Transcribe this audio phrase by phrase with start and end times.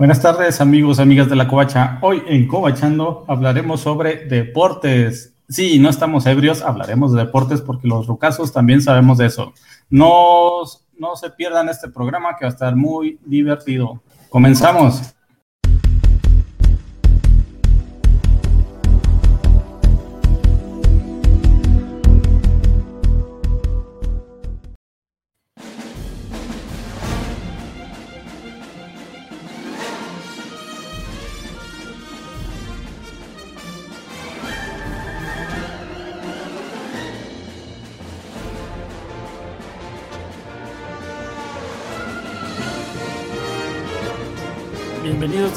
[0.00, 1.98] Buenas tardes amigos, amigas de la Covacha.
[2.00, 5.34] Hoy en Covachando hablaremos sobre deportes.
[5.46, 9.52] Sí, no estamos ebrios, hablaremos de deportes porque los rucasos también sabemos de eso.
[9.90, 10.62] No,
[10.96, 14.00] no se pierdan este programa que va a estar muy divertido.
[14.30, 15.02] Comenzamos.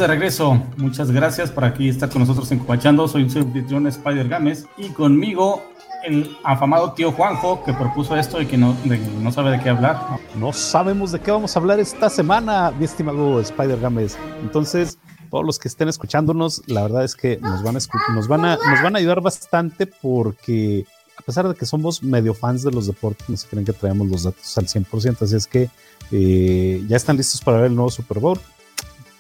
[0.04, 0.62] De regreso.
[0.76, 3.08] Muchas gracias por aquí estar con nosotros en Copachando.
[3.08, 5.64] Soy su anfitrión Spider Games y conmigo
[6.04, 8.76] el afamado tío Juanjo que propuso esto y que no,
[9.22, 9.98] no sabe de qué hablar.
[10.36, 14.18] No sabemos de qué vamos a hablar esta semana, mi estimado Spider Games.
[14.42, 14.98] Entonces,
[15.32, 17.80] todos los que estén escuchándonos, la verdad es que nos van a,
[18.14, 20.86] nos van a, nos van a ayudar bastante porque
[21.18, 24.10] a pesar de que somos medio fans de los deportes, no se creen que traemos
[24.10, 25.70] los datos al 100%, así es que
[26.12, 28.38] eh, ya están listos para ver el nuevo Super Bowl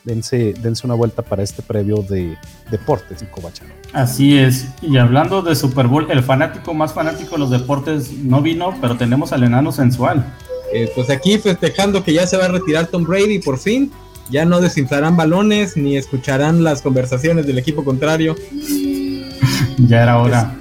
[0.03, 2.37] dense, dense una vuelta para este previo de
[2.69, 3.73] deportes en Covachano.
[3.93, 8.41] Así es, y hablando de Super Bowl, el fanático más fanático de los deportes no
[8.41, 10.25] vino, pero tenemos al enano sensual.
[10.73, 13.91] Eh, pues aquí festejando que ya se va a retirar Tom Brady por fin,
[14.29, 18.35] ya no desinflarán balones ni escucharán las conversaciones del equipo contrario.
[19.77, 20.55] ya era hora.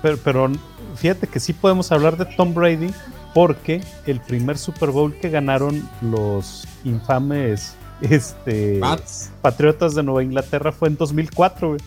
[0.00, 0.50] Pero, pero
[0.96, 2.90] fíjate que sí podemos hablar de Tom Brady
[3.34, 8.80] porque el primer Super Bowl que ganaron los infames este,
[9.40, 11.80] Patriotas de Nueva Inglaterra fue en 2004, güey.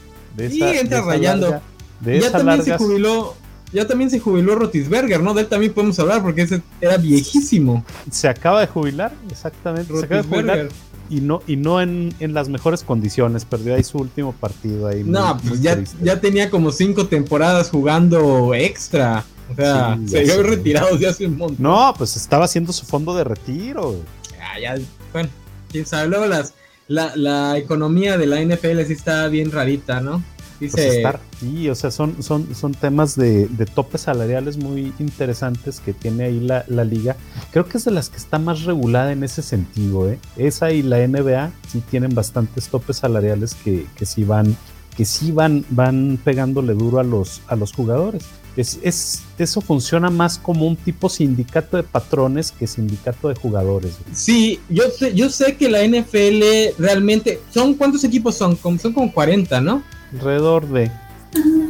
[0.52, 1.61] y entra rayando.
[2.03, 3.35] ya también se jubiló.
[3.73, 5.33] Ya también se jubiló Rotisberger, ¿no?
[5.33, 7.83] De él también podemos hablar porque ese era viejísimo.
[8.09, 9.93] Se acaba de jubilar, exactamente.
[9.97, 10.69] Se acaba de jubilar
[11.09, 13.45] y no, y no en, las mejores condiciones.
[13.45, 14.88] Perdió ahí su último partido.
[14.88, 19.25] Ahí no, pues ya, ya, tenía como cinco temporadas jugando extra.
[19.52, 21.58] O sea, se había retirado de hace un montón.
[21.59, 23.95] No, pues estaba haciendo su fondo de retiro.
[24.31, 24.83] Ya, ya,
[25.14, 25.30] bueno,
[25.75, 26.08] quién sabe.
[26.08, 26.53] Luego las,
[26.87, 30.23] la, economía de la NFL sí está bien rarita, ¿no?
[30.58, 31.02] Dice...
[31.03, 35.91] Pues sí, o sea, son, son, son temas de, de, topes salariales muy interesantes que
[35.91, 37.17] tiene ahí la, la, liga.
[37.52, 40.17] Creo que es de las que está más regulada en ese sentido, ¿eh?
[40.37, 44.55] Esa y la NBA sí tienen bastantes topes salariales que, que sí van,
[44.95, 48.23] que sí van, van pegándole duro a los, a los jugadores.
[48.58, 53.98] Es, es, eso funciona más como un tipo sindicato de patrones que sindicato de jugadores.
[54.14, 57.42] Sí, yo sé, yo sé que la NFL realmente.
[57.54, 58.58] ¿Son cuántos equipos son?
[58.58, 59.83] Son como 40, ¿no?
[60.14, 60.92] Alrededor de.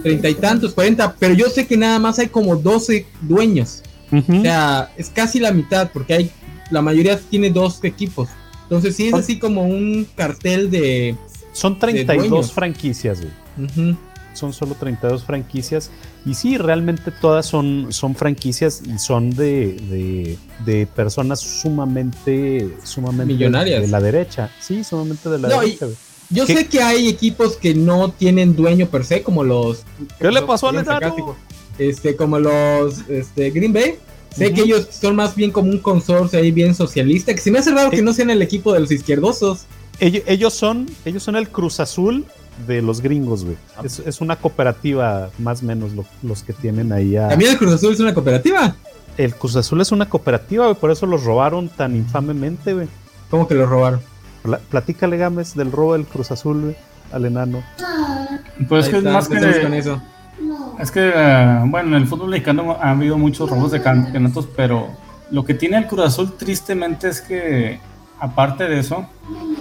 [0.04, 3.82] Treinta y tantos, 40, pero yo sé que nada más hay como 12 dueños.
[4.12, 6.32] O sea, es casi la mitad, porque hay.
[6.70, 8.30] La mayoría tiene dos equipos.
[8.64, 11.16] Entonces sí es así como un cartel de.
[11.52, 13.96] Son 32 franquicias, güey
[14.36, 15.90] son solo 32 franquicias.
[16.26, 23.82] Y sí, realmente todas son, son franquicias y son de, de, personas sumamente, sumamente millonarias
[23.82, 24.50] de la derecha.
[24.60, 25.88] Sí, sumamente de la derecha.
[26.30, 29.84] Yo sé que hay equipos que no tienen dueño per se, como los.
[30.20, 30.86] ¿Qué le pasó al
[31.78, 33.96] Este, como los este, Green Bay.
[34.36, 37.34] Sé que ellos son más bien como un consorcio ahí bien socialista.
[37.34, 39.66] Que se me hace raro que no sean el equipo de los izquierdosos.
[40.00, 42.26] Ellos, ellos, son, ellos son el Cruz Azul
[42.68, 43.58] de los gringos, güey.
[43.78, 43.84] Ah.
[43.84, 45.92] Es, una cooperativa, más o menos,
[46.24, 47.30] los que tienen ahí a...
[47.30, 48.76] ¿También el Cruz Azul es una cooperativa?
[49.18, 52.88] El Cruz Azul es una cooperativa, güey, por eso los robaron tan infamemente, güey.
[53.30, 54.02] ¿Cómo que los robaron?
[54.70, 56.76] platícale, Gámez, del robo del Cruz Azul, güey,
[57.12, 57.64] al enano.
[58.68, 59.38] Pues que es más que...
[59.78, 60.02] eso.
[60.80, 64.90] Es que, eh, bueno, en el fútbol mexicano ha habido muchos robos de campeonatos, pero
[65.32, 67.80] lo que tiene el Cruz Azul tristemente es que,
[68.20, 69.08] aparte de eso,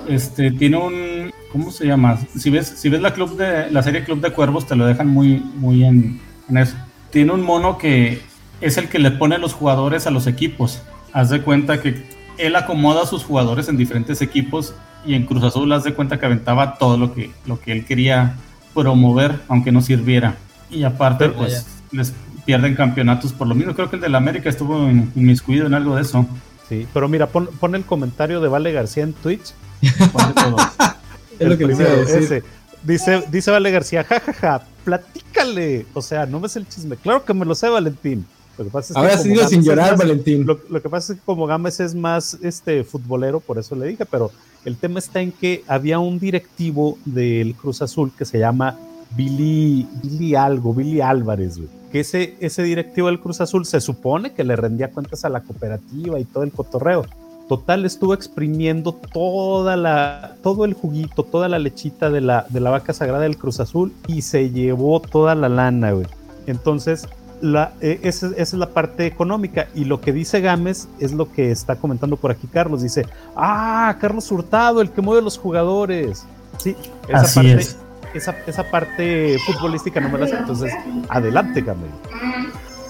[0.08, 1.23] este, tiene un,
[1.54, 2.18] ¿cómo se llama?
[2.36, 5.06] Si ves, si ves la club de la serie Club de Cuervos, te lo dejan
[5.06, 6.74] muy, muy en, eso.
[7.10, 8.20] Tiene un mono que
[8.60, 10.82] es el que le pone los jugadores a los equipos.
[11.12, 12.04] Haz de cuenta que
[12.38, 14.74] él acomoda a sus jugadores en diferentes equipos
[15.06, 17.84] y en Cruz Azul haz de cuenta que aventaba todo lo que, lo que él
[17.84, 18.34] quería
[18.74, 20.34] promover, aunque no sirviera.
[20.72, 22.12] Y aparte, pues les
[22.44, 23.76] pierden campeonatos por lo mismo.
[23.76, 26.26] Creo que el de la América estuvo inmiscuido en algo de eso.
[26.68, 29.54] Sí, pero mira, pon, pon el comentario de Vale García en Twitch.
[31.38, 32.44] es lo que decir.
[32.84, 35.86] Dice, dice Vale García, jajaja, platícale.
[35.94, 36.96] O sea, no ves el chisme.
[36.96, 38.26] Claro que me lo sé, Valentín.
[38.58, 40.46] Lo que pasa es Ahora que sin llorar, Valentín.
[40.46, 44.04] Lo, que pasa es que como Gámez es más este futbolero, por eso le dije,
[44.04, 44.30] pero
[44.64, 48.78] el tema está en que había un directivo del Cruz Azul que se llama
[49.16, 51.58] Billy, Billy algo, Billy Álvarez,
[51.90, 55.40] Que ese, ese directivo del Cruz Azul se supone que le rendía cuentas a la
[55.40, 57.06] cooperativa y todo el cotorreo
[57.48, 62.70] Total estuvo exprimiendo toda la, todo el juguito, toda la lechita de la, de la
[62.70, 66.06] vaca sagrada del Cruz Azul y se llevó toda la lana, güey.
[66.46, 67.06] Entonces,
[67.42, 69.68] la, e, esa, es la parte económica.
[69.74, 72.82] Y lo que dice Gámez es lo que está comentando por aquí Carlos.
[72.82, 73.06] Dice,
[73.36, 76.26] ah, Carlos Hurtado, el que mueve los jugadores.
[76.58, 76.74] Sí,
[77.08, 77.78] esa Así parte, es.
[78.14, 80.36] Esa, esa parte futbolística no me la sé.
[80.36, 80.72] Entonces,
[81.10, 81.90] adelante, Gámez.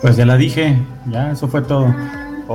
[0.01, 0.77] Pues ya la dije,
[1.07, 1.93] ya, eso fue todo.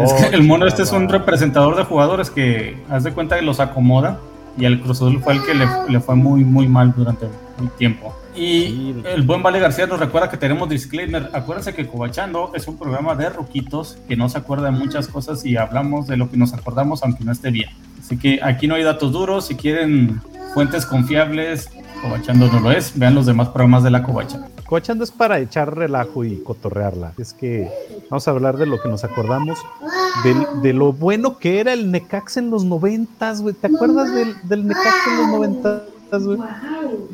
[0.04, 3.42] Es que el mono este es un representador de jugadores que, haz de cuenta que
[3.42, 4.20] los acomoda
[4.58, 7.28] y el Cruz Azul fue el que le, le fue muy, muy mal durante
[7.60, 8.14] un tiempo.
[8.36, 11.30] Y el buen Vale García nos recuerda que tenemos disclaimer.
[11.34, 15.46] Acuérdense que Cobachando es un programa de ruquitos que no se acuerda de muchas cosas
[15.46, 17.70] y hablamos de lo que nos acordamos aunque no esté bien.
[18.00, 19.48] Así que aquí no hay datos duros.
[19.48, 20.22] Si quieren
[20.54, 21.70] fuentes confiables,
[22.02, 22.98] Cobachando no lo es.
[22.98, 24.48] Vean los demás programas de la Covacha.
[24.70, 27.14] Cobachando es para echar relajo y cotorrearla.
[27.18, 27.68] Es que
[28.08, 29.58] vamos a hablar de lo que nos acordamos,
[30.24, 33.56] de, de lo bueno que era el Necax en los noventas, güey.
[33.56, 35.82] ¿Te acuerdas del, del Necax en los noventas,
[36.24, 36.38] güey?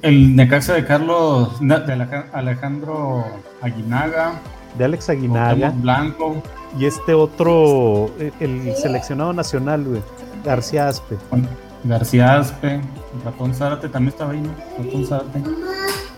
[0.02, 3.24] El Necaxa de Carlos, de Alejandro
[3.62, 4.34] Aguinaga.
[4.78, 5.70] De Alex Aguinaga.
[5.78, 6.44] Blanco.
[6.78, 10.02] Y este otro, el, el seleccionado nacional, güey.
[10.44, 11.16] García Aspe.
[11.86, 12.82] García Aspe.
[13.24, 14.50] Ratón Zárate también estaba ahí, ¿no?
[14.84, 15.42] Ratón Zárate.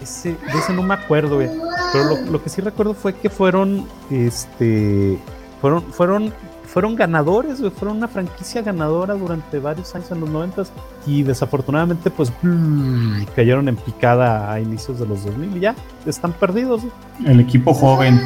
[0.01, 1.49] Ese, de ese no me acuerdo, güey.
[1.91, 5.17] Pero lo, lo, que sí recuerdo fue que fueron, este,
[5.61, 6.33] fueron, fueron,
[6.65, 7.71] fueron ganadores, güey.
[7.71, 10.71] Fueron una franquicia ganadora durante varios años en los noventas
[11.05, 12.31] y desafortunadamente, pues,
[13.35, 16.81] cayeron en picada a inicios de los 2000 y ya están perdidos.
[16.81, 17.31] Güey.
[17.31, 18.21] El equipo joven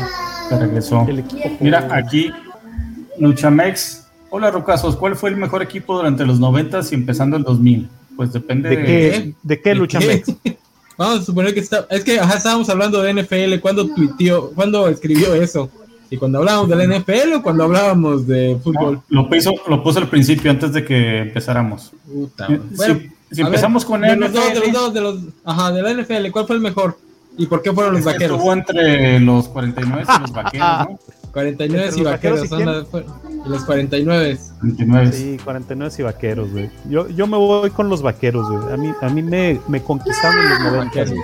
[0.50, 1.06] se regresó.
[1.08, 2.32] El equipo Mira, aquí
[3.20, 4.08] Luchamex.
[4.30, 4.96] Hola, Rucasos.
[4.96, 7.90] ¿Cuál fue el mejor equipo durante los noventas y empezando el 2000?
[8.16, 10.36] Pues depende de, de qué, de qué Luchamex.
[11.02, 14.88] Vamos a suponer que está, es que ajá, estábamos hablando de NFL, cuando tuiteó, cuando
[14.88, 15.68] escribió eso?
[16.12, 19.02] ¿Y cuando hablábamos de la NFL o cuando hablábamos de fútbol?
[19.10, 21.92] No, lo, puso, lo puso al principio, antes de que empezáramos.
[22.06, 24.94] Puta, si, bueno, si, si empezamos ver, con de NFL, los, dos, de los dos,
[24.94, 27.00] de los, ajá, de la NFL, ¿cuál fue el mejor?
[27.36, 28.38] ¿Y por qué fueron los es vaqueros?
[28.38, 31.00] Estuvo entre los 49 y los vaqueros, ¿no?
[31.32, 32.84] 49 y vaqueros, son la,
[33.46, 34.38] y los 49.
[34.60, 35.12] 49.
[35.14, 36.70] Sí, 49 y vaqueros, güey.
[36.90, 38.74] Yo, yo me voy con los vaqueros, güey.
[38.74, 41.06] A mí, a mí me, me conquistaron en los 90.
[41.06, 41.20] Güey.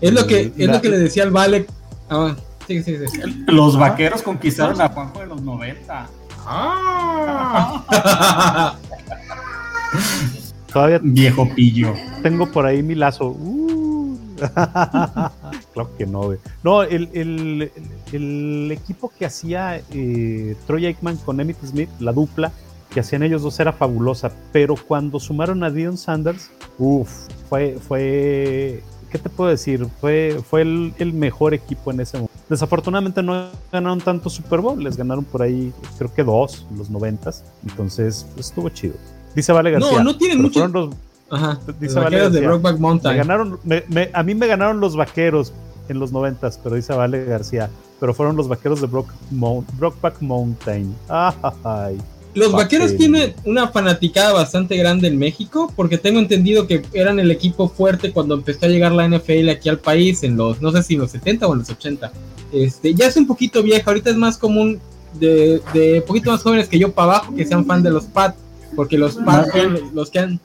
[0.00, 1.66] Es lo que, es lo que le decía al Vale.
[2.08, 2.34] Ah,
[2.66, 3.20] sí, sí, sí.
[3.46, 6.08] Los vaqueros conquistaron a Juanjo de los 90.
[6.46, 7.84] Ah.
[10.72, 11.94] Todavía viejo pillo.
[12.22, 13.28] Tengo por ahí mi lazo.
[13.28, 13.59] Uh.
[15.72, 16.38] claro que no, güey.
[16.62, 17.72] No, el, el,
[18.12, 22.52] el, equipo que hacía eh, Troy Aikman con Emmett Smith, la dupla
[22.90, 28.82] que hacían ellos dos era fabulosa, pero cuando sumaron a Dion Sanders, uff, fue, fue,
[29.10, 29.86] ¿qué te puedo decir?
[30.00, 32.34] Fue, fue el, el, mejor equipo en ese momento.
[32.48, 36.90] Desafortunadamente no ganaron tanto Super Bowl, les ganaron por ahí, creo que dos, en los
[36.90, 38.94] noventas, entonces pues, estuvo chido.
[39.36, 39.98] Dice Vale García.
[39.98, 40.66] No, no tienen mucho.
[40.66, 40.90] Los,
[41.30, 43.12] Ajá, dice los Vale vaqueros de Brokeback Mountain.
[43.12, 45.52] Me ganaron, me, me, a mí me ganaron los vaqueros
[45.88, 47.70] en los noventas, pero dice Vale García.
[47.98, 50.94] Pero fueron los vaqueros de Brokeback Mountain.
[51.08, 51.98] Ay.
[52.32, 57.30] Los vaqueros tienen una fanaticada bastante grande en México, porque tengo entendido que eran el
[57.30, 60.82] equipo fuerte cuando empezó a llegar la NFL aquí al país, en los, no sé
[60.82, 62.12] si en los 70 o en los 80.
[62.52, 64.80] Este, ya es un poquito vieja, ahorita es más común
[65.18, 68.36] de, de poquito más jóvenes que yo para abajo que sean fan de los Pats
[68.76, 69.26] porque los son
[69.94, 70.40] los que han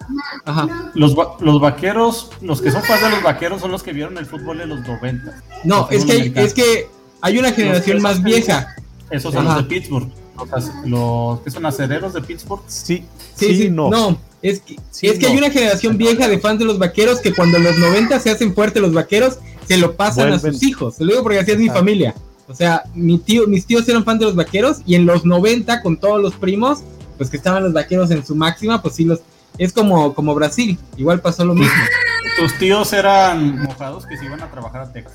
[0.45, 0.91] Ajá.
[0.93, 4.25] Los, los vaqueros los que son fans de los vaqueros son los que vieron el
[4.25, 6.87] fútbol de los 90 no es que hay, es que
[7.21, 8.75] hay una generación más vieja
[9.09, 9.57] esos son Ajá.
[9.57, 10.09] los de Pittsburgh
[10.51, 13.05] los, los que son acereros de Pittsburgh sí
[13.35, 13.89] sí, sí, sí no.
[13.89, 15.31] no es que, sí, es que no.
[15.31, 18.31] hay una generación vieja de fans de los vaqueros que cuando en los 90 se
[18.31, 20.49] hacen fuertes los vaqueros se lo pasan Vuelven.
[20.49, 22.13] a sus hijos se lo digo porque así es mi familia
[22.47, 25.81] o sea mi tío mis tíos eran fans de los vaqueros y en los 90
[25.81, 26.83] con todos los primos
[27.17, 29.21] pues que estaban los vaqueros en su máxima, pues sí los
[29.57, 31.73] es como como Brasil, igual pasó lo mismo.
[32.39, 35.13] ¿Tus tíos eran mojados que se iban a trabajar a Texas?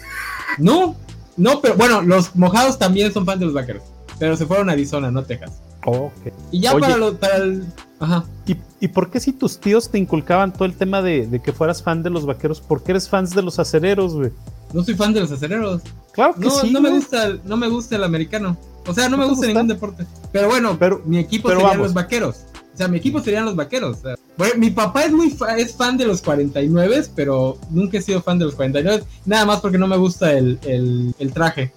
[0.59, 0.97] No,
[1.37, 3.83] no, pero bueno, los mojados también son fans de los vaqueros,
[4.19, 5.61] pero se fueron a Arizona, no Texas.
[5.85, 6.33] Okay.
[6.50, 7.66] Y ya Oye, para, lo, para el
[8.00, 8.25] Ajá.
[8.47, 11.52] ¿Y, ¿Y por qué si tus tíos te inculcaban todo el tema de, de, que
[11.52, 14.30] fueras fan de los vaqueros, por qué eres fan de los acereros, güey?
[14.73, 15.83] No soy fan de los acereros.
[16.12, 16.71] Claro que no, sí.
[16.71, 18.57] No me gusta, no me gusta el americano.
[18.90, 20.06] O sea, no, no me gusta, gusta, ningún deporte.
[20.32, 21.87] Pero bueno, pero, mi equipo pero serían vamos.
[21.88, 22.37] los vaqueros.
[22.73, 23.99] O sea, mi equipo serían los vaqueros.
[23.99, 27.99] O sea, bueno, mi papá es muy fa es fan de los 49, pero nunca
[27.99, 29.04] he sido fan de los 49.
[29.26, 31.73] Nada más porque no me gusta el, el, el traje.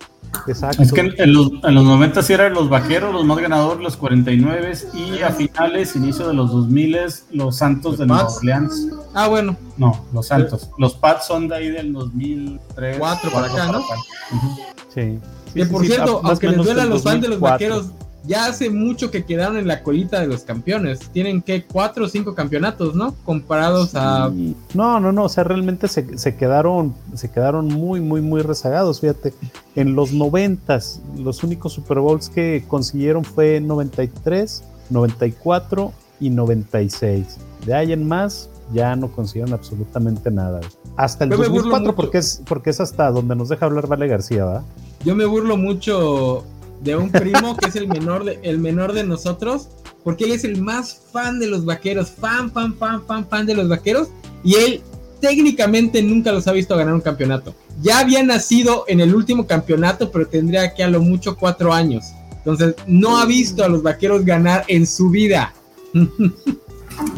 [0.48, 0.82] Exacto.
[0.82, 3.98] Es que en los, en los 90 sí eran los vaqueros, los más ganadores, los
[3.98, 6.98] 49 y a finales, inicio de los 2000
[7.32, 8.88] los Santos ¿Los de Nueva Orleans.
[9.14, 9.56] Ah, bueno.
[9.78, 10.70] No, los Santos.
[10.78, 12.98] Los Pats son de ahí del 2003.
[12.98, 13.80] 4 para acá, ¿no?
[13.80, 14.60] Uh -huh.
[14.94, 15.20] Sí.
[15.54, 17.88] Que por cierto, aunque les duela a los fans de los vaqueros,
[18.26, 21.00] ya hace mucho que quedaron en la colita de los campeones.
[21.12, 23.16] Tienen que cuatro o cinco campeonatos, ¿no?
[23.26, 24.32] Comparados a.
[24.74, 25.26] No, no, no.
[25.26, 29.02] O sea, realmente se, se, quedaron, se quedaron muy, muy, muy rezagados.
[29.02, 29.34] Fíjate,
[29.76, 37.38] en los noventas, los únicos Super Bowls que consiguieron fue 93, 94 y 96.
[37.66, 40.62] De ahí en más, ya no consiguieron absolutamente nada.
[40.96, 44.64] Hasta el 2004, porque es, porque es hasta donde nos deja hablar Vale García, ¿va?
[45.04, 46.46] Yo me burlo mucho
[46.82, 49.70] de un primo que es el menor de, el menor de nosotros,
[50.04, 53.56] porque él es el más fan de los vaqueros, fan, fan, fan, fan, fan de
[53.56, 54.10] los vaqueros,
[54.44, 54.82] y él
[55.22, 57.56] técnicamente nunca los ha visto ganar un campeonato.
[57.82, 62.06] Ya había nacido en el último campeonato, pero tendría que a lo mucho cuatro años.
[62.38, 65.54] Entonces, no ha visto a los vaqueros ganar en su vida.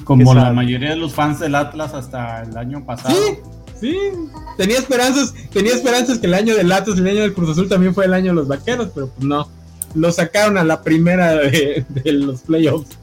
[0.04, 3.16] Como la mayoría de los fans del Atlas hasta el año pasado.
[3.16, 3.40] Sí,
[3.92, 3.98] sí.
[4.58, 7.70] Tenía esperanzas, tenía esperanzas que el año del Atlas y el año del Cruz Azul
[7.70, 9.50] también fue el año de los vaqueros, pero pues no.
[9.94, 12.98] Lo sacaron a la primera de, los playoffs.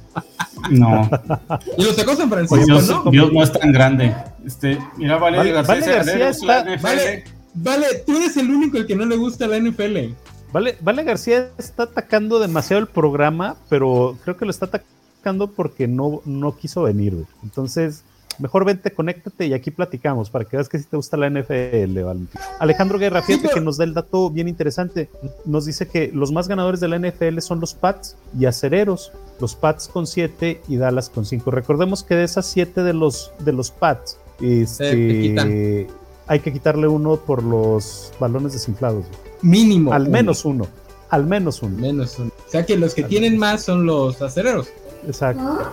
[0.70, 1.08] No.
[1.78, 3.10] Y lo sacó San Francisco, Dios, ¿no?
[3.10, 4.14] Dios no es tan grande.
[4.44, 7.24] Este, mira, Vale, García, está, vale,
[7.54, 10.14] vale, tú eres el único el que no le gusta la NFL.
[10.52, 15.88] Vale, vale García está atacando demasiado el programa, pero creo que lo está atacando porque
[15.88, 18.04] no, no quiso venir, Entonces,
[18.38, 22.00] mejor vente, conéctate y aquí platicamos para que veas que si te gusta la NFL,
[22.02, 22.40] Valentín.
[22.58, 25.08] Alejandro Guerra, fíjate que nos da el dato bien interesante.
[25.44, 29.12] Nos dice que los más ganadores de la NFL son los Pats y Acereros.
[29.40, 31.50] Los Pats con 7 y Dallas con 5.
[31.50, 35.86] Recordemos que de esas 7 de los, de los Pats, este,
[36.26, 39.04] hay que quitarle uno por los balones desinflados.
[39.42, 39.92] Mínimo.
[39.92, 40.66] Al menos uno.
[41.10, 41.76] Al menos uno.
[41.76, 42.30] Menos uno.
[42.46, 44.68] O sea que los que tienen más son los acereros.
[45.06, 45.70] Exacto.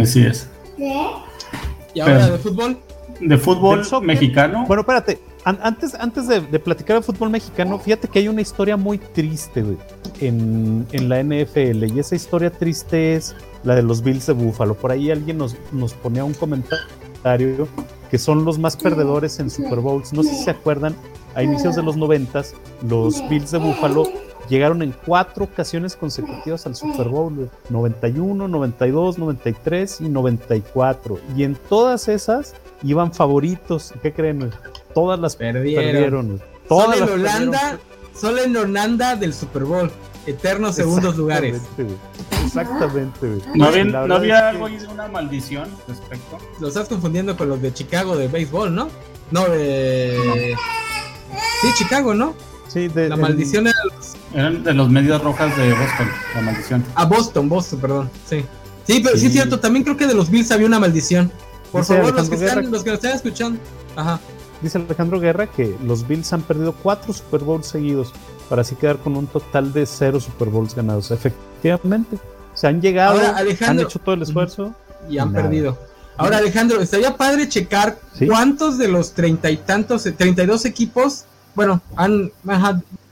[0.00, 0.46] Así es.
[0.76, 1.10] ¿Qué?
[1.98, 2.78] ¿Y ahora de fútbol?
[3.20, 4.64] De fútbol mexicano.
[4.66, 5.18] Bueno, espérate.
[5.44, 9.64] antes antes de, platicar de fútbol mexicano, fíjate que hay una historia muy triste
[10.20, 11.84] en, la NFL.
[11.92, 14.74] Y esa historia triste es la de los Bills de Buffalo.
[14.74, 17.66] Por ahí alguien nos, nos ponía un comentario
[18.10, 20.12] que son los más perdedores en Super Bowls.
[20.12, 20.94] No sé si se acuerdan,
[21.34, 22.54] a inicios de los noventas,
[22.88, 24.04] los Bills de Buffalo
[24.48, 31.20] llegaron en cuatro ocasiones consecutivas al Super Bowl, 91, 92, 93 y 94.
[31.36, 33.92] Y en todas esas iban favoritos.
[34.02, 34.50] ¿Qué creen?
[34.94, 36.40] Todas las perdieron.
[36.68, 37.78] Todas solo en Holanda,
[38.14, 39.90] solo en Holanda del Super Bowl.
[40.26, 41.62] Eternos segundos lugares.
[42.44, 43.38] Exactamente.
[43.54, 46.38] ¿No había, algo ahí de una maldición respecto?
[46.60, 48.88] Lo estás confundiendo con los de Chicago de béisbol, ¿no?
[49.30, 50.54] No, de...
[51.62, 52.34] Sí, Chicago, ¿no?
[52.68, 53.76] Sí, de, la maldición era
[54.34, 56.84] eran de los medias rojas de Boston, la maldición.
[56.94, 58.10] Ah, Boston, Boston, perdón.
[58.28, 58.44] Sí.
[58.86, 59.26] Sí, pero sí.
[59.26, 61.30] es cierto, también creo que de los Bills había una maldición.
[61.70, 63.60] Por favor, los que, están, los que, están, escuchando.
[63.94, 64.18] Ajá.
[64.62, 68.12] Dice Alejandro Guerra que los Bills han perdido cuatro Super Bowls seguidos
[68.48, 71.10] para así quedar con un total de cero Super Bowls ganados.
[71.10, 72.18] Efectivamente.
[72.54, 73.20] Se han llegado,
[73.60, 74.74] han hecho todo el esfuerzo.
[75.08, 75.78] Y han perdido.
[76.16, 81.24] Ahora, Alejandro, estaría padre checar cuántos de los treinta y tantos, treinta y dos equipos,
[81.54, 81.80] bueno,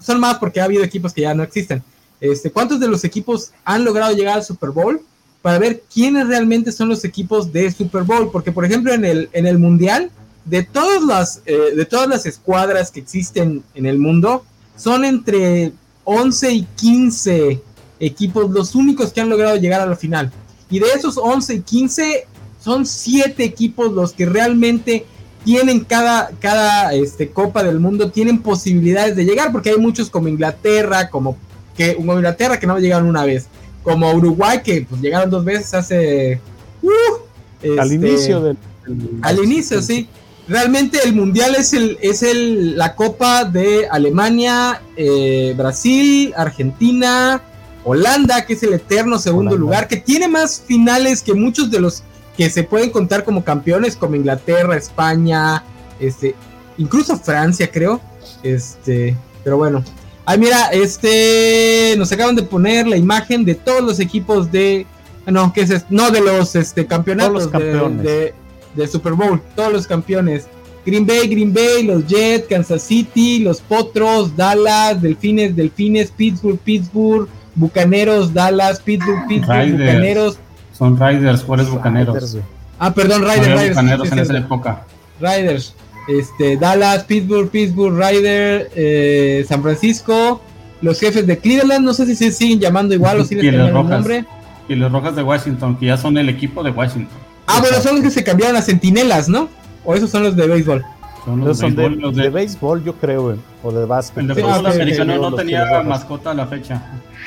[0.00, 1.82] son más porque ha habido equipos que ya no existen.
[2.20, 5.00] Este, ¿Cuántos de los equipos han logrado llegar al Super Bowl?
[5.42, 8.30] Para ver quiénes realmente son los equipos de Super Bowl.
[8.30, 10.10] Porque, por ejemplo, en el, en el Mundial,
[10.44, 14.44] de todas, las, eh, de todas las escuadras que existen en el mundo,
[14.76, 15.72] son entre
[16.04, 17.60] 11 y 15
[17.98, 20.32] equipos los únicos que han logrado llegar a la final.
[20.70, 22.26] Y de esos 11 y 15,
[22.62, 25.06] son 7 equipos los que realmente
[25.46, 30.26] tienen cada, cada este, Copa del Mundo, tienen posibilidades de llegar, porque hay muchos como
[30.26, 31.38] Inglaterra, como,
[31.76, 33.46] que, como Inglaterra que no llegaron una vez,
[33.84, 36.40] como Uruguay que pues, llegaron dos veces hace...
[36.82, 38.56] Uh, al este, inicio del...
[39.22, 40.08] al inicio, sí.
[40.48, 47.40] Realmente el mundial es el es el la copa de Alemania, eh, Brasil, Argentina,
[47.84, 52.02] Holanda, que es el eterno segundo lugar, que tiene más finales que muchos de los
[52.36, 55.64] que se pueden contar como campeones, como Inglaterra, España,
[55.98, 56.34] este,
[56.76, 58.00] incluso Francia, creo.
[58.42, 59.82] Este, pero bueno.
[60.24, 64.84] Ay, mira, este, nos acaban de poner la imagen de todos los equipos de,
[65.26, 68.34] no, ¿qué es No, de los este, campeonatos de,
[68.74, 70.48] de, Super Bowl, todos los campeones.
[70.84, 77.28] Green Bay, Green Bay, los Jets, Kansas City, los Potros, Dallas, Delfines, Delfines, Pittsburgh, Pittsburgh,
[77.56, 80.38] Bucaneros, Dallas, Pittsburgh, Pittsburgh, Bucaneros,
[80.76, 82.36] son Riders, ¿cuáles Bucaneros?
[82.78, 83.46] ah, perdón, Riders.
[83.46, 84.82] Riders Bucaneros en esa época.
[85.20, 85.74] Riders.
[86.08, 90.40] Este, Dallas, Pittsburgh, Pittsburgh, Riders, eh, San Francisco,
[90.80, 93.76] los jefes de Cleveland, no sé si se siguen llamando igual o si les cambiaron
[93.76, 94.24] el nombre.
[94.68, 97.18] Y los Rojas de Washington, que ya son el equipo de Washington.
[97.46, 99.48] Ah, bueno, son los que se cambiaron a Centinelas, ¿no?
[99.84, 100.84] O esos son los de béisbol.
[101.24, 102.30] Son los, de, béisbol, los de...
[102.30, 104.18] béisbol, yo creo, o de básquet.
[104.18, 106.82] El de fútbol americano no tenía mascota a la fecha.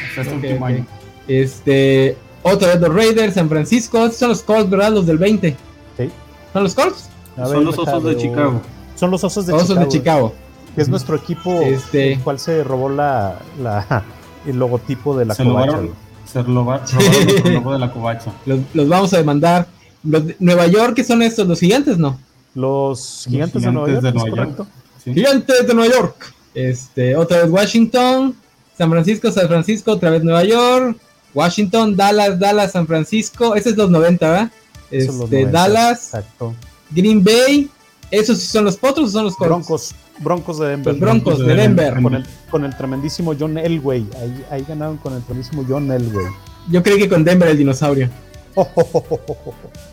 [0.09, 0.85] Hasta este último año.
[1.27, 3.99] Este, otra vez los Raiders, San Francisco.
[3.99, 4.93] Estos son los Colts, ¿verdad?
[4.93, 5.55] Los del 20.
[5.97, 6.09] Sí.
[6.53, 7.09] ¿Son los Colts?
[7.35, 8.61] son los Osos de Chicago.
[8.95, 9.85] Son los Osos de osos Chicago.
[9.85, 10.33] de Chicago.
[10.75, 12.13] Que es nuestro equipo, este...
[12.13, 14.03] el cual se robó la, la
[14.45, 15.79] el logotipo de la se covacha.
[16.25, 16.81] se robaron,
[17.45, 18.31] el logo de la covacha.
[18.45, 19.67] Los, los, vamos a demandar.
[20.03, 21.47] Los de Nueva York, ¿qué son estos?
[21.47, 22.17] ¿Los gigantes, no?
[22.55, 24.67] Los gigantes, de Nueva York, de Nueva York.
[25.03, 25.13] Sí.
[25.13, 26.33] Gigantes de Nueva York.
[26.53, 28.35] Este, otra vez Washington,
[28.77, 30.97] San Francisco, San Francisco, otra vez Nueva York,
[31.33, 33.55] Washington, Dallas, Dallas, San Francisco.
[33.55, 34.51] Ese es los 90, ¿verdad?
[34.91, 36.55] Este, 90, Dallas, exacto.
[36.91, 37.69] Green Bay.
[38.11, 39.49] ¿Esos son los potros o son los Colts?
[39.49, 40.93] Broncos, Broncos de Denver.
[40.93, 42.01] Los Broncos, de, de Denver.
[42.01, 44.07] Con, el, con el tremendísimo John Elway.
[44.19, 46.25] Ahí, ahí ganaron con el tremendísimo John Elway.
[46.71, 48.09] Yo creí que con Denver el dinosaurio.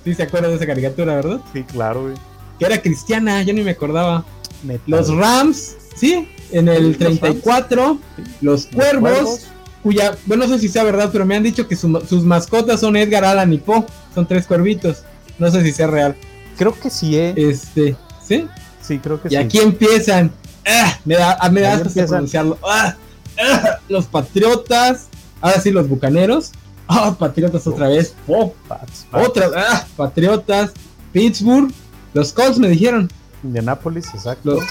[0.04, 1.40] sí, se acuerdan de esa caricatura, ¿verdad?
[1.52, 2.14] Sí, claro, güey.
[2.58, 4.24] Que era cristiana, yo ni me acordaba.
[4.62, 4.82] Metal.
[4.86, 7.98] Los Rams, sí, en el 34.
[8.16, 8.22] Sí.
[8.40, 9.46] Los, Cuervos, los Cuervos,
[9.86, 12.80] cuya, bueno, no sé si sea verdad, pero me han dicho que su, sus mascotas
[12.80, 13.86] son Edgar Allan y Poe.
[14.12, 15.04] Son tres cuervitos.
[15.38, 16.16] No sé si sea real.
[16.58, 17.32] Creo que sí, ¿eh?
[17.36, 18.48] Este, ¿sí?
[18.82, 19.36] Sí, creo que y sí.
[19.36, 20.32] Y aquí empiezan.
[20.66, 20.98] ¡Ah!
[21.04, 22.58] Me da, me da hasta pronunciarlo.
[22.68, 22.96] ¡Ah!
[23.40, 23.78] ¡Ah!
[23.88, 25.06] Los Patriotas.
[25.40, 26.50] Ahora sí, los Bucaneros.
[26.88, 27.14] ¡Ah!
[27.16, 28.16] Patriotas otra vez.
[28.26, 28.52] ¡Oh!
[28.66, 29.28] Pats, Pats.
[29.28, 29.50] Otra.
[29.54, 29.86] ¡Ah!
[29.96, 30.72] Patriotas.
[31.12, 31.70] Pittsburgh.
[32.12, 33.08] Los Colts me dijeron.
[33.44, 34.54] Indianapolis, exacto.
[34.54, 34.64] Los,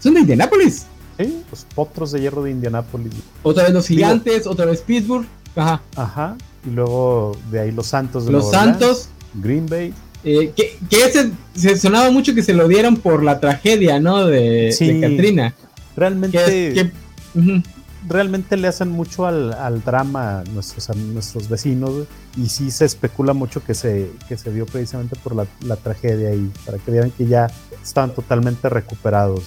[0.00, 0.86] ¿Son de Indianapolis?
[1.26, 3.12] Sí, los potros de hierro de Indianapolis.
[3.42, 5.26] Otra vez los gigantes, otra vez Pittsburgh.
[5.56, 5.82] Ajá.
[5.96, 6.36] Ajá.
[6.66, 9.08] Y luego de ahí los Santos de Los Nueva Santos.
[9.34, 9.94] Orleans, Green Bay.
[10.24, 14.26] Eh, que, que ese se sonaba mucho que se lo dieron por la tragedia, ¿no?
[14.26, 15.54] De, sí, de Katrina.
[15.96, 16.38] Realmente.
[16.38, 17.64] Que, que, uh -huh.
[18.08, 22.84] Realmente le hacen mucho al, al drama a nuestros, a nuestros vecinos y sí se
[22.84, 26.90] especula mucho que se, que se dio precisamente por la, la tragedia y para que
[26.90, 27.48] vean que ya
[27.80, 29.44] estaban totalmente recuperados.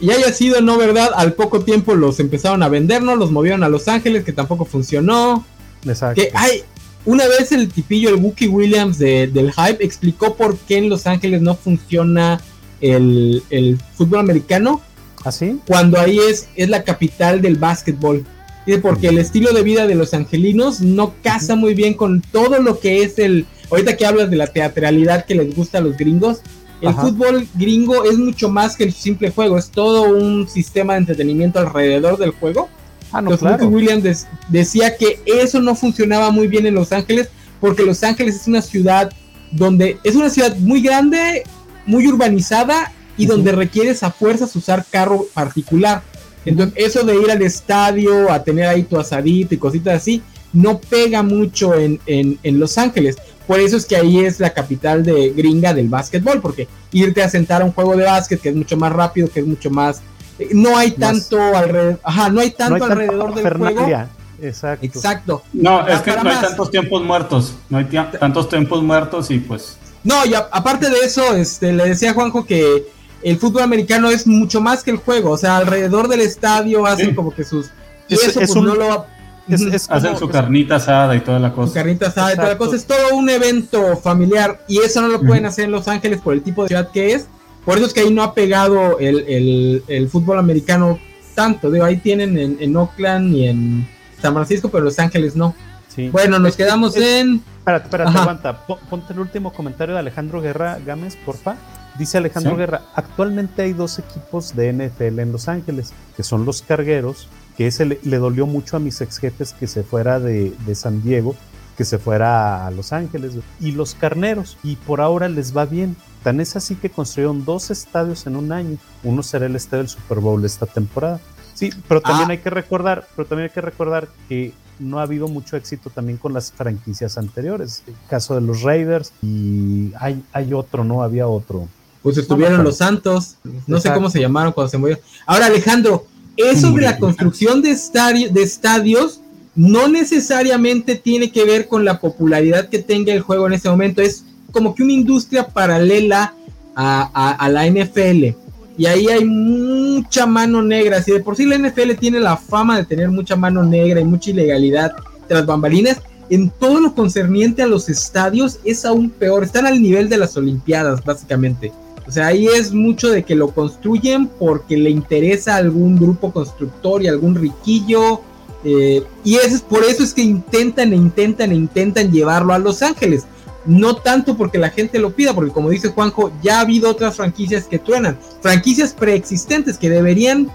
[0.00, 3.16] Y haya sido no verdad, al poco tiempo los empezaron a vender, ¿no?
[3.16, 5.44] Los movieron a Los Ángeles, que tampoco funcionó.
[5.86, 6.20] Exacto.
[6.20, 6.62] Que hay,
[7.04, 11.06] una vez el tipillo, el Wookie Williams de, del Hype, explicó por qué en Los
[11.06, 12.40] Ángeles no funciona
[12.80, 14.80] el, el fútbol americano.
[15.24, 15.56] ¿Así?
[15.58, 18.24] ¿Ah, Cuando ahí es, es la capital del básquetbol.
[18.66, 22.60] Y porque el estilo de vida de los angelinos no casa muy bien con todo
[22.60, 23.46] lo que es el.
[23.70, 26.42] Ahorita que hablas de la teatralidad que les gusta a los gringos,
[26.82, 27.02] el Ajá.
[27.02, 31.60] fútbol gringo es mucho más que el simple juego, es todo un sistema de entretenimiento
[31.60, 32.68] alrededor del juego.
[33.12, 33.68] Ah, no, Entonces, claro.
[33.68, 37.28] Williams decía que eso no funcionaba muy bien en Los Ángeles,
[37.60, 39.12] porque Los Ángeles es una ciudad
[39.52, 41.44] donde es una ciudad muy grande,
[41.86, 43.32] muy urbanizada y uh -huh.
[43.32, 46.02] donde requieres a fuerzas usar carro particular.
[46.44, 50.20] Entonces, eso de ir al estadio, a tener ahí tu asadito y cositas así,
[50.52, 53.16] no pega mucho en, en, en Los Ángeles.
[53.52, 57.28] Por eso es que ahí es la capital de gringa del básquetbol, porque irte a
[57.28, 60.00] sentar a un juego de básquet que es mucho más rápido, que es mucho más
[60.38, 64.06] eh, no hay tanto alrededor, ajá, no hay tanto no hay alrededor del juego.
[64.40, 64.86] Exacto.
[64.86, 65.42] Exacto.
[65.52, 69.76] No, es que no hay tantos tiempos muertos, no hay tantos tiempos muertos y pues
[70.02, 72.86] No, y aparte de eso, este le decía a Juanjo que
[73.22, 77.10] el fútbol americano es mucho más que el juego, o sea, alrededor del estadio hacen
[77.10, 77.14] sí.
[77.14, 77.66] como que sus
[78.08, 79.11] y es, eso es pues un, no lo
[79.48, 81.68] es, es como, hacen su carnita asada y toda la cosa.
[81.68, 82.76] Su carnita asada y toda la cosa.
[82.76, 86.34] Es todo un evento familiar y eso no lo pueden hacer en Los Ángeles por
[86.34, 87.26] el tipo de ciudad que es.
[87.64, 90.98] Por eso es que ahí no ha pegado el, el, el fútbol americano
[91.34, 91.70] tanto.
[91.70, 93.88] Digo, ahí tienen en, en, Oakland y en
[94.20, 95.54] San Francisco, pero Los Ángeles no.
[95.88, 96.08] Sí.
[96.08, 97.42] Bueno, nos quedamos es, en.
[97.58, 98.66] Espérate, espérate, aguanta.
[98.66, 101.56] Ponte el último comentario de Alejandro Guerra Gámez, porfa.
[101.98, 102.58] Dice Alejandro ¿Sí?
[102.58, 107.66] Guerra: actualmente hay dos equipos de NFL en Los Ángeles, que son los cargueros, que
[107.66, 111.02] ese le, le dolió mucho a mis ex jefes que se fuera de, de San
[111.02, 111.34] Diego,
[111.76, 115.96] que se fuera a Los Ángeles, y los carneros, y por ahora les va bien.
[116.22, 118.76] Tan es así que construyeron dos estadios en un año.
[119.02, 121.20] Uno será el estadio del Super Bowl esta temporada.
[121.54, 122.32] Sí, pero también ah.
[122.32, 126.18] hay que recordar, pero también hay que recordar que no ha habido mucho éxito también
[126.18, 127.82] con las franquicias anteriores.
[127.86, 131.02] El caso de los Raiders y hay, hay otro, ¿no?
[131.02, 131.68] Había otro.
[132.02, 133.80] Pues estuvieron no los Santos, no Exacto.
[133.80, 135.04] sé cómo se llamaron cuando se murieron.
[135.24, 139.20] Ahora, Alejandro, eso de la construcción de, estadio, de estadios
[139.54, 144.00] no necesariamente tiene que ver con la popularidad que tenga el juego en ese momento.
[144.00, 146.34] Es como que una industria paralela
[146.74, 148.34] a, a, a, la NFL.
[148.78, 151.02] Y ahí hay mucha mano negra.
[151.02, 154.04] Si de por sí la NFL tiene la fama de tener mucha mano negra y
[154.04, 154.92] mucha ilegalidad
[155.28, 159.44] de las bambalinas, en todo lo concerniente a los estadios es aún peor.
[159.44, 161.72] Están al nivel de las Olimpiadas, básicamente.
[162.06, 167.02] O sea, ahí es mucho de que lo construyen porque le interesa algún grupo constructor
[167.02, 168.20] y algún riquillo.
[168.64, 172.58] Eh, y eso es por eso es que intentan e intentan e intentan llevarlo a
[172.58, 173.26] Los Ángeles
[173.64, 177.16] no tanto porque la gente lo pida, porque como dice Juanjo, ya ha habido otras
[177.16, 180.50] franquicias que truenan, franquicias preexistentes que deberían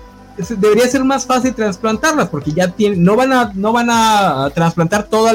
[0.59, 5.07] debería ser más fácil trasplantarlas porque ya tienen, no van a, no van a trasplantar
[5.07, 5.29] todo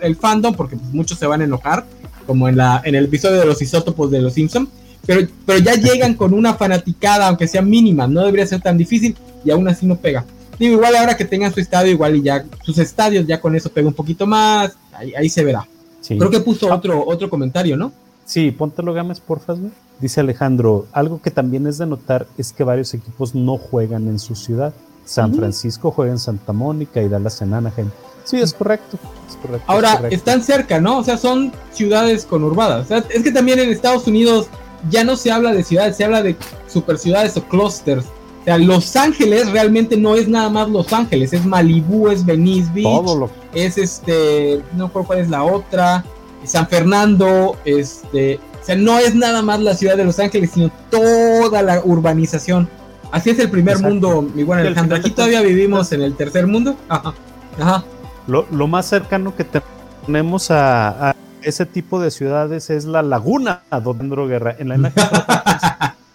[0.00, 1.84] el fandom porque pues, muchos se van a enojar,
[2.26, 4.68] como en la, en el episodio de los isótopos de los Simpson,
[5.06, 9.16] pero, pero ya llegan con una fanaticada, aunque sea mínima, no debería ser tan difícil
[9.44, 10.24] y aún así no pega.
[10.58, 13.70] Digo, igual ahora que tengan su estadio, igual y ya sus estadios ya con eso
[13.70, 15.66] pega un poquito más, ahí, se verá.
[16.06, 17.92] Creo que puso otro, otro comentario, ¿no?
[18.24, 19.54] Sí, póntelo games, porfa,
[20.00, 24.18] Dice Alejandro, algo que también es de notar es que varios equipos no juegan en
[24.18, 24.72] su ciudad.
[25.04, 27.88] San Francisco juega en Santa Mónica y Dallas en Anaheim.
[28.24, 28.98] Sí, es correcto.
[29.66, 30.98] Ahora, están cerca, ¿no?
[30.98, 32.90] O sea, son ciudades conurbadas.
[32.90, 34.48] es que también en Estados Unidos
[34.90, 36.36] ya no se habla de ciudades, se habla de
[36.66, 38.06] super ciudades o clusters.
[38.06, 42.70] O sea, Los Ángeles realmente no es nada más Los Ángeles, es Malibu, es Venice
[42.72, 46.04] Beach, es este, no recuerdo cuál es la otra,
[46.44, 50.70] San Fernando, este, o sea, no es nada más la ciudad de Los Ángeles, sino
[50.90, 52.68] toda la urbanización.
[53.10, 54.96] Así es el primer mundo, mi buen Alejandro.
[54.96, 56.76] Aquí todavía vivimos en el tercer mundo.
[56.88, 57.14] Ajá.
[57.58, 57.84] Ajá.
[58.26, 59.46] Lo, más cercano que
[60.06, 61.14] tenemos a,
[61.48, 64.54] ese tipo de ciudades es la laguna donde Guerra.
[64.58, 65.02] En la imagen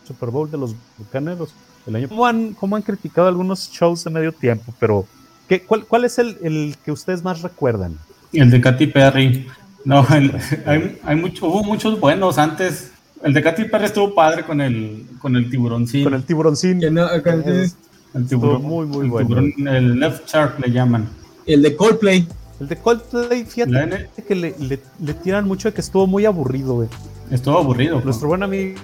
[0.07, 1.53] Super Bowl de los bucaneros.
[1.87, 5.05] El año ¿Cómo han, cómo han criticado algunos shows de medio tiempo, pero
[5.49, 7.97] ¿qué, cuál, cuál, es el, el, que ustedes más recuerdan?
[8.31, 9.47] El de Katy Perry.
[9.83, 12.91] No, hay, hay mucho, hubo muchos buenos antes.
[13.21, 16.03] El de Katy Perry estuvo padre con el, con el tiburoncín.
[16.03, 16.81] Con el tiburoncín.
[16.83, 19.39] el tiburón, muy, muy bueno.
[19.39, 21.09] el left shark le llaman.
[21.45, 22.27] El de Coldplay.
[22.59, 26.89] El de Coldplay, fíjate que le, le, tiran mucho de que estuvo muy aburrido, güey.
[27.31, 27.99] Estuvo aburrido.
[28.01, 28.77] Nuestro buen amigo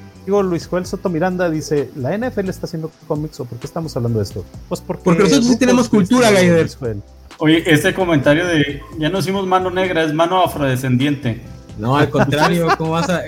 [0.44, 4.20] Luis Joel Soto Miranda dice, ¿la NFL está haciendo cómics o por qué estamos hablando
[4.20, 4.46] de esto?
[4.68, 6.70] Pues porque, porque nosotros sí tenemos cultura, Gaider.
[7.40, 11.42] Oye, este comentario de, ya no hicimos mano negra, es mano afrodescendiente.
[11.78, 13.22] No, al contrario, ¿cómo vas a,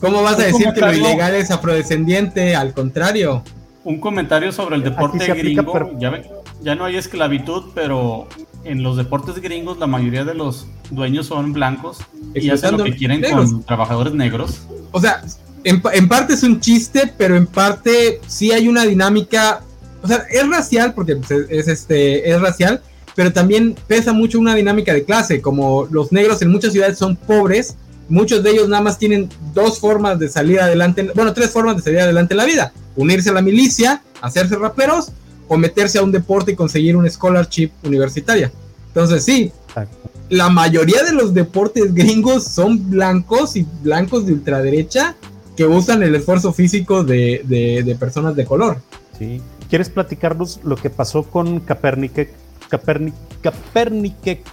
[0.00, 2.56] cómo vas a decir que lo ilegal es afrodescendiente?
[2.56, 3.42] Al contrario.
[3.84, 5.98] Un comentario sobre el deporte gringo.
[5.98, 6.22] Ya,
[6.60, 8.28] ya no hay esclavitud, pero
[8.64, 11.98] en los deportes gringos la mayoría de los dueños son blancos
[12.34, 14.62] y hacen lo que quieren con trabajadores negros.
[14.92, 15.22] O sea,
[15.64, 19.62] en, en, parte es un chiste, pero en parte sí hay una dinámica.
[20.02, 22.82] O sea, es racial, porque pues, es, este, es racial,
[23.14, 25.40] pero también pesa mucho una dinámica de clase.
[25.40, 27.76] Como los negros en muchas ciudades son pobres,
[28.08, 31.82] muchos de ellos nada más tienen dos formas de salir adelante, bueno, tres formas de
[31.82, 35.12] salir adelante en la vida: unirse a la milicia, hacerse raperos
[35.52, 38.50] o meterse a un deporte y conseguir un scholarship universitaria.
[38.86, 39.52] Entonces, sí,
[40.30, 45.14] la mayoría de los deportes gringos son blancos y blancos de ultraderecha
[45.54, 48.78] que usan el esfuerzo físico de, personas de color.
[49.18, 49.42] Sí.
[49.68, 52.30] ¿Quieres platicarnos lo que pasó con Capernic?
[52.70, 54.48] Capernic, Capernic,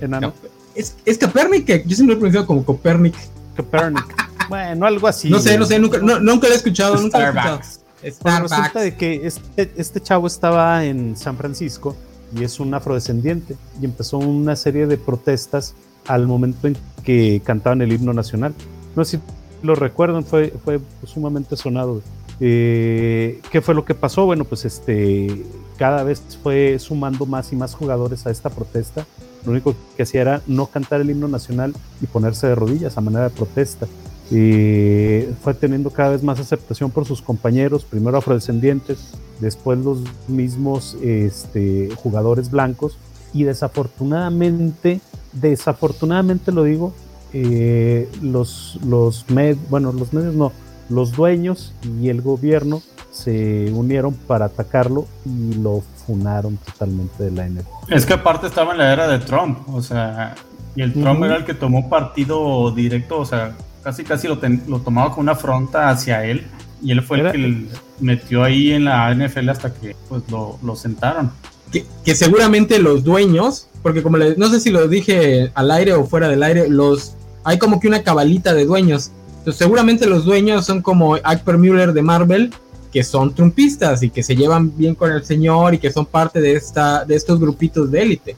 [0.00, 0.34] enano.
[0.74, 3.14] Es, es Capernic, yo siempre lo he pronunciado como Copernic.
[3.56, 4.04] Copernic.
[4.48, 5.30] bueno, algo así.
[5.30, 8.94] No sé, no sé, nunca, nunca lo he escuchado, nunca lo he escuchado resulta de
[8.96, 11.96] que este, este chavo estaba en San Francisco
[12.34, 15.74] y es un afrodescendiente y empezó una serie de protestas
[16.06, 18.54] al momento en que cantaban el himno nacional.
[18.96, 19.22] No sé si
[19.62, 22.02] lo recuerdan, fue, fue sumamente sonado.
[22.40, 24.24] Eh, ¿Qué fue lo que pasó?
[24.24, 25.44] Bueno, pues este,
[25.76, 29.06] cada vez fue sumando más y más jugadores a esta protesta.
[29.44, 33.00] Lo único que hacía era no cantar el himno nacional y ponerse de rodillas a
[33.00, 33.86] manera de protesta
[34.30, 40.96] y fue teniendo cada vez más aceptación por sus compañeros, primero afrodescendientes, después los mismos
[41.02, 42.96] este, jugadores blancos
[43.32, 45.00] y desafortunadamente,
[45.32, 46.92] desafortunadamente lo digo,
[47.32, 49.24] eh, los, los,
[49.68, 50.52] bueno, los medios no,
[50.88, 57.48] los dueños y el gobierno se unieron para atacarlo y lo funaron totalmente de la
[57.48, 57.92] NFL.
[57.92, 60.34] Es que aparte estaba en la era de Trump, o sea,
[60.76, 64.38] y el Trump era el que tomó partido directo, o sea, casi casi lo,
[64.68, 66.46] lo tomaba con una afronta hacia él
[66.82, 67.66] y él fue el que
[68.00, 71.30] metió ahí en la NFL hasta que pues lo, lo sentaron.
[71.70, 76.04] Que, que, seguramente los dueños, porque como no sé si lo dije al aire o
[76.04, 77.14] fuera del aire, los
[77.44, 79.12] hay como que una cabalita de dueños.
[79.38, 82.52] Entonces seguramente los dueños son como Akper Müller de Marvel,
[82.92, 86.40] que son trumpistas y que se llevan bien con el señor y que son parte
[86.40, 88.36] de esta de estos grupitos de élite.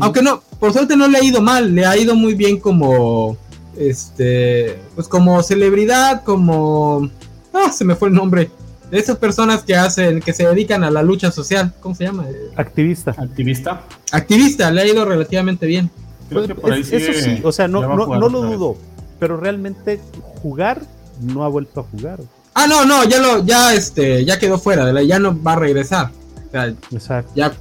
[0.00, 3.36] Aunque no, por suerte no le ha ido mal, le ha ido muy bien como
[3.78, 7.08] este, pues como celebridad, como,
[7.52, 8.50] ah, se me fue el nombre,
[8.90, 12.26] de esas personas que hacen, que se dedican a la lucha social, ¿cómo se llama?
[12.56, 13.14] Activista.
[13.16, 13.82] Activista.
[14.12, 15.90] Activista, le ha ido relativamente bien.
[16.30, 18.76] Pues, eso sí, o sea, no, no, lo dudo,
[19.18, 20.00] pero realmente
[20.42, 20.82] jugar
[21.22, 22.20] no ha vuelto a jugar.
[22.54, 26.10] Ah, no, no, ya lo, ya este, ya quedó fuera, ya no va a regresar.
[26.92, 27.32] Exacto.
[27.34, 27.52] Ya,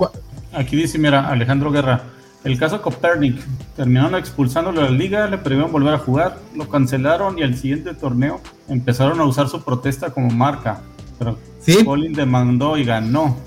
[0.53, 2.03] Aquí dice, mira, Alejandro Guerra,
[2.48, 3.38] el caso Copernic,
[3.76, 7.94] terminaron expulsándolo de la liga, le prohibieron volver a jugar, lo cancelaron y al siguiente
[7.94, 10.82] torneo empezaron a usar su protesta como marca.
[11.20, 11.84] pero ¿Sí?
[11.84, 13.38] Colin demandó y ganó.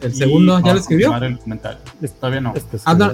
[0.00, 1.16] el segundo, ¿ya lo escribió?
[1.16, 1.78] El comentario.
[2.18, 2.54] Todavía no.
[2.84, 3.12] Ah,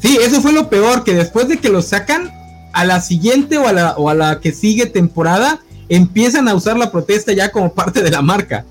[0.00, 2.30] sí, eso fue lo peor, que después de que lo sacan,
[2.72, 6.76] a la siguiente o a la, o a la que sigue temporada, empiezan a usar
[6.78, 8.64] la protesta ya como parte de la marca.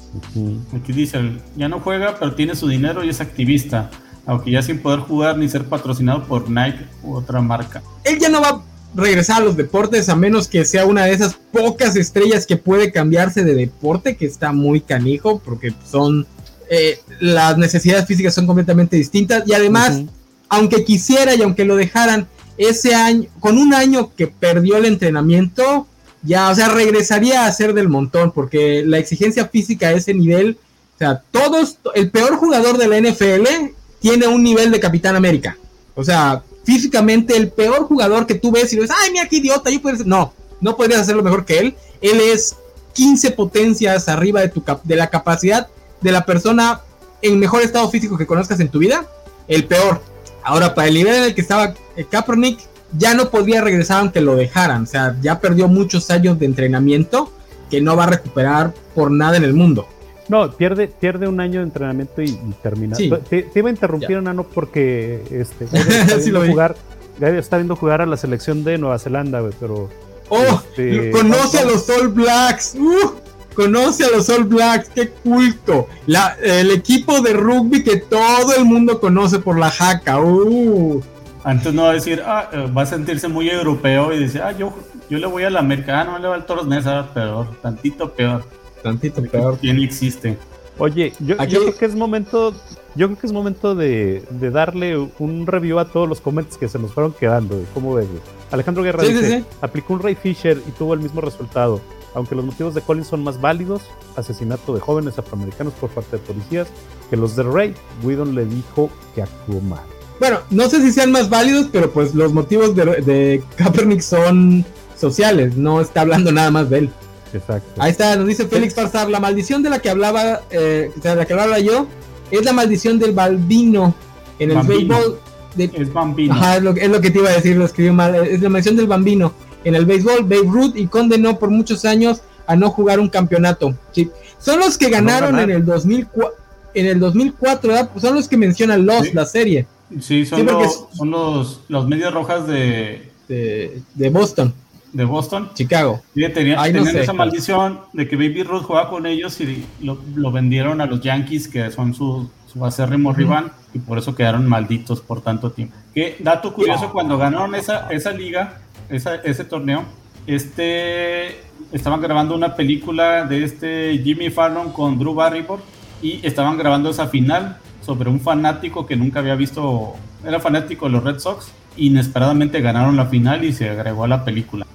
[0.75, 1.19] Aquí dice,
[1.55, 3.91] ya no juega, pero tiene su dinero y es activista,
[4.25, 7.81] aunque ya sin poder jugar ni ser patrocinado por Nike u otra marca.
[8.03, 8.61] Él ya no va a
[8.95, 12.91] regresar a los deportes a menos que sea una de esas pocas estrellas que puede
[12.91, 16.25] cambiarse de deporte, que está muy canijo, porque son...
[16.71, 20.03] Eh, las necesidades físicas son completamente distintas y además,
[20.49, 22.27] aunque quisiera y aunque lo dejaran,
[22.59, 25.87] ese año, con un año que perdió el entrenamiento,
[26.21, 30.57] ya, o sea, regresaría a ser del montón, porque la exigencia física a ese nivel,
[30.95, 35.57] o sea, todos, el peor jugador de la NFL tiene un nivel de Capitán América.
[35.95, 39.69] O sea, físicamente el peor jugador que tú ves y dices, ay, mira qué idiota,
[39.69, 41.75] yo puedo No, no podrías hacerlo mejor que él.
[42.01, 42.55] Él es
[42.93, 45.67] 15 potencias arriba de, tu de la capacidad
[46.01, 46.81] de la persona
[47.21, 49.05] en mejor estado físico que conozcas en tu vida,
[49.47, 50.01] el peor.
[50.43, 52.59] Ahora, para el nivel en el que estaba eh, Kaepernick,
[52.97, 54.83] ya no podía regresar aunque lo dejaran.
[54.83, 57.31] O sea, ya perdió muchos años de entrenamiento
[57.69, 59.87] que no va a recuperar por nada en el mundo.
[60.29, 62.95] No, pierde, pierde un año de entrenamiento y, termina.
[62.95, 66.75] Te, iba a interrumpir, Nano, porque este, está, viendo jugar,
[67.19, 69.89] está viendo jugar a la selección de Nueva Zelanda, pero.
[70.29, 70.61] ¡Oh!
[70.69, 72.75] Este, conoce a los All Blacks.
[72.79, 73.15] ¡Uh!
[73.59, 75.87] conoce a los All Blacks, qué culto.
[76.05, 80.21] La, el equipo de rugby que todo el mundo conoce por la jaca.
[80.21, 81.01] Uh.
[81.43, 84.51] Antes no va a decir, ah, eh, va a sentirse muy europeo y dice, ah,
[84.51, 84.73] yo,
[85.09, 88.45] yo le voy al americano, le voy al Toros Nesa, peor, tantito peor.
[88.81, 89.57] Tantito peor.
[89.59, 90.37] ¿Quién existe?
[90.79, 92.53] Oye, yo, creo que es momento,
[92.95, 96.79] yo creo que es momento de, darle un review a todos los comments que se
[96.79, 97.61] nos fueron quedando.
[97.73, 98.07] ¿Cómo ves?
[98.49, 101.81] Alejandro Guerra dice, aplicó un Ray Fisher y tuvo el mismo resultado.
[102.15, 103.83] Aunque los motivos de Collins son más válidos,
[104.15, 106.69] asesinato de jóvenes afroamericanos por parte de policías,
[107.09, 109.83] que los de Ray, Whedon le dijo que actuó mal.
[110.19, 114.65] Bueno, no sé si sean más válidos, pero pues los motivos de, de Kaepernick son
[114.97, 116.89] sociales, no está hablando nada más de él.
[117.33, 117.81] Exacto.
[117.81, 121.25] Ahí está, nos dice Félix Farsar, la maldición de la que hablaba, eh, de la
[121.25, 121.87] que hablaba yo,
[122.31, 123.93] es la maldición del bambino
[124.39, 125.19] en el béisbol.
[125.57, 126.33] es bambino.
[126.33, 128.15] Ajá, es lo, es lo, que te iba a decir, lo escribió mal.
[128.15, 132.21] Es la maldición del bambino en el béisbol, Babe Ruth, y condenó por muchos años
[132.47, 133.75] a no jugar un campeonato.
[133.91, 134.09] ¿sí?
[134.39, 136.33] Son los que ganaron en el 2004,
[136.73, 139.67] en el 2004 son los que mencionan los, la serie.
[140.01, 144.53] Sí, son, los, son los, los medias rojas de, de, Boston.
[144.91, 145.51] De Boston.
[145.53, 146.01] Chicago.
[146.15, 150.85] Sí, tenían, esa maldición de que Baby Ruth jugaba con ellos y lo, vendieron a
[150.85, 155.51] los Yankees, que son su, su acérrimo rival, y por eso quedaron malditos por tanto
[155.51, 155.75] tiempo.
[155.93, 159.83] Qué dato curioso, cuando ganaron esa, esa liga, ese torneo,
[160.25, 161.39] este,
[161.71, 165.61] estaban grabando una película de este Jimmy Fallon con Drew Barrymore
[166.01, 170.91] y estaban grabando esa final sobre un fanático que nunca había visto, era fanático de
[170.91, 171.47] los Red Sox,
[171.79, 174.65] inesperadamente ganaron la final y se agregó a la película.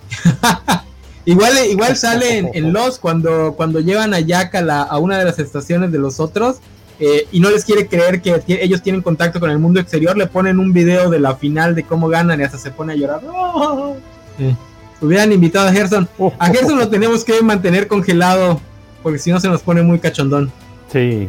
[1.25, 5.39] igual, igual sale en, Los cuando, cuando llevan a Jack a, a una de las
[5.39, 6.61] estaciones de los otros
[7.01, 10.27] eh, y no les quiere creer que ellos tienen contacto con el mundo exterior, le
[10.27, 13.21] ponen un video de la final de cómo ganan y hasta se pone a llorar.
[15.01, 16.09] Hubieran invitado a Gerson.
[16.39, 18.61] A Gerson lo tenemos que mantener congelado
[19.03, 20.53] porque si no se nos pone muy cachondón.
[20.93, 21.29] Sí.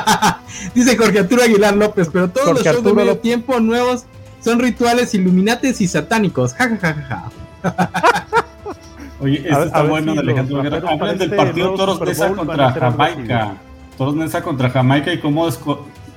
[0.74, 4.04] Dice Jorge Arturo Aguilar López, pero todos los shows de medio tiempo nuevos
[4.40, 6.54] son rituales iluminates y satánicos.
[6.54, 6.94] Ja, ja,
[7.62, 8.00] ja,
[9.20, 13.56] Oye, esto está bueno de Alejandro Hablan del partido Toros Nesa contra Jamaica.
[13.98, 15.46] Toros Nesa contra Jamaica y cómo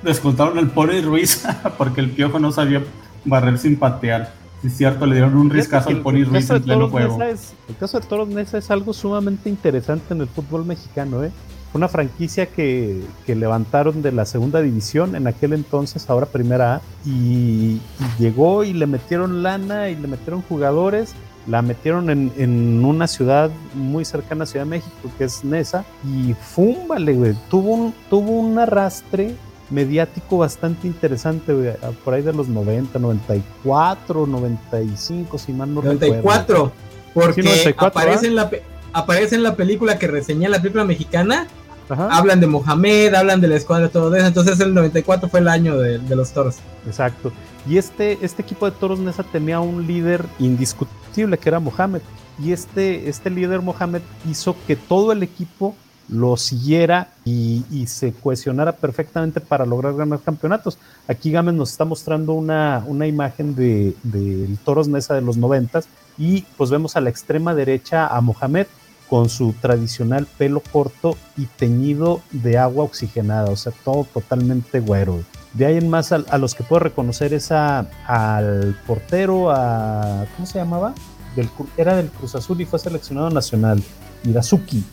[0.02, 1.44] descontaron el Pony Ruiz
[1.78, 2.82] porque el piojo no sabía
[3.26, 4.32] barrer sin patear.
[4.62, 7.22] es cierto, le dieron un riscazo al Pony Ruiz en pleno juego.
[7.22, 11.30] el caso de Toros Nesa es algo sumamente interesante en el fútbol mexicano, ¿eh?
[11.74, 17.80] Una franquicia que, levantaron de la segunda división en aquel entonces, ahora primera A, y,
[18.18, 21.14] llegó y le metieron lana y le metieron jugadores,
[21.48, 26.34] la metieron en, una ciudad muy cercana a Ciudad de México, que es Nesa, y
[26.34, 29.34] fúmbale, güey, tuvo un, tuvo un arrastre
[29.70, 31.72] mediático bastante interesante, güey,
[32.04, 36.72] por ahí de los 90, 94, 95, si mal no 94,
[37.12, 38.50] porque aparece, en la,
[38.92, 41.46] aparece en la película que reseñé, la película mexicana,
[41.88, 44.26] Hablan de Mohamed, hablan de la escuadra, todo eso.
[44.26, 46.56] Entonces el 94 fue el año de, los toros.
[46.86, 47.32] Exacto.
[47.68, 52.00] Y este, este equipo de toros Nesa tenía un líder indiscutible que era Mohamed.
[52.42, 55.74] Y este, este líder Mohamed hizo que todo el equipo
[56.08, 60.78] lo siguiera y, se cohesionara perfectamente para lograr ganar campeonatos.
[61.08, 65.86] Aquí Gámez nos está mostrando una, una imagen del de, Toros Nesa de los noventas
[66.18, 68.66] y pues vemos a la extrema derecha a Mohamed
[69.08, 75.20] con su tradicional pelo corto y teñido de agua oxigenada, o sea, todo totalmente güero.
[75.52, 80.58] De ahí en más a, los que puedo reconocer es al portero, a ¿cómo se
[80.58, 80.94] llamaba?
[81.36, 83.82] Del, era del Cruz Azul y fue seleccionado nacional,
[84.24, 84.84] Irazuki,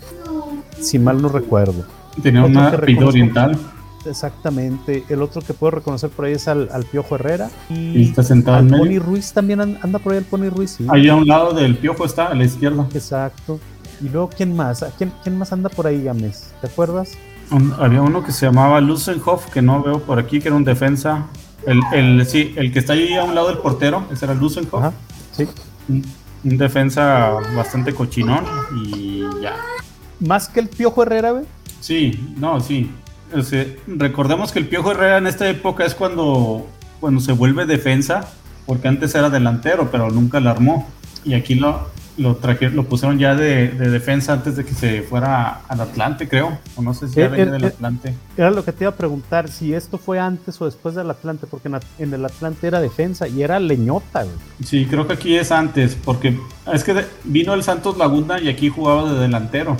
[0.80, 1.86] si mal no recuerdo.
[2.22, 3.58] Tenía una apellido oriental.
[4.06, 5.04] Exactamente.
[5.10, 7.50] El otro que puedo reconocer por ahí es al, Piojo Herrera.
[7.70, 10.78] Y, está sentado al Pony Ruiz también anda por ahí el Pony Ruiz.
[10.88, 12.88] Ahí a un lado del Piojo está, a la izquierda.
[12.94, 13.60] Exacto.
[14.02, 14.84] Y luego, ¿quién más?
[14.98, 16.52] ¿Quién, quién más anda por ahí, Games?
[16.62, 17.18] ¿Te acuerdas?
[17.80, 21.28] había uno que se llamaba Lusenhoff, que no veo por aquí, que era un defensa.
[21.66, 24.94] El, el, sí, el que está ahí a un lado del portero, ese era Lusenhoff.
[25.32, 25.48] sí.
[25.90, 26.04] Un,
[26.44, 28.44] defensa bastante cochinón
[28.76, 29.56] y ya.
[30.20, 31.44] ¿Más que el Piojo Herrera, güey?
[31.82, 32.90] Sí, no, sí.
[33.86, 36.66] recordemos que el Piojo Herrera en esta época es cuando,
[37.00, 38.28] cuando se vuelve defensa,
[38.66, 40.90] porque antes era delantero, pero nunca la armó.
[41.24, 41.90] Y aquí lo,
[42.22, 46.60] lo trajeron, lo pusieron ya de, defensa antes de que se fuera al Atlante, creo.
[46.76, 48.14] O no sé si ya eh, venía eh, del eh, Atlante.
[48.38, 51.48] Era lo que te iba a preguntar, si esto fue antes o después del Atlante,
[51.48, 54.26] porque en, el Atlante era defensa y era leñota,
[54.64, 56.38] Sí, creo que aquí es antes, porque
[56.72, 59.78] es que vino el Santos Laguna y aquí jugaba de delantero.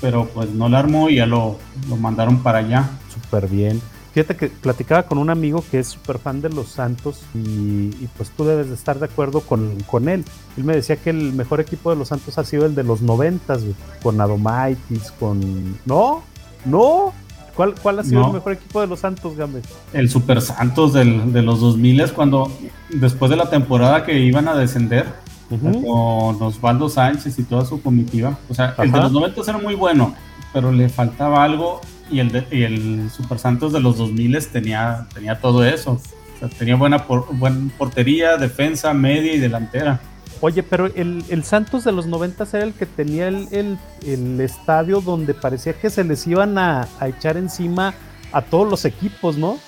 [0.00, 2.90] Pero pues no la armó y ya lo, lo mandaron para allá.
[3.12, 3.80] Súper bien.
[4.14, 8.30] Fíjate que platicaba con un amigo que es súper fan de los Santos y, pues
[8.30, 10.24] tú debes de estar de acuerdo con, con, él.
[10.56, 13.02] Él me decía que el mejor equipo de los Santos ha sido el de los
[13.02, 13.62] noventas,
[14.04, 15.80] con Adomaitis, con...
[15.84, 16.22] ¿No?
[16.64, 17.12] ¿No?
[17.56, 19.64] ¿Cuál, cuál ha sido el mejor equipo de los Santos, Gámez?
[19.92, 22.52] El Super Santos del, de los 2000 cuando
[22.90, 25.06] después de la temporada que iban a descender
[25.48, 28.38] con Osvaldo Sánchez y toda su comitiva.
[28.48, 30.14] O sea, el de los 90 era muy bueno,
[30.52, 35.40] pero le faltaba algo y el, y el Super Santos de los 2000 tenía, tenía
[35.40, 35.92] todo eso.
[35.92, 40.00] O sea, tenía buena, buena portería, defensa, media y delantera.
[40.40, 44.40] Oye, pero el, el, Santos de los 90 era el que tenía el, el, el
[44.40, 47.94] estadio donde parecía que se les iban a, a, echar encima
[48.32, 49.58] a todos los equipos, ¿no?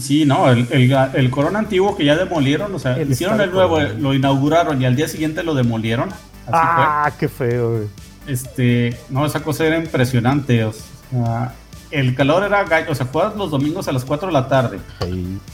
[0.00, 4.14] Sí, no, el, el, Corona antiguo que ya demolieron, o sea, hicieron el nuevo, lo
[4.14, 6.08] inauguraron y al día siguiente lo demolieron.
[6.50, 7.88] ah, qué feo, güey.
[8.26, 10.64] Este, no, esa cosa era impresionante.
[10.64, 11.54] O sea,
[11.94, 14.80] el calor era o sea, juegas los domingos a las 4 de la tarde.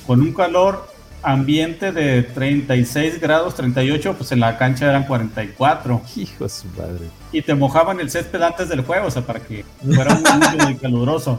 [0.06, 0.88] Con un calor
[1.22, 6.00] ambiente de 36 grados, 38, pues en la cancha eran 44.
[6.16, 7.10] Hijo de su madre.
[7.30, 10.76] Y te mojaban el césped antes del juego, o sea, para que fuera un muy
[10.76, 11.38] caluroso.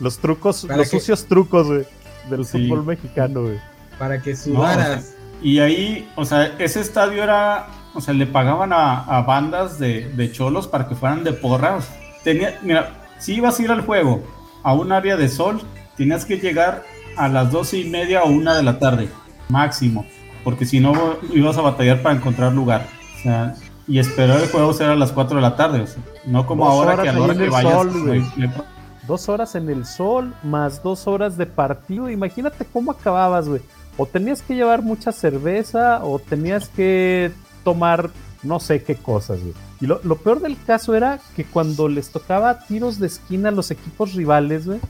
[0.00, 3.58] los trucos, los sucios trucos, del fútbol mexicano, güey.
[3.98, 5.14] Para que sudaras.
[5.42, 10.32] y ahí, o sea, ese estadio era, o sea, le pagaban a, bandas de, de,
[10.32, 11.90] cholos para que fueran de porras.
[12.22, 14.22] Tenía, mira, si ibas a ir al juego
[14.62, 15.60] a un área de sol,
[15.96, 16.84] tenías que llegar
[17.16, 19.08] a las doce y media o una de la tarde,
[19.48, 20.06] máximo,
[20.44, 22.86] porque si no ibas a batallar para encontrar lugar.
[23.18, 23.54] O sea,
[23.88, 25.84] y esperar el juego será a las 4 de la tarde,
[26.26, 27.86] no como ahora que a la hora que vayas.
[29.06, 32.10] Dos horas en el sol, más dos horas de partido.
[32.10, 33.62] Imagínate cómo acababas, güey.
[33.96, 37.32] O tenías que llevar mucha cerveza, o tenías que
[37.64, 38.10] tomar
[38.42, 39.54] no sé qué cosas, güey.
[39.80, 43.70] Y lo, peor del caso era que cuando les tocaba tiros de esquina a los
[43.70, 44.80] equipos rivales, güey,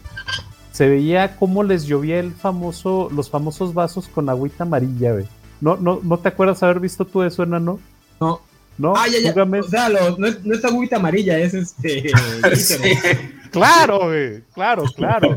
[0.72, 5.26] se veía cómo les llovía el famoso, los famosos vasos con agüita amarilla, güey.
[5.60, 7.80] ¿No, no, ¿No te acuerdas haber visto tú eso, enano?
[8.20, 8.40] No.
[8.78, 8.94] ¿No?
[8.96, 9.42] Ah, ya, ya.
[9.42, 12.10] O sea, no, es, agüita amarilla, es este.
[13.50, 14.42] Claro, güey.
[14.52, 15.34] Claro, claro.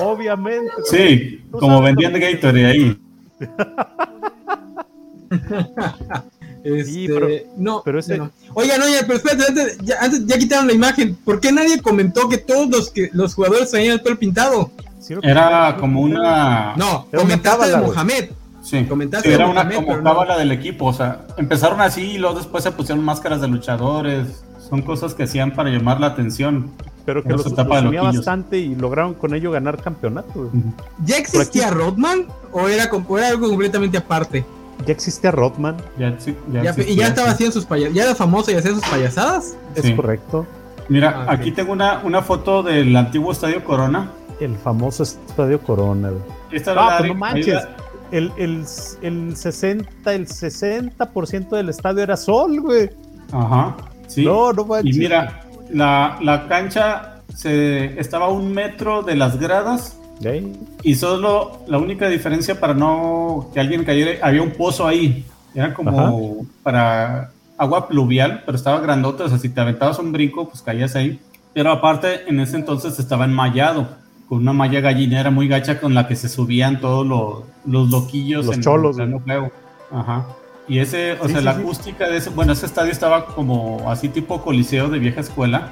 [0.00, 0.70] Obviamente.
[0.84, 2.96] Sí, como vendían de Gatorade ahí.
[6.76, 8.18] Este, pero, no, pero ese...
[8.18, 8.30] no.
[8.54, 11.16] Oigan, oye, pero espérate, antes ya, antes ya, quitaron la imagen.
[11.24, 14.70] ¿Por qué nadie comentó que todos los que los jugadores tenían el pelo pintado?
[15.22, 16.74] Era como una.
[16.76, 18.30] No, comentaste de Mohamed.
[18.62, 20.86] Sí, comentaste era una como cábala del equipo.
[20.86, 24.44] O sea, empezaron así y luego después se pusieron máscaras de luchadores.
[24.68, 26.70] Son cosas que hacían para llamar la atención.
[27.06, 30.50] Pero que los, los unía bastante y lograron con ello ganar campeonato.
[31.06, 34.44] ¿Ya existía Rodman o era, o era algo completamente aparte?
[34.86, 35.76] Ya existía Rodman.
[35.98, 36.16] Ya,
[36.86, 37.94] y ya estaba haciendo sus payasadas.
[37.94, 39.56] ¿Ya era famoso y hacía sus payasadas?
[39.74, 40.46] Es correcto.
[40.88, 44.10] Mira, ah, aquí tengo una, una foto del antiguo Estadio Corona.
[44.40, 46.10] El famoso Estadio Corona.
[46.50, 47.68] Esta ah, pues no manches.
[48.10, 48.64] El, el,
[49.02, 52.90] el 60, el 60% del estadio era sol, güey.
[53.32, 53.76] Ajá.
[54.06, 54.24] Sí.
[54.24, 54.96] No, no manches.
[54.96, 59.97] Y mira, la, la cancha se, estaba a un metro de las gradas
[60.82, 65.24] y solo la única diferencia para no que alguien cayera, había un pozo ahí.
[65.54, 69.22] Era como para agua pluvial, pero estaba grandote.
[69.22, 71.20] O sea, si te aventabas un brinco, pues caías ahí.
[71.52, 73.88] Pero aparte, en ese entonces estaba enmayado,
[74.28, 78.46] con una malla gallinera muy gacha con la que se subían todos los, los loquillos.
[78.46, 78.98] Los cholos.
[78.98, 79.20] En
[79.90, 80.26] Ajá.
[80.68, 84.42] Y ese, o sea, la acústica de ese, bueno, ese estadio estaba como así tipo
[84.42, 85.70] coliseo de vieja escuela.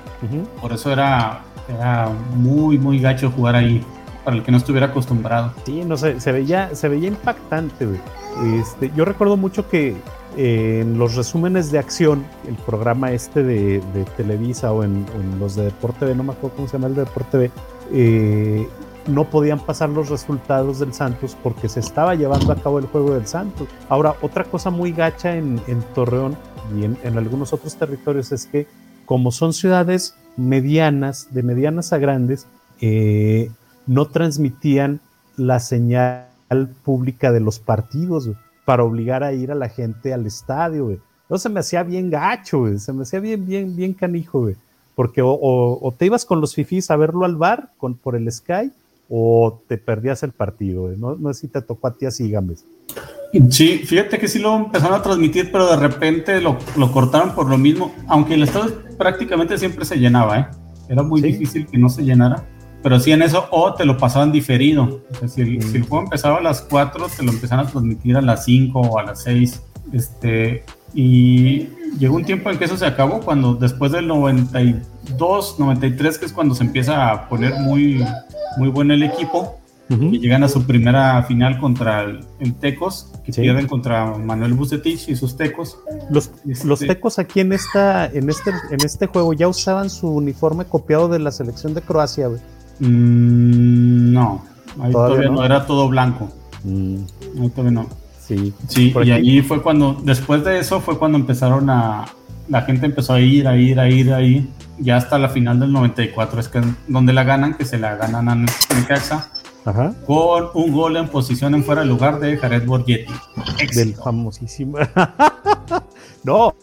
[0.60, 3.84] Por eso era, era muy, muy gacho jugar ahí
[4.26, 5.52] para el que no estuviera acostumbrado.
[5.64, 7.86] Sí, no sé, se veía, se veía impactante,
[8.60, 9.96] Este, yo recuerdo mucho que
[10.36, 13.80] eh, en los resúmenes de acción, el programa este de,
[14.16, 15.06] Televisa o en,
[15.38, 17.50] los de Deporte B, no me acuerdo cómo se llama el de Deporte B,
[17.92, 18.68] eh,
[19.06, 23.14] no podían pasar los resultados del Santos porque se estaba llevando a cabo el juego
[23.14, 23.68] del Santos.
[23.88, 25.60] Ahora, otra cosa muy gacha en,
[25.94, 26.36] Torreón
[26.76, 28.66] y en, algunos otros territorios es que
[29.04, 32.48] como son ciudades medianas, de medianas a grandes,
[32.80, 33.52] eh,
[33.86, 35.00] no transmitían
[35.36, 36.26] la señal
[36.84, 38.30] pública de los partidos
[38.64, 40.98] para obligar a ir a la gente al estadio.
[41.28, 44.48] No se me hacía bien gacho, se me hacía bien, bien, bien canijo,
[44.94, 48.72] porque o, te ibas con los fifís a verlo al bar con, por el Sky
[49.08, 50.88] o te perdías el partido.
[50.96, 52.64] No, no sé si te tocó a ti así, Gámez.
[53.50, 57.48] Sí, fíjate que sí lo empezaron a transmitir, pero de repente lo, lo cortaron por
[57.48, 60.46] lo mismo, aunque el estadio prácticamente siempre se llenaba, ¿eh?
[60.88, 62.44] Era muy difícil que no se llenara,
[62.82, 65.02] pero sí en eso, o te lo pasaban diferido.
[65.10, 67.70] O sea, si, el, si el juego empezaba a las 4, te lo empezaron a
[67.70, 69.62] transmitir a las 5 o a las 6.
[69.92, 70.64] Este,
[70.94, 71.68] y
[71.98, 76.32] llegó un tiempo en que eso se acabó, cuando después del 92, 93, que es
[76.32, 78.04] cuando se empieza a poner muy,
[78.56, 79.58] muy bueno el equipo,
[79.88, 85.14] y llegan a su primera final contra el, Tecos, que pierden contra Manuel Bucetich y
[85.14, 85.78] sus Tecos.
[86.10, 86.32] Los,
[86.64, 90.64] los este Tecos aquí en, esta, en, este, en este juego ya usaban su uniforme
[90.64, 92.28] copiado de la selección de Croacia,
[92.78, 94.44] mm, no,
[94.80, 95.44] ahí todavía, no?
[95.44, 96.30] era todo blanco.
[96.64, 96.96] Mm.
[97.40, 97.86] Ahí todavía no.
[98.20, 102.06] Sí, sí y allí fue cuando, después de eso fue cuando empezaron a,
[102.48, 104.48] la gente empezó a ir, a ir, a ir, a ir,
[104.78, 108.28] ya hasta la final del 94 es que donde la ganan, que se la ganan
[108.28, 109.30] a Necaxa,
[109.64, 109.94] Ajá.
[110.06, 113.12] con un gol en posición en fuera de lugar de Jared Borgetti.
[113.74, 114.78] Del famosísimo.
[116.24, 116.54] no,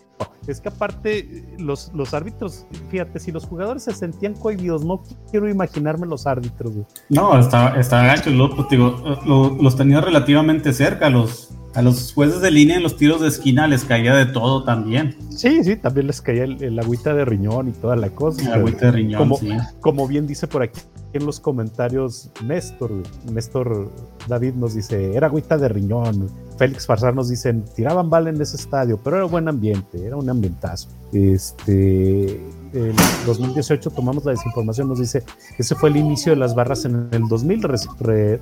[0.47, 5.49] es que aparte los, los árbitros, fíjate, si los jugadores se sentían cohibidos, no quiero
[5.49, 6.73] imaginarme los árbitros.
[7.09, 12.83] No, gacho, pues, los, los tenía relativamente cerca, los, a los jueces de línea en
[12.83, 15.15] los tiros de esquina les caía de todo también.
[15.29, 18.41] Sí, sí, también les caía el, agüita de riñón y toda la cosa.
[18.41, 19.39] El agüita de riñón, como,
[19.79, 20.79] Como bien dice por aquí
[21.13, 22.91] en los comentarios Néstor,
[23.31, 23.89] Néstor
[24.27, 26.29] David nos dice, era agüita de riñón.
[26.57, 30.29] Félix Farsar nos dice, tiraban bala en ese estadio, pero era buen ambiente, era un
[30.29, 30.89] ambientazo.
[31.11, 32.35] Este,
[32.73, 32.95] en
[33.25, 35.23] 2018 tomamos la desinformación, nos dice,
[35.57, 37.63] ese fue el inicio de las barras en el 2000,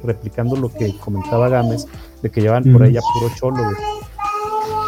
[0.03, 1.87] replicando lo que comentaba Gámez,
[2.21, 3.63] de que llevan por ahí a puro cholo.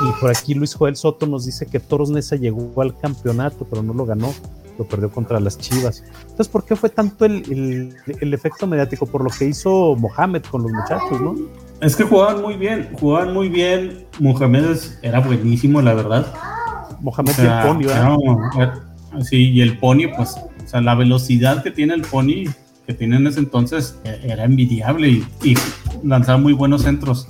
[0.07, 3.84] Y por aquí Luis Joel Soto nos dice que Toros Nesa llegó al campeonato, pero
[3.84, 4.34] no lo ganó
[4.78, 6.03] lo perdió contra las Chivas.
[6.21, 9.05] Entonces, ¿por qué fue tanto el, el, efecto mediático?
[9.05, 11.36] Por lo que hizo Mohamed con los muchachos, ¿no?
[11.82, 14.05] Es que jugaban muy bien, jugaban muy bien.
[14.19, 16.34] Mohamed era buenísimo, la verdad.
[17.01, 18.74] Mohamed y el Pony, ¿verdad?
[19.21, 22.45] sí, y el Pony, pues, o sea, la velocidad que tiene el Pony,
[22.88, 25.55] que tiene en ese entonces, e, era envidiable y, y
[26.03, 27.28] lanzaba muy buenos centros.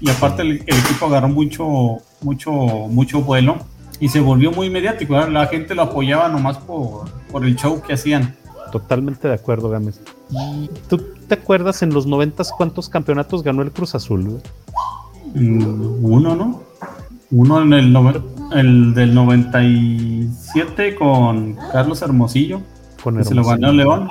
[0.00, 3.58] Y aparte el, el, equipo agarró mucho, mucho, mucho vuelo
[4.00, 5.18] y se volvió muy mediático.
[5.26, 8.36] La gente lo apoyaba nomás por, por el show que hacían.
[8.72, 10.00] Totalmente de acuerdo, Gámez.
[10.30, 14.40] ¿Y tú te acuerdas en los noventas cuántos campeonatos ganó el Cruz Azul?
[15.34, 16.62] Mm, uno, ¿no?
[17.30, 17.96] Uno en el,
[18.52, 22.60] el del 97 con Carlos Hermosillo.
[23.02, 24.08] Con Se lo ganó León.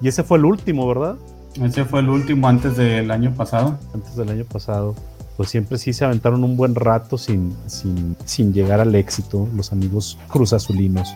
[0.00, 1.16] Y ese fue el último, ¿verdad?
[1.60, 3.78] Ese fue el último antes del año pasado.
[3.94, 4.94] Antes del año pasado
[5.36, 10.18] pues siempre sí se aventaron un buen rato sin, sin, llegar al éxito, los amigos
[10.28, 11.14] cruzazulinos.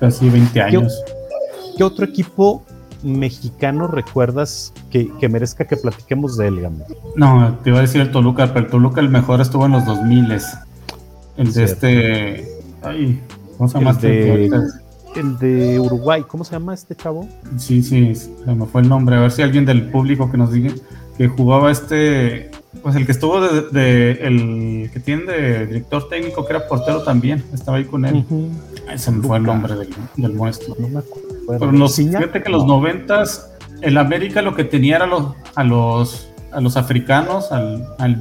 [0.00, 0.94] Casi 20 años.
[1.76, 2.62] ¿Qué, otro equipo
[3.02, 6.68] mexicano recuerdas que, merezca que platiquemos de él,
[7.16, 9.84] No, te iba a decir el Toluca, pero el Toluca el mejor estuvo en los
[9.84, 10.38] 2000
[11.36, 12.48] El de este.
[12.82, 13.22] Ay,
[13.56, 14.50] ¿cómo se llama este?
[15.16, 17.28] el de Uruguay, ¿cómo se llama este chavo?
[17.56, 19.16] Sí, sí, se me fue el nombre.
[19.16, 20.72] A ver si alguien del público que nos diga
[21.16, 22.50] que jugaba este
[22.82, 27.44] pues el que estuvo de, el que tiene de director técnico, que era portero también,
[27.52, 28.24] estaba ahí con él.
[28.92, 30.74] Ese fue el nombre del, del muestro.
[30.78, 31.28] No me acuerdo.
[31.48, 36.60] Pero fíjate que los noventas, el América lo que tenía era los, a los a
[36.60, 38.20] los africanos, al, al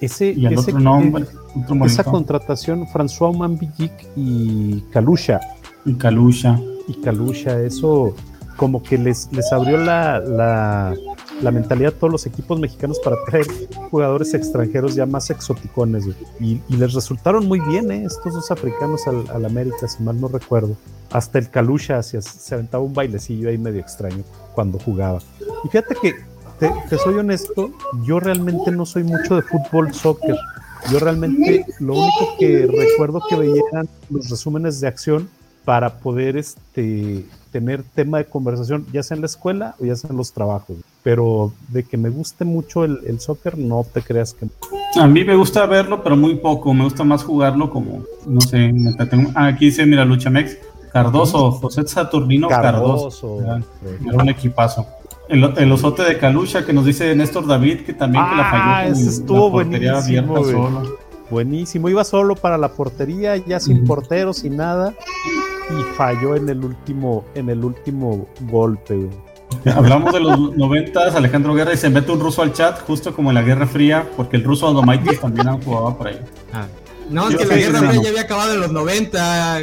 [0.00, 1.26] ese, y al otro nombre.
[1.84, 5.40] esa contratación, François Mambillic y Kalusha.
[5.84, 6.58] Y Kalusha.
[6.88, 8.14] Y Kalusha, eso
[8.56, 10.94] como que les, les abrió la, la
[11.42, 13.46] la mentalidad de todos los equipos mexicanos para traer
[13.90, 16.04] jugadores extranjeros ya más exoticones.
[16.40, 18.04] Y, les resultaron muy bien ¿eh?
[18.04, 20.76] estos dos africanos al, América, si mal no recuerdo.
[21.10, 24.24] Hasta el Kalusha se aventaba un bailecillo ahí medio extraño
[24.54, 25.20] cuando jugaba.
[25.64, 26.14] Y fíjate que
[26.58, 27.72] te, soy honesto,
[28.04, 30.36] yo realmente no soy mucho de fútbol, soccer.
[30.90, 35.28] Yo realmente lo único que recuerdo que veía eran los resúmenes de acción
[35.64, 40.10] para poder este, tener tema de conversación, ya sea en la escuela o ya sea
[40.10, 40.76] en los trabajos.
[41.04, 44.48] Pero de que me guste mucho el, el soccer, no te creas que...
[44.98, 46.74] A mí me gusta verlo, pero muy poco.
[46.74, 48.72] Me gusta más jugarlo como, no sé,
[49.34, 50.56] ah, aquí dice, mira, Luchamex,
[50.92, 53.38] Cardoso, José Saturnino Cardoso.
[53.38, 54.08] Cardoso.
[54.08, 54.86] Era un equipazo.
[55.28, 58.62] El, el, osote de Calucha que nos dice Néstor David que también que la falló.
[58.64, 60.44] Ah, ese estuvo buenísimo.
[60.44, 61.04] Solo.
[61.30, 64.94] Buenísimo, iba solo para la portería, ya sin portero, sin nada,
[65.70, 69.08] y falló en el último, en el último golpe.
[69.74, 73.30] Hablamos de los noventas, Alejandro Guerra y se mete un ruso al chat, justo como
[73.30, 76.20] en la Guerra Fría, porque el ruso Adomaitis también jugaba por ahí.
[76.52, 76.66] Ah.
[77.10, 79.56] No, es que la Guerra Fría ya había acabado en los 90,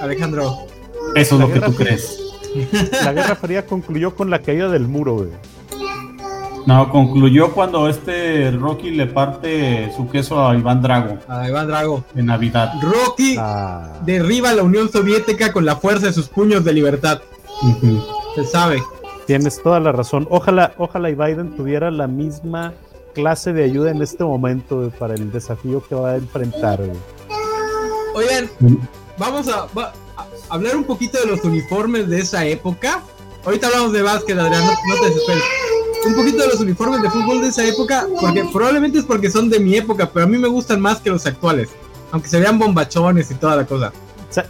[0.00, 0.66] Alejandro.
[1.14, 2.20] Eso es lo que tú crees.
[3.04, 5.28] La Guerra Fría concluyó con la caída del muro, güey.
[6.66, 11.18] No, concluyó cuando este Rocky le parte su queso a Iván Drago.
[11.28, 12.04] A Iván Drago.
[12.16, 12.72] En Navidad.
[12.82, 14.00] Rocky ah.
[14.04, 17.20] derriba a la Unión Soviética con la fuerza de sus puños de libertad.
[18.34, 18.82] Se sabe.
[19.26, 20.26] Tienes toda la razón.
[20.30, 22.72] Ojalá, ojalá y Biden tuviera la misma
[23.12, 26.80] clase de ayuda en este momento para el desafío que va a enfrentar.
[28.14, 28.48] Oigan,
[29.18, 29.66] vamos a,
[30.48, 33.02] hablar un poquito de los uniformes de esa época.
[33.44, 35.42] Ahorita hablamos de básquet, Adrián, no, te desesperes.
[36.06, 39.50] Un poquito de los uniformes de fútbol de esa época, porque probablemente es porque son
[39.50, 41.70] de mi época, pero a mí me gustan más que los actuales,
[42.12, 43.92] aunque se vean bombachones y toda la cosa.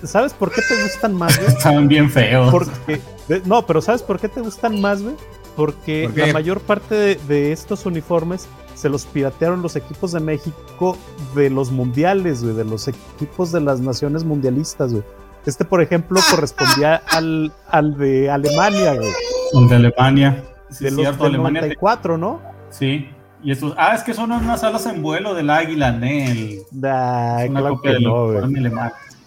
[0.04, 1.48] ¿Sabes por qué te gustan más, güey?
[1.48, 2.50] Estaban bien feos.
[2.50, 3.00] Porque,
[3.44, 5.14] no, pero ¿sabes por qué te gustan más, güey?
[5.54, 10.98] Porque la mayor parte de, de, estos uniformes se los piratearon los equipos de México
[11.34, 15.04] de los mundiales, güey, de los equipos de las naciones mundialistas, güey.
[15.46, 19.12] Este, por ejemplo, correspondía al, al de Alemania, güey.
[19.54, 20.44] El de Alemania.
[20.70, 22.42] Sí, de los cierto, del Alemania 94, ¿no?
[22.70, 23.08] Sí.
[23.42, 26.62] Y estos, ah, es que son unas alas en vuelo del águila, Nel.
[26.72, 28.72] Da, claro que no, güey.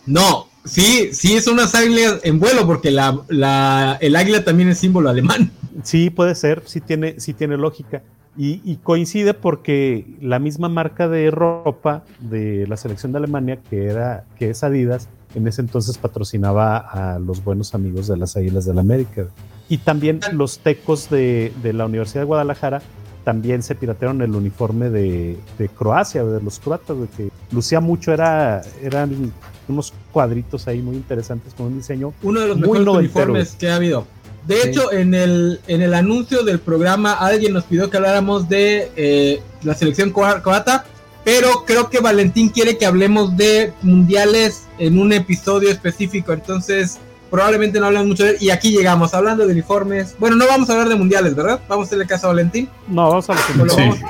[0.05, 4.79] No, sí, sí son unas águilas en vuelo, porque la, la, el águila también es
[4.79, 5.51] símbolo alemán.
[5.83, 8.01] Sí, puede ser, sí tiene, sí tiene lógica.
[8.37, 13.85] Y, y, coincide porque la misma marca de ropa de la selección de Alemania, que
[13.85, 18.65] era, que es Adidas, en ese entonces patrocinaba a los buenos amigos de las Águilas
[18.65, 19.27] del la América.
[19.67, 22.81] Y también los tecos de, la Universidad de Guadalajara
[23.29, 25.37] también se piratearon el uniforme de,
[25.77, 29.31] Croacia, de los croatas, de que lucía mucho, era, eran
[29.67, 32.11] unos cuadritos ahí muy interesantes con un diseño.
[32.23, 34.07] Uno de los mejores uniformes que ha habido.
[34.47, 38.91] De hecho, en el, en el anuncio del programa, alguien nos pidió que habláramos de
[38.95, 40.85] eh, la selección croata
[41.23, 46.97] pero creo que Valentín quiere que hablemos de mundiales en un episodio específico, entonces
[47.29, 48.37] probablemente no hablamos mucho de él.
[48.39, 50.15] Y aquí llegamos, hablando de uniformes.
[50.19, 51.59] Bueno, no vamos a hablar de mundiales, ¿verdad?
[51.67, 52.69] Vamos a hacerle caso a Valentín.
[52.87, 54.03] No, vamos a hablar de sí.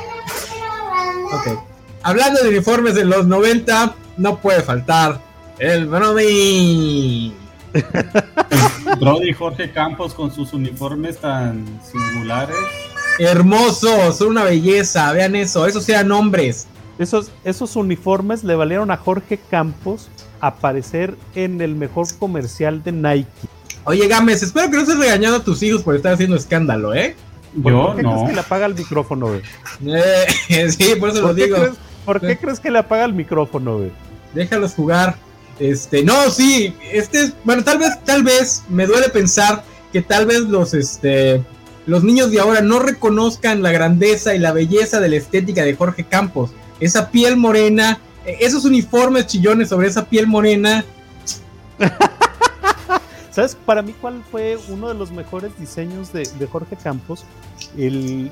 [1.32, 1.64] Ok.
[2.02, 5.20] Hablando de uniformes de los 90, no puede faltar
[5.60, 7.34] el Brody.
[9.00, 12.56] Brody Jorge Campos con sus uniformes tan singulares.
[13.20, 16.68] Hermosos, son una belleza, vean eso, esos eran hombres.
[16.98, 20.10] Esos, esos uniformes le valieron a Jorge Campos
[20.42, 23.30] aparecer en el mejor comercial de Nike.
[23.86, 27.16] Oye, Gámez, espero que no estés regañando a tus hijos por estar haciendo escándalo, ¿eh?
[27.56, 28.12] Yo ¿Por qué no.
[28.12, 29.42] crees que le apaga el micrófono, güey?
[29.86, 31.58] Eh, sí, por eso lo digo.
[32.06, 33.92] ¿Por qué crees que le apaga el micrófono, güey?
[34.34, 35.16] Déjalos jugar.
[35.60, 40.42] Este, no, sí, este, bueno, tal vez, tal vez, me duele pensar que tal vez
[40.42, 41.44] los, este,
[41.86, 45.76] los niños de ahora no reconozcan la grandeza y la belleza de la estética de
[45.76, 48.00] Jorge Campos esa piel morena, eh,
[48.40, 50.84] esos uniformes chillones sobre esa piel morena.
[53.32, 57.26] ¿Sabes para mí cuál fue uno de los mejores diseños de, Jorge Campos?
[57.78, 58.32] El,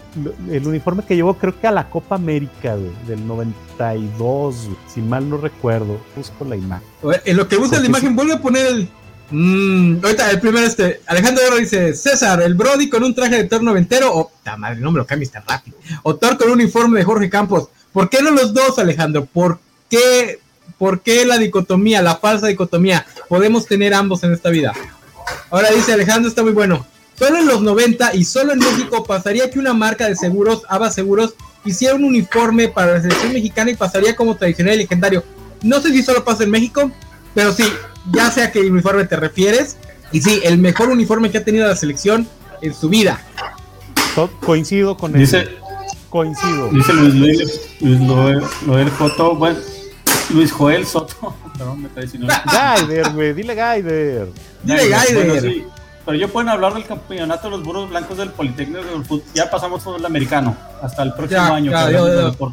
[0.49, 2.75] uniforme que llevó creo que a la Copa América
[3.05, 5.99] del 92, si mal no recuerdo.
[6.15, 6.87] Busco la imagen.
[7.23, 8.89] En lo que gusta la imagen, vuelve a poner el...
[9.29, 13.43] Mm, ahorita el primero este, Alejandro Guerra dice, César, el Brody con un traje de
[13.43, 16.53] Thor noventero, o, oh, madre, no me lo cambies tan rápido, o Thor con un
[16.53, 17.67] uniforme de Jorge Campos,
[17.97, 19.25] ¿Por qué no los dos, Alejandro?
[19.25, 19.59] ¿Por
[19.89, 20.39] qué,
[20.77, 23.05] ¿Por qué la dicotomía, la falsa dicotomía?
[23.29, 24.73] Podemos tener ambos en esta vida.
[25.49, 26.85] Ahora dice Alejandro, está muy bueno.
[27.17, 30.91] Solo en los 90 y solo en México pasaría que una marca de seguros, Ava
[30.91, 31.33] Seguros,
[31.65, 35.23] hiciera un uniforme para la selección mexicana y pasaría como tradicional y legendario.
[35.63, 36.91] No sé si solo pasa en México,
[37.33, 37.63] pero sí,
[38.11, 39.77] ya sé a qué uniforme te refieres.
[40.11, 42.27] Y sí, el mejor uniforme que ha tenido la selección
[42.61, 43.19] en su vida.
[44.45, 45.47] Coincido con Dice,
[46.09, 46.69] Coincido.
[46.69, 49.59] Dice Luis, Luis, Luis Noel, Joto, bueno,
[50.33, 51.33] Luis Joel Soto.
[51.57, 52.27] Perdón, me está diciendo.
[52.51, 54.29] Gaider, güey, dile Gaider.
[54.63, 55.65] Dile Gaider.
[56.05, 59.23] pero yo pueden hablar del campeonato de los burros blancos del Politécnico del Fútbol.
[59.33, 61.71] Ya pasamos fútbol americano hasta el próximo año.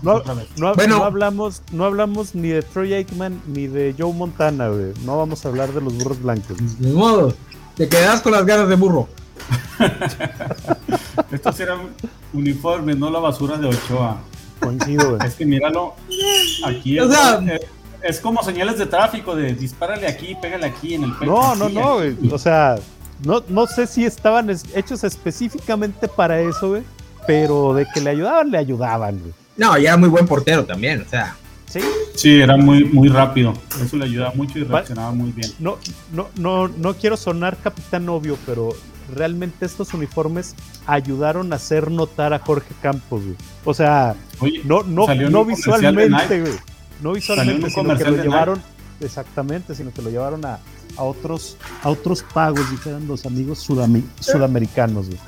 [0.03, 4.93] no, bueno, no hablamos, no hablamos ni de Troy Aikman ni de Joe Montana, güey.
[5.05, 6.79] No vamos a hablar de los burros blancos.
[6.79, 7.35] De modo,
[7.77, 9.09] te quedas con las ganas de burro.
[11.31, 11.81] Estos eran
[12.33, 14.19] uniformes, no la basura de Ochoa.
[14.65, 15.95] Coincido, Es que míralo,
[16.65, 16.99] aquí
[18.03, 21.31] es, como señales de tráfico, de dispárale aquí, pégale aquí en el pecho.
[21.31, 22.77] No, no, no, O sea,
[23.25, 26.83] no, no sé si estaban hechos específicamente para eso, güey.
[27.27, 29.33] Pero de que le ayudaban, le ayudaban, güey.
[29.57, 31.35] No, y era muy buen portero también, o sea.
[31.67, 31.81] Sí.
[32.15, 33.55] Sí, era muy, muy rápido.
[33.83, 35.51] Eso le ayudaba mucho y reaccionaba muy bien.
[35.59, 35.79] No,
[36.13, 38.75] no, no, no quiero sonar capitán obvio, pero
[39.13, 40.55] realmente estos uniformes
[40.87, 43.37] ayudaron a hacer notar a Jorge Campos, güey.
[43.65, 44.15] O sea,
[44.65, 46.53] no, no, no visualmente, güey.
[47.03, 48.63] No visualmente, sino que lo llevaron,
[49.01, 50.59] exactamente, sino que lo llevaron a,
[50.97, 55.19] a otros, a otros pagos, dijeron los amigos sudamericanos, güey.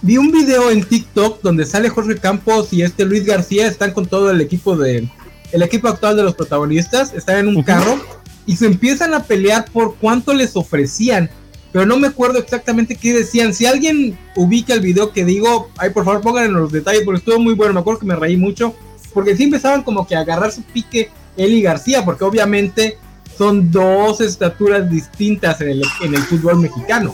[0.00, 4.06] Vi un video en TikTok donde sale Jorge Campos y este Luis García están con
[4.06, 5.08] todo el equipo de
[5.50, 7.98] el equipo actual de los protagonistas, están en un carro
[8.46, 11.30] y se empiezan a pelear por cuánto les ofrecían
[11.72, 13.52] pero no me acuerdo exactamente qué decían.
[13.52, 17.18] Si alguien ubica el video que digo, ay, por favor pongan en los detalles, porque
[17.18, 18.74] estuvo muy bueno, me acuerdo que me reí mucho,
[19.12, 22.98] porque sí empezaban como que a agarrar su pique él y García, porque obviamente
[23.36, 27.12] son dos estaturas distintas en el, en el fútbol mexicano.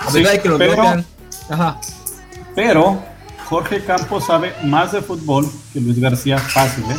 [0.00, 1.04] A verdad que los pero,
[1.50, 1.80] Ajá.
[2.54, 3.02] Pero
[3.44, 6.96] Jorge Campos sabe más de fútbol que Luis García fácil, ¿eh?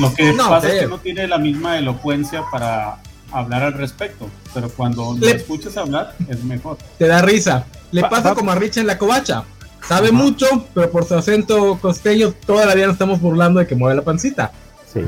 [0.00, 2.98] Lo que pasa es que no tiene la misma elocuencia para
[3.32, 6.78] hablar al respecto, pero cuando le escuchas hablar es mejor.
[6.98, 7.66] Te da risa.
[7.92, 9.44] Le pasa como a Rich en la covacha.
[9.86, 13.74] Sabe mucho, pero por su acento costeño toda la vida nos estamos burlando de que
[13.74, 14.52] mueve la pancita.
[14.92, 15.00] Sí.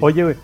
[0.00, 0.36] Oye,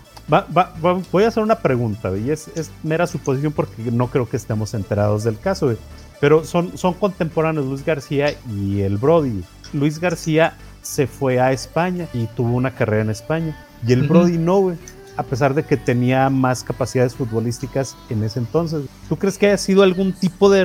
[1.11, 2.49] voy a hacer una pregunta, y es,
[2.83, 5.75] mera suposición porque no creo que estemos enterados del caso,
[6.19, 9.43] pero son, son contemporáneos Luis García y el Brody.
[9.73, 14.37] Luis García se fue a España y tuvo una carrera en España, y el Brody
[14.37, 14.77] no, güey
[15.17, 18.83] a pesar de que tenía más capacidades futbolísticas en ese entonces.
[19.09, 20.63] ¿Tú crees que haya sido algún tipo de,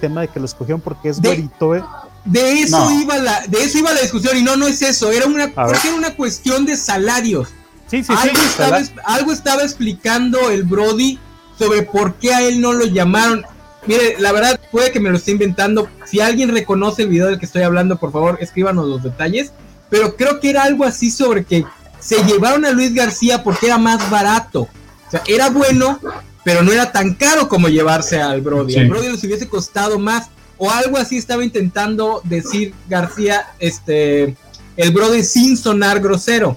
[0.00, 1.48] tema de que lo escogieron porque es eh?
[2.24, 5.26] De eso iba la, de eso iba la discusión y no, no es eso, era
[5.26, 7.48] una, era una cuestión de salarios.
[7.86, 11.18] Sí, sí, algo, sí, estaba, algo estaba explicando el Brody
[11.58, 13.44] sobre por qué a él no lo llamaron.
[13.86, 15.88] Mire, la verdad puede que me lo esté inventando.
[16.04, 19.52] Si alguien reconoce el video del que estoy hablando, por favor, escríbanos los detalles.
[19.88, 21.64] Pero creo que era algo así sobre que
[22.00, 24.62] se llevaron a Luis García porque era más barato.
[24.62, 26.00] O sea, era bueno,
[26.44, 28.78] pero no era tan caro como llevarse al Brody.
[28.78, 30.30] Al Brody les hubiese costado más.
[30.56, 34.36] O algo así estaba intentando decir García, este,
[34.76, 36.56] el Brody sin sonar grosero.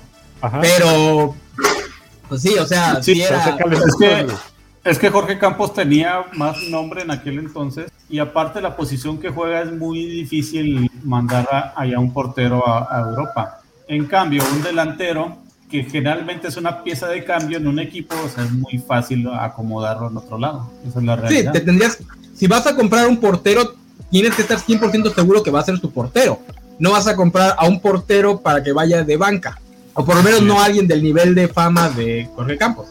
[0.60, 1.36] Pero,
[2.28, 3.58] pues sí, o sea, sí, era...
[3.72, 4.28] es, que,
[4.84, 9.30] es que Jorge Campos tenía más nombre en aquel entonces y aparte la posición que
[9.30, 13.62] juega es muy difícil mandar allá un portero a Europa.
[13.88, 15.38] En cambio, un delantero
[15.69, 19.27] que generalmente es una pieza de cambio en un equipo, o sea, es muy fácil
[19.27, 20.69] acomodarlo en otro lado.
[20.88, 21.51] Esa es la realidad.
[21.51, 21.97] Sí, te tendrías,
[22.36, 23.73] si vas a comprar un portero,
[24.11, 26.39] tienes que estar 100% seguro que va a ser tu portero.
[26.77, 29.59] No vas a comprar a un portero para que vaya de banca.
[29.95, 32.88] O por lo menos no alguien del nivel de fama de Jorge Campos.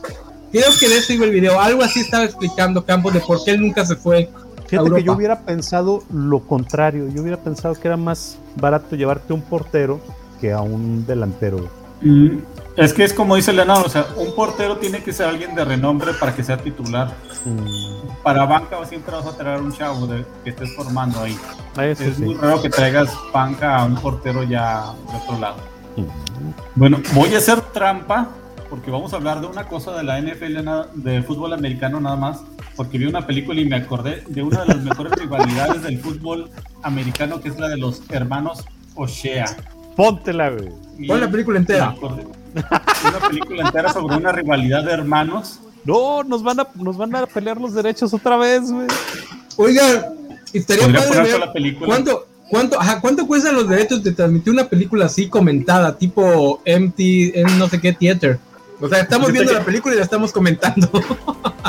[0.50, 1.60] Creo que de eso iba el video.
[1.60, 4.28] Algo así estaba explicando Campos de por qué él nunca se fue.
[4.66, 7.08] Fíjate que yo hubiera pensado lo contrario.
[7.14, 10.00] Yo hubiera pensado que era más barato llevarte un portero
[10.42, 11.70] que a un delantero.
[12.00, 12.38] Mm,
[12.76, 15.64] es que es como dice Leonardo, o sea, un portero tiene que ser alguien de
[15.64, 17.14] renombre para que sea titular.
[17.44, 18.22] Mm.
[18.24, 20.08] Para banca siempre vas a traer un chavo
[20.42, 21.38] que estés formando ahí.
[21.78, 25.56] es muy raro que traigas banca a un portero ya de otro lado.
[25.96, 26.04] Mm.
[26.74, 28.28] Bueno, voy a hacer trampa
[28.68, 30.58] porque vamos a hablar de una cosa de la NFL,
[30.94, 32.42] de fútbol americano nada más,
[32.74, 36.50] porque vi una película y me acordé de una de las mejores rivalidades del fútbol
[36.82, 38.64] americano, que es la de los hermanos
[38.94, 39.44] O'Shea.
[39.96, 40.70] Póntela, güey.
[41.06, 41.94] Pon la película entera.
[42.00, 45.60] Una película entera sobre una rivalidad de hermanos.
[45.84, 48.86] No, nos van a, nos van a pelear los derechos otra vez, güey.
[49.56, 50.12] Oiga,
[50.52, 51.86] estaría padre la película.
[51.86, 57.32] ¿Cuánto, cuánto, ajá, ¿Cuánto cuestan los derechos de transmitir una película así comentada, tipo empty,
[57.34, 58.38] en no sé qué theater?
[58.80, 60.88] O sea, estamos viendo la película y la estamos comentando.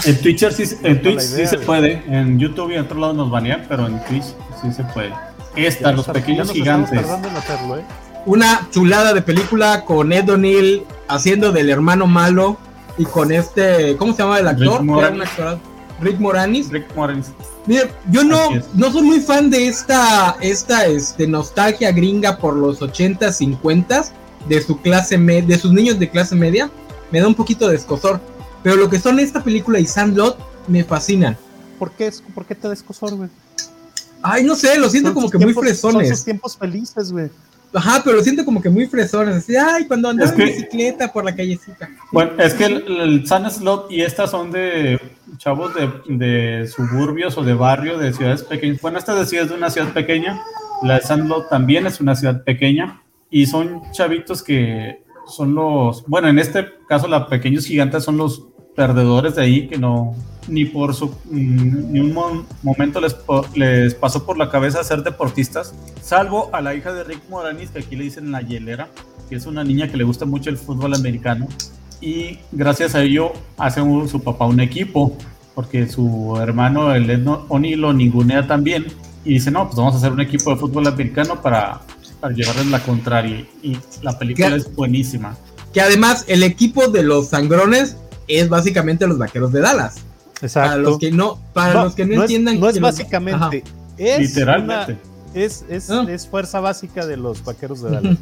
[0.06, 2.04] En Twitch sí, en Twitch sí se puede.
[2.08, 4.26] En YouTube y en otro lado nos banean, pero en Twitch
[4.62, 5.14] sí se puede.
[5.56, 7.00] Esta, Los Pequeños Gigantes.
[7.00, 7.84] ¿eh?
[8.26, 12.58] Una chulada de película con Ed O'Neill haciendo del hermano malo
[12.98, 14.82] y con este, ¿cómo se llama el actor?
[16.02, 16.70] Rick Moranis.
[16.70, 17.32] Rick Moranis.
[17.66, 22.82] Mire, yo no, no soy muy fan de esta, esta este, nostalgia gringa por los
[22.82, 24.06] 80, 50
[24.48, 26.70] de su clase de sus niños de clase media.
[27.12, 28.20] Me da un poquito de escosor.
[28.64, 31.38] Pero lo que son esta película y Sandlot me fascinan.
[31.84, 33.30] ¿por qué, ¿por qué te da escosor, güey?
[34.22, 36.08] Ay, no sé, lo siento como que muy fresones.
[36.08, 37.30] Son sus tiempos felices, güey.
[37.74, 39.36] Ajá, pero lo siento como que muy fresones.
[39.36, 41.90] Así, ay, cuando andaba en bicicleta por la callecita.
[42.12, 45.00] Bueno, es que el, el Sun Slot y estas son de
[45.38, 48.82] chavos de, de, suburbios o de barrio de ciudades pequeñas.
[48.82, 50.42] Bueno, esta de es de una ciudad pequeña.
[50.84, 53.02] La de Sandlot también es una ciudad pequeña.
[53.30, 56.06] Y son chavitos que son los.
[56.08, 60.16] Bueno, en este caso, los pequeños gigantes son los perdedores de ahí que no
[60.48, 63.16] ni por su ni un momento les,
[63.56, 67.80] les pasó por la cabeza ser deportistas, salvo a la hija de Rick Moranis, que
[67.80, 68.90] aquí le dicen la hielera,
[69.30, 71.48] que es una niña que le gusta mucho el fútbol americano
[72.02, 75.18] y gracias a ello hace su papá un equipo,
[75.56, 78.88] porque su hermano el Ed O'Neill lo ningunea también
[79.24, 81.80] y dice, no, pues vamos a hacer un equipo de fútbol americano para,
[82.20, 85.38] para llevarles la contraria y la película es buenísima.
[85.74, 87.96] Que además el equipo de los sangrones
[88.28, 89.96] es básicamente los vaqueros de Dallas.
[90.42, 90.70] Exacto.
[90.70, 92.60] Para los que no, para los que no, entiendan.
[92.60, 93.64] no es básicamente.
[93.98, 94.98] Es Literalmente.
[95.34, 96.06] es, es, ah.
[96.10, 98.18] es, fuerza básica de los vaqueros de Dallas.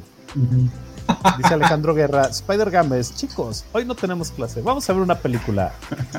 [1.37, 5.73] Dice Alejandro Guerra, Spider Games, chicos, hoy no tenemos clase, vamos a ver una película.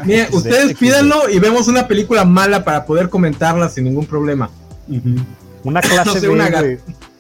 [0.05, 4.51] Mire, ustedes pídanlo y vemos una película mala para poder comentarla sin ningún problema.
[5.65, 6.51] Una clase una,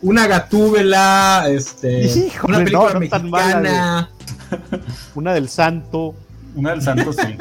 [0.01, 4.11] una, gatúbela, este, una película mexicana.
[5.15, 6.17] una del santo.
[6.55, 7.37] Una del santo, sí.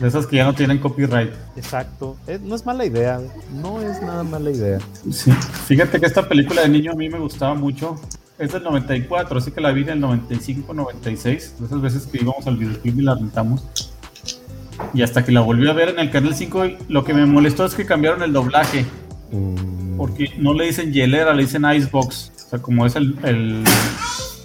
[0.00, 1.32] De esas que ya no tienen copyright.
[1.56, 2.16] Exacto.
[2.44, 3.20] no es mala idea.
[3.52, 4.78] No es nada mala idea.
[5.10, 5.32] Sí.
[5.66, 7.96] Fíjate que esta película de niño a mí me gustaba mucho.
[8.38, 11.54] Es del 94, así que la vi en el 95, 96.
[11.58, 13.66] De esas veces que íbamos al videoclub y la rentamos.
[14.94, 17.64] Y hasta que la volví a ver en el canal 5, lo que me molestó
[17.64, 18.86] es que cambiaron el doblaje.
[19.32, 19.96] Mm.
[19.96, 22.32] Porque no le dicen hielera, le dicen icebox.
[22.46, 23.64] O sea, como es el, el,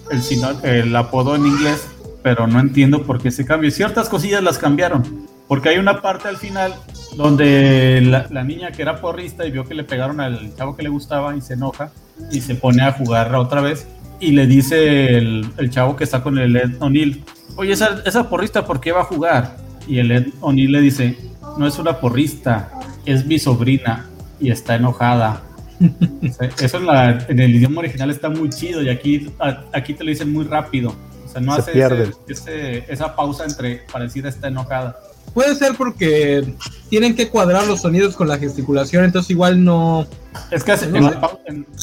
[0.10, 1.88] el, el apodo en inglés,
[2.24, 3.70] pero no entiendo por qué se cambió.
[3.70, 6.74] Ciertas cosillas las cambiaron, porque hay una parte al final
[7.18, 10.90] donde la, niña que era porrista y vio que le pegaron al chavo que le
[10.90, 11.92] gustaba y se enoja
[12.32, 13.86] y se pone a jugar otra vez
[14.20, 17.24] y le dice el, chavo que está con el Ed O'Neill,
[17.58, 19.58] oye, esa, porrista, ¿por qué va a jugar?
[19.86, 21.18] Y el Ed O'Neill le dice,
[21.58, 22.72] no es una porrista,
[23.06, 24.08] es mi sobrina
[24.40, 25.44] y está enojada.
[26.62, 29.30] Eso en, en, el idioma original está muy chido y aquí,
[29.74, 30.96] aquí te lo dicen muy rápido
[31.34, 34.98] sea, no hace esa pausa entre para decir está enojada.
[35.34, 36.54] Puede ser porque
[36.90, 40.06] tienen que cuadrar los sonidos con la gesticulación, entonces igual no.
[40.52, 41.00] Es que hace, no,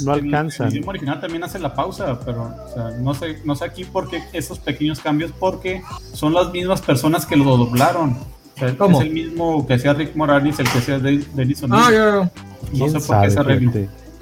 [0.05, 0.67] no alcanza.
[0.69, 2.55] El idioma original también hace la pausa, pero
[3.01, 5.83] no sé, no sé aquí por qué esos pequeños cambios, porque
[6.13, 8.17] son las mismas personas que lo doblaron.
[8.57, 11.83] es el mismo que hacía Rick Morales, el que hacía Denis O'Neill.
[11.83, 12.31] Ah, ya,
[12.73, 13.73] No sé por qué se arregló.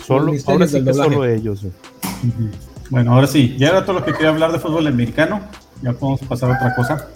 [0.06, 1.66] Solo, ahora sí que solo ellos.
[2.90, 5.40] Bueno, ahora sí, ya era todo lo que quería hablar de fútbol americano.
[5.82, 7.08] Ya podemos pasar a otra cosa.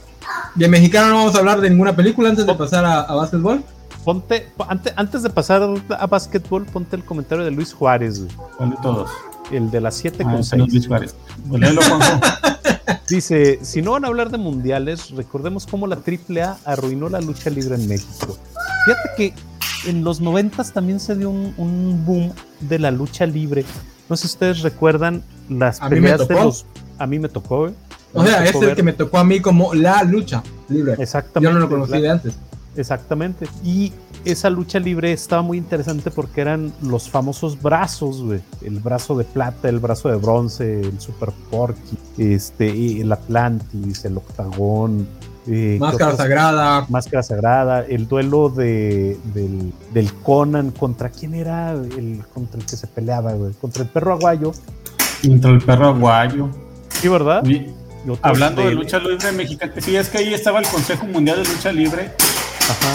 [0.54, 3.64] De mexicano no vamos a hablar de ninguna película antes de pasar a, a básquetbol.
[4.04, 8.22] Ponte, antes, antes de pasar a básquetbol, ponte el comentario de Luis Juárez.
[8.56, 9.10] ¿Cuál de todos?
[9.50, 10.72] El de las 7 ah, con 6.
[10.72, 11.14] Luis Juárez.
[13.08, 17.50] Dice, si no van a hablar de mundiales, recordemos cómo la AAA arruinó la lucha
[17.50, 18.36] libre en México.
[18.84, 19.34] Fíjate que
[19.88, 23.64] en los 90 también se dio un, un boom de la lucha libre
[24.12, 26.66] no sé si ustedes recuerdan las peleas de los.
[26.98, 27.72] A mí me tocó,
[28.12, 30.96] O sea, es el que me tocó a mí como la lucha libre.
[30.98, 31.50] Exactamente.
[31.50, 32.34] Yo no lo conocí de antes.
[32.76, 33.46] Exactamente.
[33.64, 33.90] Y
[34.26, 38.40] esa lucha libre estaba muy interesante porque eran los famosos brazos, güey.
[38.60, 44.18] El brazo de plata, el brazo de bronce, el Super Porky, este, el Atlantis, el
[44.18, 45.08] Octagón,
[45.46, 46.86] eh, Máscara Sagrada.
[46.88, 49.18] Máscara Sagrada, el duelo de,
[49.92, 54.12] del, Conan contra quién era el contra el que se peleaba, güey, contra el perro
[54.12, 54.52] aguayo.
[55.26, 56.48] Contra el perro aguayo.
[56.90, 57.42] Sí, ¿verdad?
[58.22, 61.72] Hablando de, lucha libre mexicana, sí, es que ahí estaba el Consejo Mundial de Lucha
[61.72, 62.10] Libre.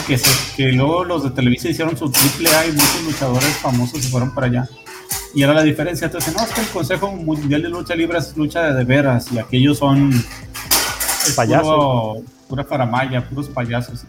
[0.07, 0.19] Que,
[0.55, 4.33] que luego los de Televisa hicieron su triple A y muchos luchadores famosos se fueron
[4.33, 4.69] para allá.
[5.33, 6.05] Y era la diferencia.
[6.05, 9.31] Entonces, no, es que el Consejo Mundial de Lucha Libre es lucha de, de veras
[9.31, 10.11] y aquellos son
[11.35, 14.05] payasos pura faramaya, puros payasos.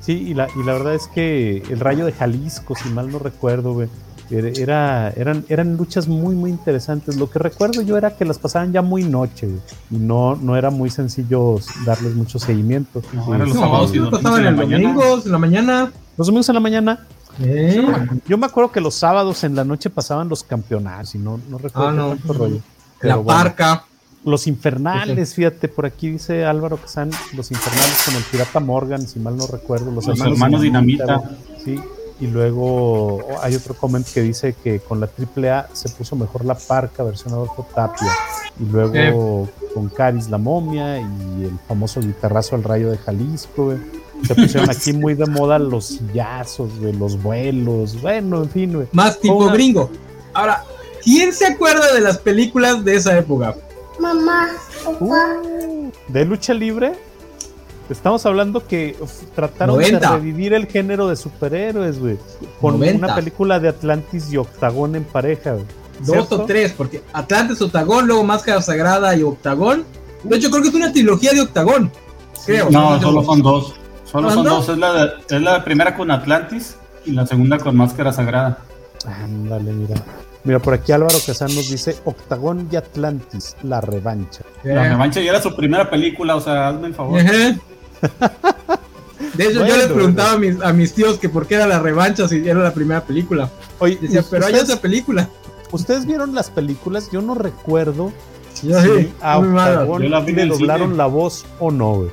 [0.00, 3.18] Sí, y la, y la verdad es que el Rayo de Jalisco, si mal no
[3.18, 3.84] recuerdo,
[4.30, 7.16] era, eran, eran luchas muy, muy interesantes.
[7.16, 9.48] Lo que recuerdo yo era que las pasaban ya muy noche,
[9.90, 13.02] y no, no era muy sencillo darles mucho seguimiento.
[13.12, 15.92] No, eran los sábados y pasaban en, domingos, en la mañana.
[16.16, 17.06] Los domingos en la mañana.
[18.26, 21.58] Yo me acuerdo que los sábados en la noche pasaban los campeonatos, y no, no
[21.58, 22.60] recuerdo ah, tanto rollo.
[23.02, 23.84] la parca.
[24.26, 29.06] Los Infernales, fíjate, por aquí dice Álvaro que están Los Infernales con el Pirata Morgan,
[29.06, 29.92] si mal no recuerdo.
[29.92, 31.22] Los, hermanos, Dinamita.
[31.64, 31.80] Sí,
[32.18, 36.56] y luego hay otro comment que dice que con la AAA se puso mejor la
[36.56, 38.10] parca versión Adolfo Tapia.
[38.58, 43.74] Y luego con Caris la momia y el famoso guitarrazo al rayo de Jalisco.
[44.26, 48.88] Se pusieron aquí muy de moda los sillazos, de los vuelos, bueno, en fin, güey.
[48.90, 49.88] Más tipo gringo.
[50.34, 50.64] Ahora,
[51.04, 53.54] ¿quién se acuerda de las películas de esa época?
[53.98, 54.48] Mamá,
[54.84, 55.40] papá.
[55.42, 56.94] Uh, ¿De lucha libre?
[57.88, 58.96] Estamos hablando que
[59.34, 62.18] trataron de revivir el género de superhéroes, güey.
[62.60, 65.66] Con una película de Atlantis y Octagón en pareja, güey.
[66.00, 69.84] Dos o tres, porque Atlantis, Octagón, luego Máscara Sagrada y Octagón.
[70.24, 71.92] De hecho, creo que es una trilogía de Octagón.
[72.44, 72.70] Creo.
[72.70, 73.74] No, solo son dos.
[74.04, 74.68] Solo son dos.
[74.68, 78.58] Es la, es la primera con Atlantis y la segunda con Máscara Sagrada.
[79.06, 79.94] Ándale, mira.
[80.46, 84.44] Mira, por aquí Álvaro Casán nos dice Octagón y Atlantis, la revancha.
[84.62, 87.20] La revancha ya era su primera película, o sea, hazme el favor.
[87.20, 87.58] De
[89.44, 92.28] hecho, yo les preguntaba a mis, a mis, tíos que por qué era la revancha
[92.28, 93.50] si era la primera película.
[93.80, 95.28] Oye, decía, pero hay otra película.
[95.72, 97.10] ¿Ustedes vieron las películas?
[97.10, 98.12] Yo no recuerdo
[98.54, 98.72] si
[99.20, 102.04] a Octagón le doblaron la voz o no,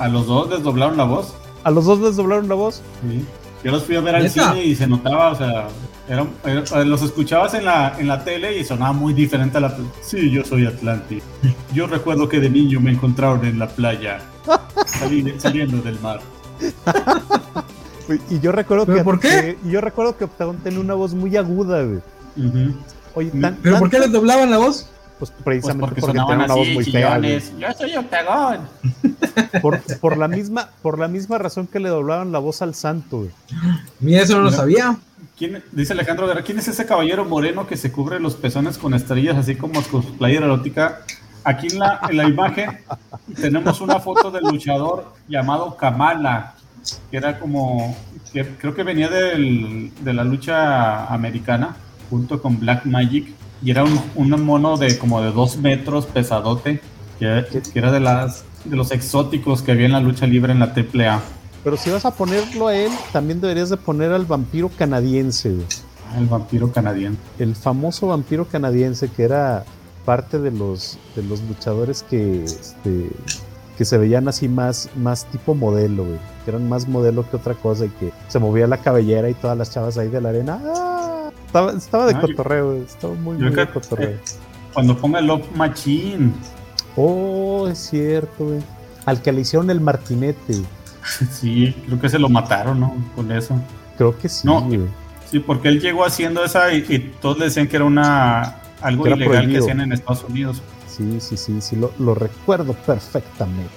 [0.00, 1.32] ¿A los dos les doblaron la voz?
[1.62, 2.82] ¿A los dos les doblaron la voz?
[3.08, 3.24] Sí.
[3.64, 5.68] Yo los fui a ver al cine y se notaba, o sea,
[6.08, 9.76] los escuchabas en la, en la tele y sonaba muy diferente a la...
[10.02, 11.22] Sí, yo soy Atlantis.
[11.74, 14.20] Yo recuerdo que de niño me encontraron en la playa,
[15.38, 16.20] saliendo del mar.
[18.30, 19.02] y yo recuerdo que...
[19.02, 19.58] ¿Por qué?
[19.64, 22.00] y yo recuerdo que Octagón tenía una voz muy aguda, güey.
[23.62, 24.90] ¿Pero por qué les doblaban la voz?
[25.18, 27.18] Pues precisamente pues porque, porque una voz muy fea.
[27.18, 28.60] Yo soy Octagón.
[30.00, 33.18] Por, la misma, por la misma razón que le doblaban la voz al santo.
[33.18, 33.30] Güey.
[34.00, 34.96] Mira, eso no lo sabía.
[35.36, 39.36] ¿Quién, dice Alejandro ¿quién es ese caballero moreno que se cubre los pezones con estrellas
[39.36, 41.02] así como con su playera erótica?
[41.44, 42.78] Aquí en la, en la imagen
[43.40, 46.54] tenemos una foto del luchador llamado Kamala,
[47.10, 47.96] que era como,
[48.32, 51.76] creo que venía del, de la lucha americana,
[52.08, 53.28] junto con Black Magic
[53.62, 56.80] y era un, un, mono de como de dos metros pesadote,
[57.18, 60.74] que, era de las de los exóticos que había en la lucha libre en la
[60.74, 61.20] AAA.
[61.66, 65.56] Pero si vas a ponerlo a él, también deberías de poner al vampiro canadiense.
[66.08, 67.18] Ah, el vampiro canadiense.
[67.40, 69.64] El famoso vampiro canadiense que era
[70.04, 73.10] parte de los de los luchadores que este,
[73.76, 76.04] que se veían así más más tipo modelo,
[76.44, 79.58] que eran más modelo que otra cosa y que se movía la cabellera y todas
[79.58, 80.60] las chavas ahí de la arena.
[80.64, 81.30] ¡ah!
[81.48, 84.18] Estaba, de ah, cotorreo, Estaba muy, muy de cotorreo.
[84.72, 86.32] Cuando ponga el Love Machine.
[86.94, 88.60] Oh, es cierto, güey.
[89.04, 90.62] Al que le hicieron el martinete.
[91.30, 92.96] Sí, creo que se lo mataron, ¿no?
[93.14, 93.60] Con eso.
[93.96, 94.68] Creo que sí, no,
[95.30, 99.48] Sí, porque él llegó haciendo esa y, todos le decían que era una algo ilegal
[99.48, 100.62] que hacían en Estados Unidos.
[100.88, 103.70] Sí, sí, sí, sí, lo, recuerdo perfectamente.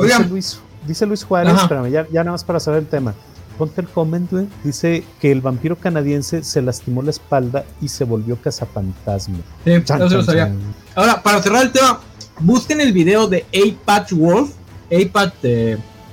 [0.00, 3.14] Dice Luis, dice Luis Juárez, espérame, ya, ya nada más para saber el tema.
[3.56, 4.30] Ponte el comment,
[4.64, 9.38] Dice que el vampiro canadiense se lastimó la espalda y se volvió cazafantasma.
[9.64, 10.52] Sí, no se lo sabía.
[10.94, 12.00] Ahora, para cerrar el tema,
[12.40, 14.52] busquen el video de A-Patch Wolf,
[14.90, 15.34] A-Patch,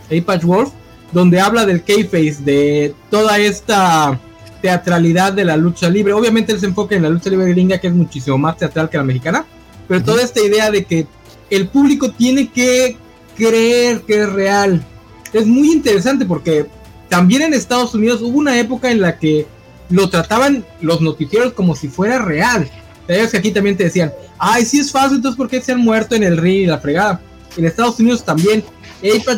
[0.10, 0.72] eh, Wolf,
[1.12, 4.20] donde habla del K-Face, de toda esta
[4.62, 6.14] teatralidad de la lucha libre.
[6.14, 8.98] Obviamente él se enfoca en la lucha libre gringa, que es muchísimo más teatral que
[8.98, 9.46] la mexicana,
[9.88, 11.08] pero toda esta idea de que
[11.50, 12.98] el público tiene que
[13.36, 14.86] creer que es real.
[15.34, 16.68] Es muy interesante porque
[17.08, 19.48] también en Estados Unidos hubo una época en la que
[19.90, 22.70] lo trataban los noticieros como si fuera real.
[23.08, 26.16] que aquí también te decían, ay, si es falso, entonces ¿por qué se han muerto
[26.16, 27.20] en el ring y la fregada?
[27.58, 28.64] En Estados Unidos también.
[29.00, 29.38] Apex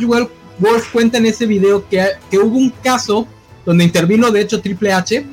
[0.62, 3.28] Wolf cuenta en ese video que, que, hubo un caso
[3.66, 5.26] donde intervino, de hecho, Triple H,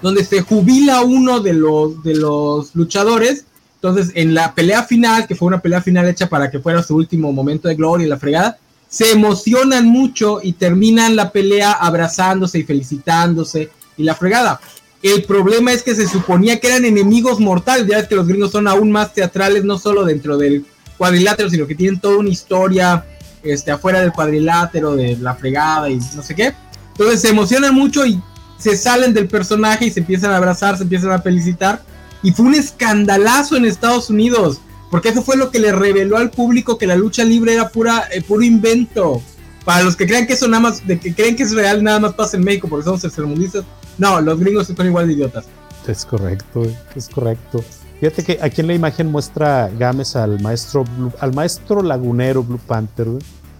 [0.00, 3.46] donde se jubila uno de los, de los luchadores.
[3.76, 6.94] Entonces, en la pelea final, que fue una pelea final hecha para que fuera su
[6.94, 12.58] último momento de gloria y la fregada, se emocionan mucho y terminan la pelea abrazándose
[12.58, 14.60] y felicitándose y la fregada.
[15.02, 18.52] El problema es que se suponía que eran enemigos mortales, ya ves que los gringos
[18.52, 20.64] son aún más teatrales, no solo dentro del
[20.96, 23.04] cuadrilátero, sino que tienen toda una historia
[23.42, 26.54] este, afuera del cuadrilátero, de la fregada y no sé qué.
[26.92, 28.20] Entonces se emocionan mucho y
[28.58, 31.82] se salen del personaje y se empiezan a abrazar, se empiezan a felicitar.
[32.22, 34.60] Y fue un escandalazo en Estados Unidos.
[34.92, 38.08] Porque eso fue lo que le reveló al público que la lucha libre era pura,
[38.12, 39.22] eh, puro invento.
[39.64, 41.98] Para los que crean que eso nada más, de que creen que es real, nada
[41.98, 43.64] más pasa en México porque somos tercermundistas.
[43.96, 45.46] No, los gringos son igual de idiotas.
[45.86, 47.64] Es correcto, es correcto.
[48.02, 50.84] Fíjate que aquí en la imagen muestra Gámez al maestro
[51.20, 53.06] al maestro lagunero Blue Panther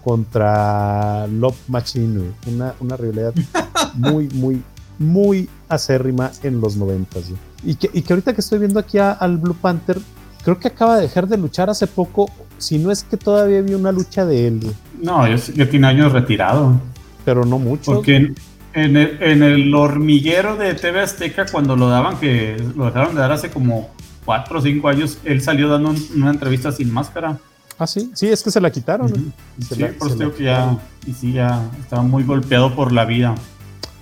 [0.03, 3.33] contra Love Machine, una, una rivalidad
[3.93, 4.61] muy, muy,
[4.99, 7.31] muy acérrima en los noventas.
[7.63, 9.97] Y que, y que ahorita que estoy viendo aquí al Blue Panther,
[10.43, 13.77] creo que acaba de dejar de luchar hace poco, si no es que todavía había
[13.77, 14.75] una lucha de él.
[15.01, 16.81] No, ya tiene años retirado.
[17.23, 17.93] Pero no mucho.
[17.93, 18.33] Porque
[18.73, 23.49] en, el, hormiguero de TV Azteca, cuando lo daban, que lo dejaron de dar hace
[23.49, 23.89] como
[24.25, 27.37] cuatro o cinco años, él salió dando una entrevista sin máscara.
[27.77, 29.33] Ah, sí, sí, es que se la quitaron.
[29.59, 33.35] sí, por eso que ya, y sí, ya estaba muy golpeado por la vida.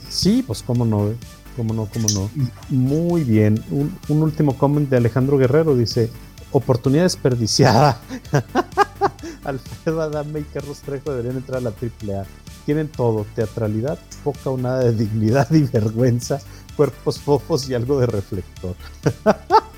[0.10, 1.16] Sí, pues cómo no, eh?
[1.56, 2.30] cómo no, cómo no.
[2.70, 3.64] Muy bien.
[3.72, 6.10] Un, un último comment de Alejandro Guerrero dice:
[6.52, 8.00] Oportunidad desperdiciada.
[9.44, 12.26] Alfredo Adame y Carlos Trejo deberían entrar a la AAA.
[12.66, 16.40] Tienen todo: teatralidad, poca o nada de dignidad y vergüenza,
[16.76, 18.76] cuerpos fofos y algo de reflector.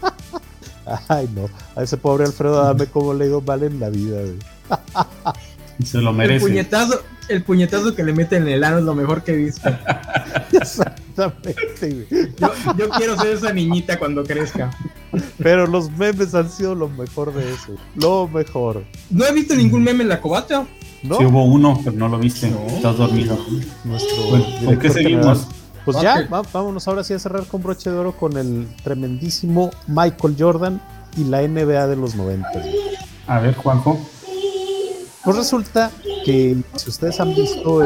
[1.08, 1.50] Ay, no.
[1.76, 4.22] A ese pobre Alfredo Adame, como le digo, vale en la vida,
[5.84, 6.46] Se lo merece.
[6.46, 9.38] El puñetazo, el puñetazo que le mete en el ano es lo mejor que he
[9.38, 9.70] visto.
[10.52, 12.08] Exactamente,
[12.38, 14.70] Yo, yo, quiero ser esa niñita cuando crezca.
[15.40, 17.76] Pero los memes han sido lo mejor de eso.
[17.96, 18.84] Lo mejor.
[19.10, 20.68] No he visto ningún meme en la cobata.
[21.02, 21.18] ¿No?
[21.18, 22.54] Sí hubo uno, pero no lo viste.
[22.68, 23.38] Estás dormido.
[23.84, 24.16] Nuestro
[24.66, 25.48] ¿Con qué seguimos?
[25.86, 30.36] Pues ya, vámonos ahora sí a cerrar con broche de oro con el tremendísimo Michael
[30.38, 30.82] Jordan
[31.18, 32.48] y la NBA de los 90.
[33.28, 34.00] A ver, Juanjo.
[35.24, 35.90] Pues resulta
[36.26, 37.82] que si ustedes han visto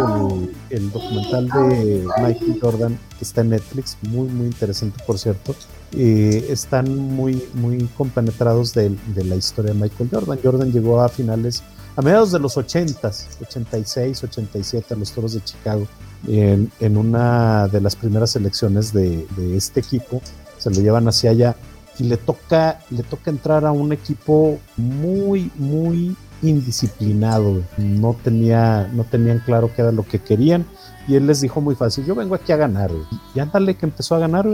[0.70, 5.56] el, documental de Michael Jordan, que está en Netflix, muy, muy interesante, por cierto,
[5.92, 10.40] eh, están muy, muy compenetrados de, de, la historia de Michael Jordan.
[10.44, 11.62] Jordan llegó a finales,
[11.96, 13.08] a mediados de los 80,
[13.42, 15.88] 86, 87, a los Toros de Chicago,
[16.28, 20.22] en, en una de las primeras elecciones de, este equipo.
[20.58, 21.56] Se lo llevan hacia allá
[22.00, 29.04] y le toca, le toca entrar a un equipo muy, muy indisciplinado, no, tenía, no
[29.04, 30.66] tenían claro qué era lo que querían
[31.08, 32.92] y él les dijo muy fácil, yo vengo aquí a ganar,
[33.34, 34.46] y ándale que empezó a ganar,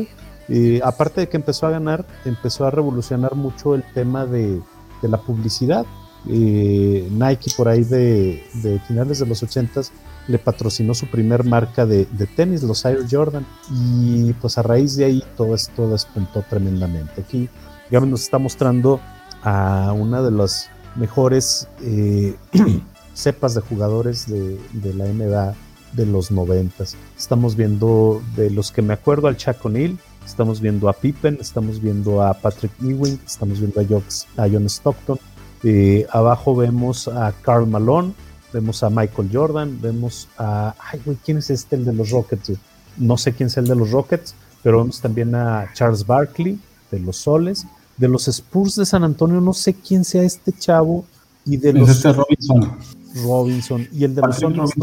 [0.84, 4.62] aparte de que empezó a ganar, empezó a revolucionar mucho el tema de,
[5.02, 5.86] la publicidad.
[6.26, 8.44] Nike por ahí de,
[8.88, 9.82] finales de los 80
[10.28, 12.06] le patrocinó su primer marca de,
[12.36, 17.22] tenis, los Air Jordan, y pues a raíz de ahí todo esto despuntó tremendamente.
[17.22, 17.50] Aquí,
[17.90, 19.02] digamos, nos está mostrando
[19.44, 22.36] a una de las mejores eh,
[23.14, 25.56] cepas de jugadores de, la NBA
[25.94, 26.96] de los noventas.
[27.18, 31.82] Estamos viendo de los que me acuerdo al Chuck O'Neal, estamos viendo a Pippen, estamos
[31.82, 35.20] viendo a Patrick Ewing, estamos viendo a, John Stockton.
[35.64, 38.14] Eh, abajo vemos a Carl Malone,
[38.52, 40.76] vemos a Michael Jordan, vemos a...
[40.92, 42.54] Ay, güey, ¿quién es este, el de los Rockets?
[42.98, 46.60] No sé quién es el de los Rockets, pero vemos también a Charles Barkley
[46.92, 47.66] de los Soles
[47.98, 51.06] de los Spurs de San Antonio, no sé quién sea este chavo.
[51.46, 51.90] Y de los.
[51.90, 52.78] Este Robinson.
[53.24, 53.88] Robinson.
[53.92, 54.74] Y el de los Sonics.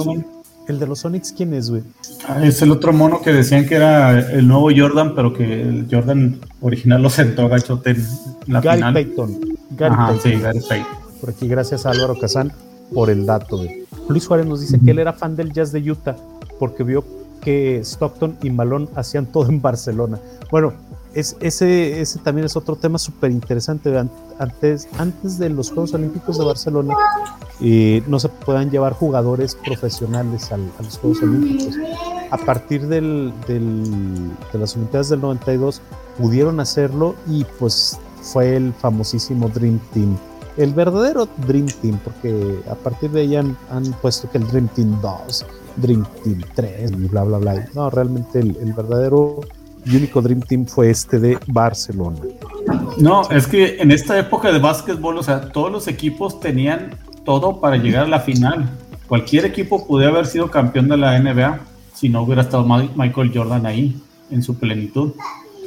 [0.68, 1.82] el de los Sonics, ¿quién es, güey?
[2.28, 5.88] Ah, es el otro mono que decían que era el nuevo Jordan, pero que el
[5.90, 8.06] Jordan original lo sentó gachote en
[8.46, 8.94] la Gary final.
[8.94, 9.49] Payton.
[9.70, 10.20] Gary.
[10.20, 10.74] Sí.
[11.20, 12.52] Por aquí, gracias a Álvaro Kazán
[12.92, 13.58] por el dato.
[13.58, 13.86] Güey.
[14.08, 16.16] Luis Juárez nos dice que él era fan del jazz de Utah
[16.58, 17.04] porque vio
[17.40, 20.18] que Stockton y Malone hacían todo en Barcelona.
[20.50, 20.74] Bueno,
[21.14, 23.92] es, ese, ese también es otro tema súper interesante.
[24.38, 26.94] Antes, antes de los Juegos Olímpicos de Barcelona,
[27.60, 31.74] eh, no se puedan llevar jugadores profesionales a los Juegos Olímpicos.
[32.30, 35.80] A partir del, del, de las Olimpiadas del 92
[36.18, 40.16] pudieron hacerlo y pues fue el famosísimo Dream Team.
[40.56, 43.56] El verdadero Dream Team, porque a partir de ahí han,
[44.02, 45.46] puesto que el Dream Team 2,
[45.76, 47.68] Dream Team 3 y bla, bla, bla.
[47.74, 49.40] No, realmente el, el verdadero
[49.86, 52.18] y único Dream Team fue este de Barcelona.
[52.98, 56.90] No, es que en esta época de básquetbol, o sea, todos los equipos tenían
[57.24, 58.68] todo para llegar a la final.
[59.08, 61.60] Cualquier equipo podía haber sido campeón de la NBA
[61.94, 64.00] si no hubiera estado Michael Jordan ahí
[64.30, 65.12] en su plenitud.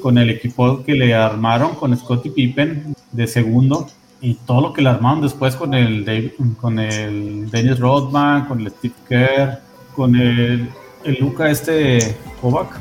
[0.03, 3.87] Con el equipo que le armaron, con Scottie Pippen de segundo,
[4.19, 8.69] y todo lo que le armaron después con el, con el Dennis Rodman, con el
[8.69, 9.61] Steve Kerr,
[9.95, 10.69] con el,
[11.05, 12.79] el Luca este Kovac.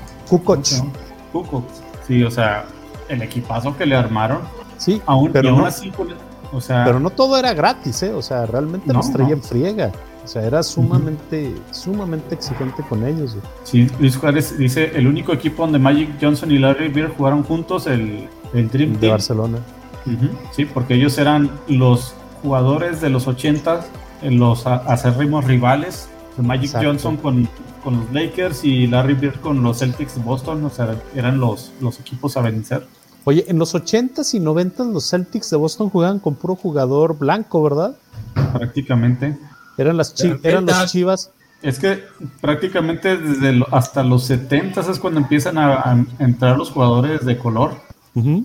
[1.33, 1.65] Kukoc.
[2.09, 2.65] Sí, o sea,
[3.09, 4.41] el equipazo que le armaron.
[4.77, 5.93] Sí, aún, pero no, así,
[6.53, 8.13] o sea, pero no todo era gratis, ¿eh?
[8.13, 9.93] O sea, realmente los traía en friega.
[10.25, 13.37] O sea, era sumamente, sumamente exigente con ellos.
[13.65, 17.87] Sí, Luis Juárez dice, el único equipo donde Magic Johnson y Larry Bird jugaron juntos,
[17.87, 19.59] el, el Dream de Barcelona.
[20.53, 23.85] Sí, porque ellos eran los jugadores de los 80,
[24.23, 26.09] los acérrimos rivales.
[26.39, 27.47] Magic Johnson con
[27.83, 31.73] con los Lakers y Larry Bird con los Celtics de Boston, o sea, eran los,
[31.81, 32.87] los equipos a vencer.
[33.25, 37.63] Oye, en los 80s y 90s los Celtics de Boston jugaban con puro jugador blanco,
[37.63, 37.97] ¿verdad?
[38.53, 39.39] Prácticamente.
[39.83, 41.31] Eran las eran los Chivas.
[41.63, 42.03] Es que
[42.41, 47.77] prácticamente desde hasta los 70 s es cuando empiezan a, entrar los jugadores de color,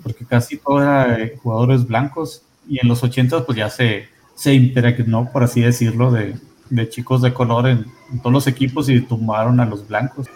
[0.03, 5.31] porque casi todo era jugadores blancos y en los 80 pues ya se, se impregnó,
[5.31, 6.35] por así decirlo, de,
[6.69, 7.85] de chicos de color en,
[8.21, 10.27] todos los equipos y tumbaron a los blancos.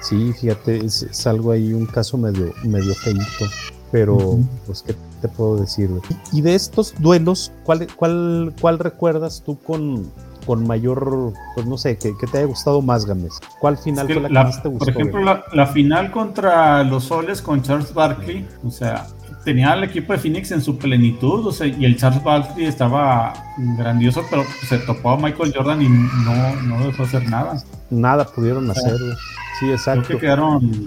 [0.00, 3.46] Sí, fíjate, es, algo ahí, un caso medio, medio feito.
[3.90, 5.88] pero pues qué te puedo decir.
[6.32, 10.10] Y de estos duelos, ¿cuál, cuál, cuál recuerdas tú con,
[10.44, 13.32] con mayor, pues no sé, que, te haya gustado más, Gámez?
[13.60, 14.84] ¿Cuál final fue la, que más te gustó?
[14.84, 19.06] Por ejemplo, la, final contra los Soles con Charles Barkley, o sea,
[19.44, 23.32] tenía al equipo de Phoenix en su plenitud, o sea, y el Charles Barkley estaba
[23.76, 27.62] grandioso, pero se topó a Michael Jordan y no, no dejó hacer nada.
[27.90, 28.96] Nada pudieron hacer,
[29.60, 30.02] Sí, exacto.
[30.06, 30.86] Creo que quedaron,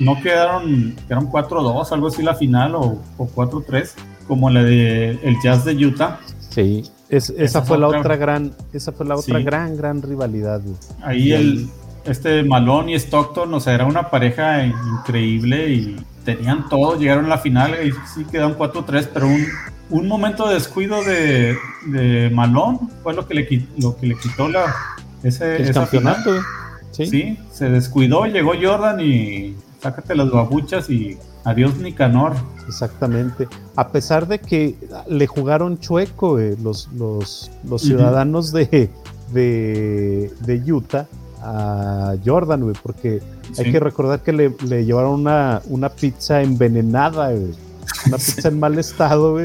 [0.00, 3.92] no quedaron, quedaron 4-2, algo así la final, o, o 4-3,
[4.26, 6.18] como la de el Jazz de Utah.
[6.50, 6.82] Sí,
[7.16, 10.60] esa, fue la otra gran, esa fue la otra gran, gran rivalidad.
[11.02, 11.68] Ahí el,
[12.04, 17.28] este Malone y Stockton, o sea, era una pareja increíble y tenían todo, llegaron a
[17.28, 19.46] la final y sí quedaron 4-3, pero un,
[19.90, 21.56] un momento de descuido de,
[21.86, 24.74] de Malone fue lo que le, lo que le quitó la,
[25.22, 26.32] ese, el campeonato.
[26.90, 27.36] ¿Sí?
[27.50, 32.34] se descuidó, llegó Jordan y sácate las babuchas y adiós Nicanor.
[32.66, 33.46] Exactamente.
[33.76, 34.76] A pesar de que
[35.08, 38.90] le jugaron chueco eh, los, los, los, ciudadanos de,
[39.32, 41.06] de, Utah
[41.42, 43.20] a Jordan, porque
[43.58, 47.30] hay que recordar que le, llevaron una, una pizza envenenada,
[48.06, 49.38] una pizza en mal estado,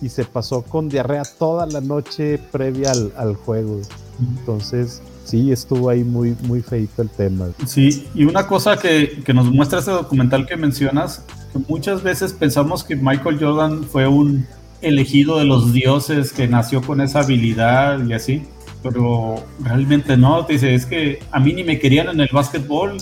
[0.00, 3.80] y se pasó con diarrea toda la noche previa al, al juego.
[4.18, 7.48] Entonces, sí, estuvo ahí muy, muy feito el tema.
[7.66, 11.22] Sí, y una cosa que, que nos muestra ese documental que mencionas,
[11.68, 14.46] muchas veces pensamos que Michael Jordan fue un
[14.80, 18.42] elegido de los dioses que nació con esa habilidad y así,
[18.82, 22.96] pero realmente no, dice, es que a mí ni me querían en el básquetbol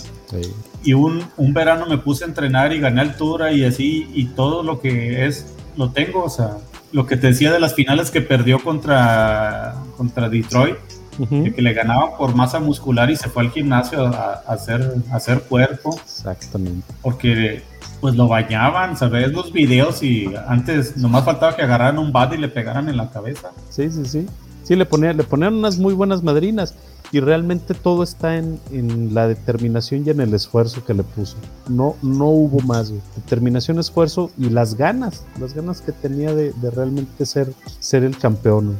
[0.83, 4.63] y un, un verano me puse a entrenar y gané altura y así, y todo
[4.63, 6.57] lo que es, lo tengo, o sea,
[6.91, 10.77] lo que te decía de las finales que perdió contra, contra Detroit,
[11.27, 15.95] que le ganaba por masa muscular y se fue al gimnasio a, hacer, hacer cuerpo.
[16.03, 16.87] Exactamente.
[17.01, 17.61] Porque
[18.01, 19.31] pues lo bañaban, ¿sabes?
[19.31, 23.09] Los videos y antes nomás faltaba que agarraran un bat y le pegaran en la
[23.09, 23.51] cabeza.
[23.69, 24.25] Sí, sí, sí.
[24.63, 26.75] Sí, le ponían, le ponían unas muy buenas madrinas
[27.11, 31.37] y realmente todo está en, en, la determinación y en el esfuerzo que le puso.
[31.67, 36.71] No, no hubo más, determinación, esfuerzo y las ganas, las ganas que tenía de, de
[36.71, 38.77] realmente ser, ser el campeón.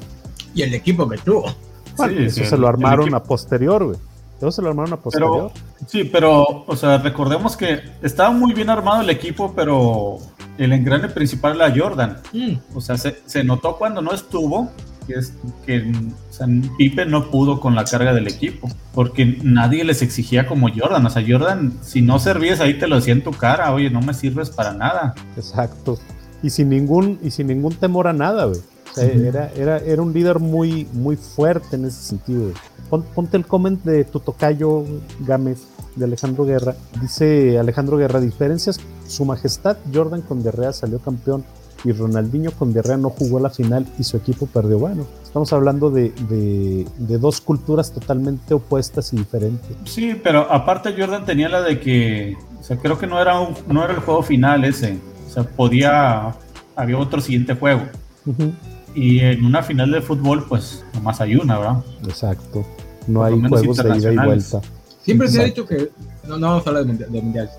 [0.53, 1.45] Y el equipo que tuvo
[2.09, 3.97] eso se lo armaron a posterior, güey.
[4.41, 5.51] Eso se lo armaron a posterior.
[5.85, 10.17] sí, pero, o sea, recordemos que estaba muy bien armado el equipo, pero
[10.57, 12.17] el engrane principal era Jordan.
[12.33, 12.53] Mm.
[12.73, 14.71] O sea, se, notó cuando no estuvo
[15.05, 15.33] que, es,
[15.63, 15.91] que
[16.75, 21.05] Pipe no pudo con la carga del equipo, porque nadie les exigía como Jordan.
[21.05, 24.01] O sea, Jordan, si no servías ahí te lo decía en tu cara, oye, no
[24.01, 25.13] me sirves para nada.
[25.37, 25.99] Exacto.
[26.41, 28.59] Y sin ningún, y sin ningún temor a nada, güey
[28.97, 32.51] era, era, era un líder muy, muy fuerte en ese sentido.
[32.89, 34.83] ponte el comment de tu tocayo
[35.21, 35.59] Gámez,
[35.95, 36.75] de Alejandro Guerra.
[37.01, 41.43] Dice Alejandro Guerra, diferencias, su majestad Jordan con Guerrea salió campeón
[41.83, 44.77] y Ronaldinho con Guerrea no jugó la final y su equipo perdió.
[44.77, 49.75] Bueno, estamos hablando de, de, dos culturas totalmente opuestas y diferentes.
[49.85, 53.55] Sí, pero aparte Jordan tenía la de que, o sea, creo que no era, un,
[53.67, 54.97] no era el juego final ese.
[55.27, 56.35] O sea, podía,
[56.75, 57.83] había otro siguiente juego.
[58.93, 61.83] Y en una final de fútbol, pues nomás hay una, ¿verdad?
[62.03, 62.65] Exacto.
[63.07, 64.61] No hay juegos de ida y vuelta.
[65.01, 65.89] Siempre se ha dicho que.
[66.27, 67.49] No, no vamos a hablar de, mundial.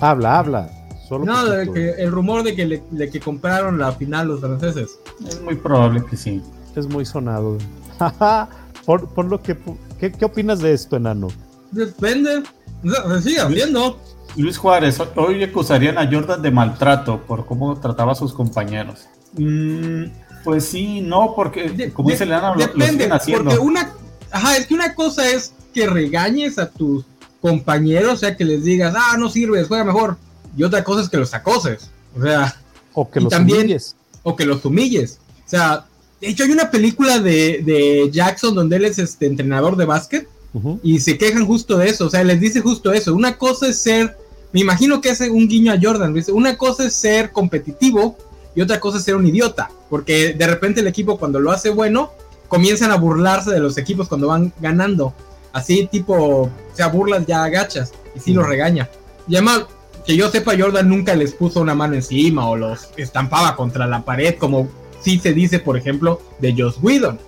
[0.00, 0.70] Habla, habla.
[1.08, 4.40] Solo no, de que el rumor de que, le, de que compraron la final los
[4.40, 4.98] franceses.
[5.26, 6.42] Es muy probable que sí.
[6.76, 7.58] Es muy sonado.
[8.86, 9.56] por, por, lo que.
[9.98, 11.28] ¿qué, ¿Qué opinas de esto, enano?
[11.70, 12.42] Depende.
[13.22, 13.98] Sigue habiendo.
[14.36, 19.08] Luis Juárez, hoy acusarían a Jordan de maltrato por cómo trataba a sus compañeros.
[19.36, 20.04] Mm,
[20.44, 23.92] pues sí, no, porque como dice lo, depende, Porque una,
[24.30, 27.04] ajá, es que una cosa es que regañes a tus
[27.40, 30.16] compañeros, o sea, que les digas, ah, no sirves, juega mejor.
[30.56, 31.90] Y otra cosa es que los acoses.
[32.16, 32.56] O sea,
[32.92, 33.96] o que los humilles.
[34.22, 35.18] O que los humilles.
[35.46, 35.86] O sea,
[36.20, 40.28] de hecho, hay una película de, de Jackson donde él es este entrenador de básquet
[40.82, 42.06] y se quejan justo de eso.
[42.06, 43.14] O sea, les dice justo eso.
[43.14, 44.16] Una cosa es ser,
[44.52, 46.12] me imagino que es un guiño a Jordan.
[46.12, 48.16] Dice, una cosa es ser competitivo
[48.54, 51.70] y otra cosa es ser un idiota, porque de repente el equipo cuando lo hace
[51.70, 52.12] bueno,
[52.48, 55.14] comienzan a burlarse de los equipos cuando van ganando.
[55.52, 58.88] Así tipo, o sea, burlas ya agachas y sí los regaña.
[59.28, 59.66] Y además,
[60.04, 64.04] que yo sepa, Jordan nunca les puso una mano encima o los estampaba contra la
[64.04, 64.68] pared, como
[65.00, 67.18] sí se dice, por ejemplo, de Josh Whedon.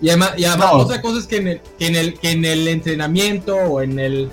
[0.00, 2.44] Y además, y además otra cosa es que en, el, que en el, que en
[2.44, 4.30] el entrenamiento o en, el,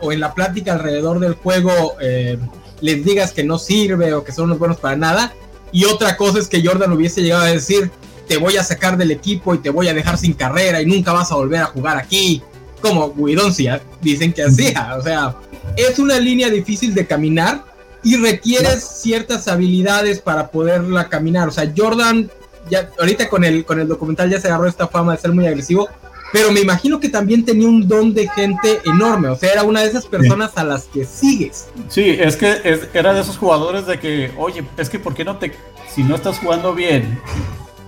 [0.00, 2.36] o, en la plática alrededor del juego eh,
[2.84, 5.32] les digas que no sirve o que son unos buenos para nada.
[5.72, 7.90] Y otra cosa es que Jordan hubiese llegado a decir,
[8.28, 11.12] te voy a sacar del equipo y te voy a dejar sin carrera y nunca
[11.12, 12.42] vas a volver a jugar aquí.
[12.82, 14.96] Como Guidoncia dicen que hacía.
[14.98, 15.34] O sea,
[15.76, 17.64] es una línea difícil de caminar,
[18.04, 21.48] y requieres ciertas habilidades para poderla caminar.
[21.48, 22.30] O sea, Jordan,
[22.70, 25.46] ya ahorita con el, con el documental ya se agarró esta fama de ser muy
[25.46, 25.88] agresivo,
[26.34, 29.82] pero me imagino que también tenía un don de gente enorme, o sea, era una
[29.82, 31.68] de esas personas a las que sigues.
[31.86, 35.36] Sí, es que era de esos jugadores de que, oye, es que ¿por qué no
[35.36, 35.52] te,
[35.88, 37.20] si no estás jugando bien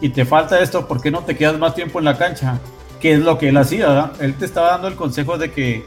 [0.01, 2.61] y te falta esto, ¿por qué no te quedas más tiempo en la cancha?
[3.01, 5.85] Que es lo que él hacía, Él te estaba dando el consejo de que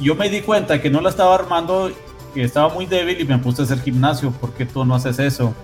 [0.00, 1.92] yo me di cuenta que no la estaba armando
[2.32, 5.18] que estaba muy débil y me puse a hacer gimnasio, ¿por qué tú no haces
[5.18, 5.54] eso?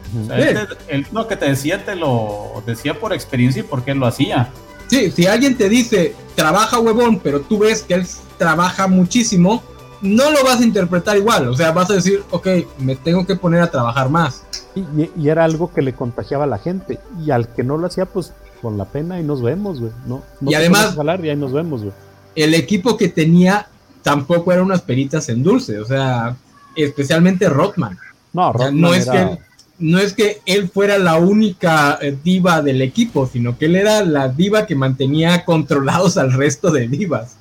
[0.89, 4.51] él, lo que te decía te lo decía por experiencia y porque él lo hacía.
[4.89, 8.07] Sí, si alguien te dice, trabaja huevón, pero tú ves que él
[8.39, 9.63] trabaja muchísimo,
[10.03, 12.47] no lo vas a interpretar igual, o sea, vas a decir, ok,
[12.79, 14.43] me tengo que poner a trabajar más.
[14.75, 18.07] Y, era algo que le contagiaba a la gente, y al que no lo hacía,
[18.07, 18.33] pues
[18.63, 20.23] con la pena y nos vemos, güey, ¿no?
[20.41, 21.95] y además, y ahí nos vemos, güey.
[22.35, 23.69] El equipo que tenía
[24.03, 26.37] tampoco eran unas peritas en dulce, o sea,
[26.75, 27.99] especialmente Rothman.
[28.33, 29.39] No, no es que
[29.79, 34.05] no es que él fuera la única eh, diva del equipo, sino que él era
[34.05, 37.37] la diva que mantenía controlados al resto de divas.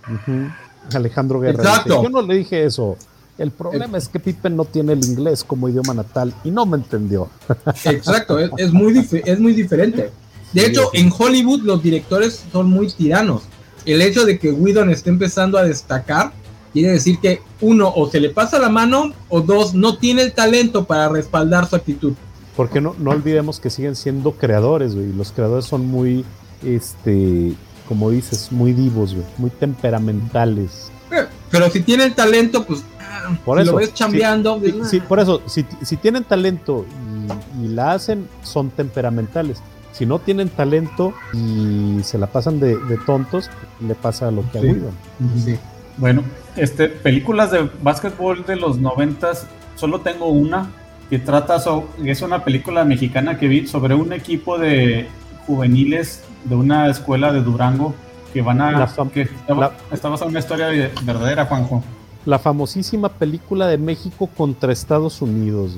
[0.93, 1.63] Alejandro Guerrero.
[1.63, 2.03] Exacto.
[2.03, 2.97] Yo no le dije eso.
[3.37, 6.77] El problema es que Pippen no tiene el inglés como idioma natal y no me
[6.77, 7.29] entendió.
[7.83, 10.09] Exacto, es, muy, es muy diferente.
[10.53, 13.43] De hecho, en Hollywood los directores son muy tiranos.
[13.85, 16.31] El hecho de que Whedon esté empezando a destacar
[16.71, 20.33] quiere decir que uno o se le pasa la mano o dos no tiene el
[20.33, 22.13] talento para respaldar su actitud.
[22.55, 25.11] Porque no, no olvidemos que siguen siendo creadores, güey.
[25.11, 26.23] Los creadores son muy,
[26.63, 27.53] este,
[27.87, 30.91] como dices, muy divos, güey, muy temperamentales.
[31.51, 32.83] Pero, si tienen talento, pues
[33.43, 34.59] por eso, lo ves chambeando.
[34.89, 36.85] Sí, por eso, si, si tienen talento
[37.61, 39.61] y, la hacen, son temperamentales.
[39.91, 43.49] Si no tienen talento y se la pasan de, tontos,
[43.85, 44.91] le pasa lo que a Guido.
[45.43, 45.57] Sí.
[45.97, 46.23] Bueno,
[46.57, 50.69] este, películas de básquetbol de los noventas, solo tengo una
[51.09, 55.07] que trata sobre, es una película mexicana que vi sobre un equipo de
[55.45, 57.93] juveniles de una escuela de Durango
[58.33, 61.83] que van a la que está, basada en una historia verdadera, Juanjo.
[62.25, 65.77] La famosísima película de México contra Estados Unidos,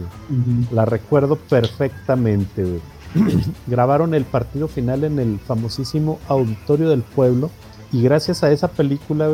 [0.72, 2.80] la recuerdo perfectamente.
[3.68, 7.52] Grabaron el partido final en el famosísimo Auditorio del Pueblo
[7.92, 9.30] y gracias a esa película,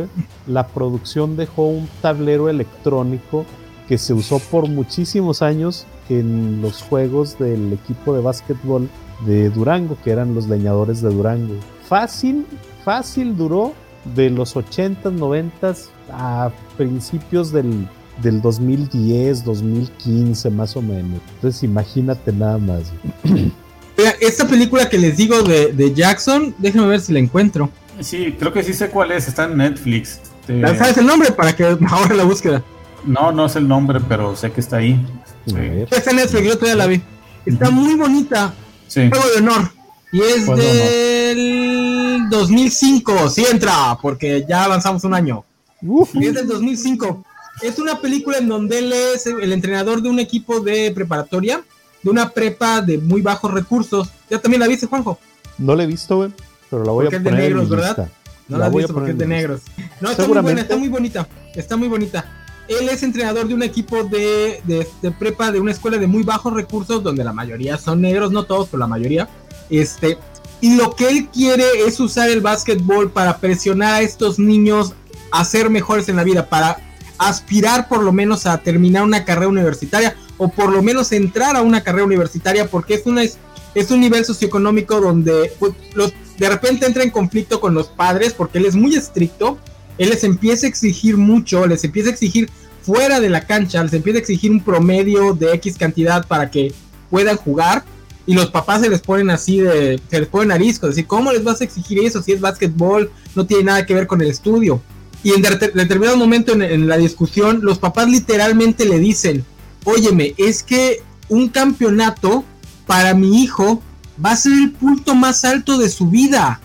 [0.46, 3.46] la producción dejó un tablero electrónico
[3.94, 8.90] que se usó por muchísimos años en los juegos del equipo de básquetbol
[9.24, 11.54] de Durango, que eran los leñadores de Durango.
[11.88, 12.44] Fácil,
[12.84, 13.76] fácil duró
[14.16, 15.76] de los 80s, 90
[16.12, 17.88] a principios del,
[18.24, 21.22] del 2010, 2015 más o menos.
[21.36, 22.92] Entonces imagínate nada más.
[24.20, 27.70] Esta película que les digo de, de Jackson, déjenme ver si la encuentro.
[28.00, 30.20] Sí, creo que sí sé cuál es, está en Netflix.
[30.48, 32.64] Este, ¿Sabes el nombre para que ahora la búsqueda?
[33.06, 35.00] No, no es el nombre, pero sé que está ahí.
[35.46, 37.02] Está en Netflix, yo todavía la vi.
[37.46, 38.54] Está muy bonita.
[38.88, 39.10] Sí.
[39.10, 39.72] Juego de honor.
[40.12, 43.30] Y es del 2005.
[43.30, 45.44] Sí entra, porque ya avanzamos un año.
[45.82, 47.26] es del 2005.
[47.62, 51.62] Es una película en donde él es el entrenador de un equipo de preparatoria,
[52.02, 54.10] de una prepa de muy bajos recursos.
[54.30, 55.20] ¿Ya también la viste, Juanjo?
[55.58, 56.32] No la he visto, güey
[56.74, 57.28] pero la voy a poner.
[57.28, 58.10] Es de negros, ¿verdad?
[58.48, 59.62] No la, voy a porque es de negros.
[60.02, 61.28] No, está muy buena, está muy bonita.
[61.54, 62.26] Está muy bonita.
[62.68, 64.88] Él es entrenador de un equipo de,
[65.20, 68.70] prepa de una escuela de muy bajos recursos, donde la mayoría son negros, no todos,
[68.70, 69.30] pero la mayoría.
[69.70, 70.18] Este,
[70.62, 74.94] y lo que él quiere es usar el básquetbol para presionar a estos niños
[75.32, 76.78] a ser mejores en la vida, para
[77.18, 81.62] aspirar por lo menos a terminar una carrera universitaria o por lo menos entrar a
[81.62, 86.86] una carrera universitaria, porque es, una, es un nivel socioeconómico donde pues, los de repente
[86.86, 89.58] entra en conflicto con los padres porque él es muy estricto,
[89.98, 92.50] él les empieza a exigir mucho, les empieza a exigir
[92.82, 96.74] fuera de la cancha, les empieza a exigir un promedio de X cantidad para que
[97.10, 97.84] puedan jugar
[98.26, 101.44] y los papás se les ponen así de, se les ponen ariscos, decir, ¿cómo les
[101.44, 103.12] vas a exigir eso si es básquetbol?
[103.36, 104.82] No tiene nada que ver con el estudio.
[105.24, 109.46] Y en determinado momento en la discusión, los papás literalmente le dicen,
[109.86, 112.44] óyeme, es que un campeonato
[112.86, 113.82] para mi hijo
[114.24, 116.60] va a ser el punto más alto de su vida.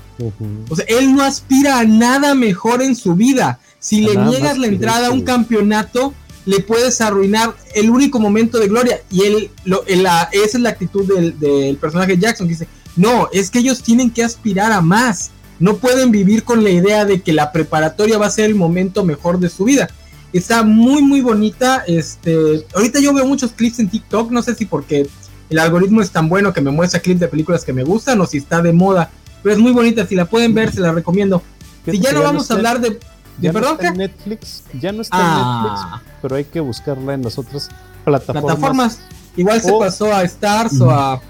[0.68, 3.60] O sea, él no aspira a nada mejor en su vida.
[3.78, 6.12] Si le niegas la entrada a un campeonato,
[6.44, 9.00] le puedes arruinar el único momento de gloria.
[9.10, 13.60] Y él, lo, esa es la actitud del, personaje Jackson, que dice, no, es que
[13.60, 15.30] ellos tienen que aspirar a más.
[15.60, 19.04] No pueden vivir con la idea de que la preparatoria va a ser el momento
[19.04, 19.88] mejor de su vida.
[20.32, 21.84] Está muy, muy bonita.
[21.86, 25.08] Este, ahorita yo veo muchos clips en TikTok, no sé si porque
[25.50, 28.26] el algoritmo es tan bueno que me muestra clips de películas que me gustan o
[28.26, 29.10] si está de moda.
[29.42, 31.42] Pero es muy bonita, si la pueden ver, se la recomiendo.
[31.84, 32.98] Si ya no vamos a hablar de...
[33.38, 33.78] ¿De perdón?
[33.80, 35.62] en Netflix, ya no está en ah.
[35.62, 37.68] Netflix, pero hay que buscarla en las otras
[38.04, 38.98] plataformas.
[39.36, 41.22] Igual se pasó a Stars o a.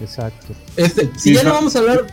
[0.00, 0.54] Exacto.
[0.76, 2.06] Este, si ya no vamos a hablar.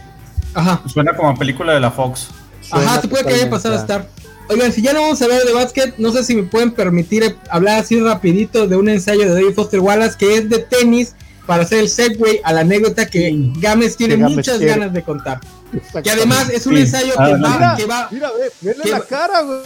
[0.54, 0.82] Ajá.
[0.88, 2.28] Suena como película de la Fox.
[2.70, 4.10] Ajá, se puede que haya pasado a Star.
[4.50, 7.38] Oigan, si ya no vamos a hablar de básquet, no sé si me pueden permitir
[7.50, 11.16] hablar así rapidito de un ensayo de David Foster Wallace que es de tenis
[11.48, 15.40] para hacer el segue a la anécdota que Games tiene muchas ganas de contar.
[16.04, 18.08] Que además es un ensayo que, va, que va.
[18.12, 18.30] Mira,
[18.62, 19.62] ve, la cara, güey.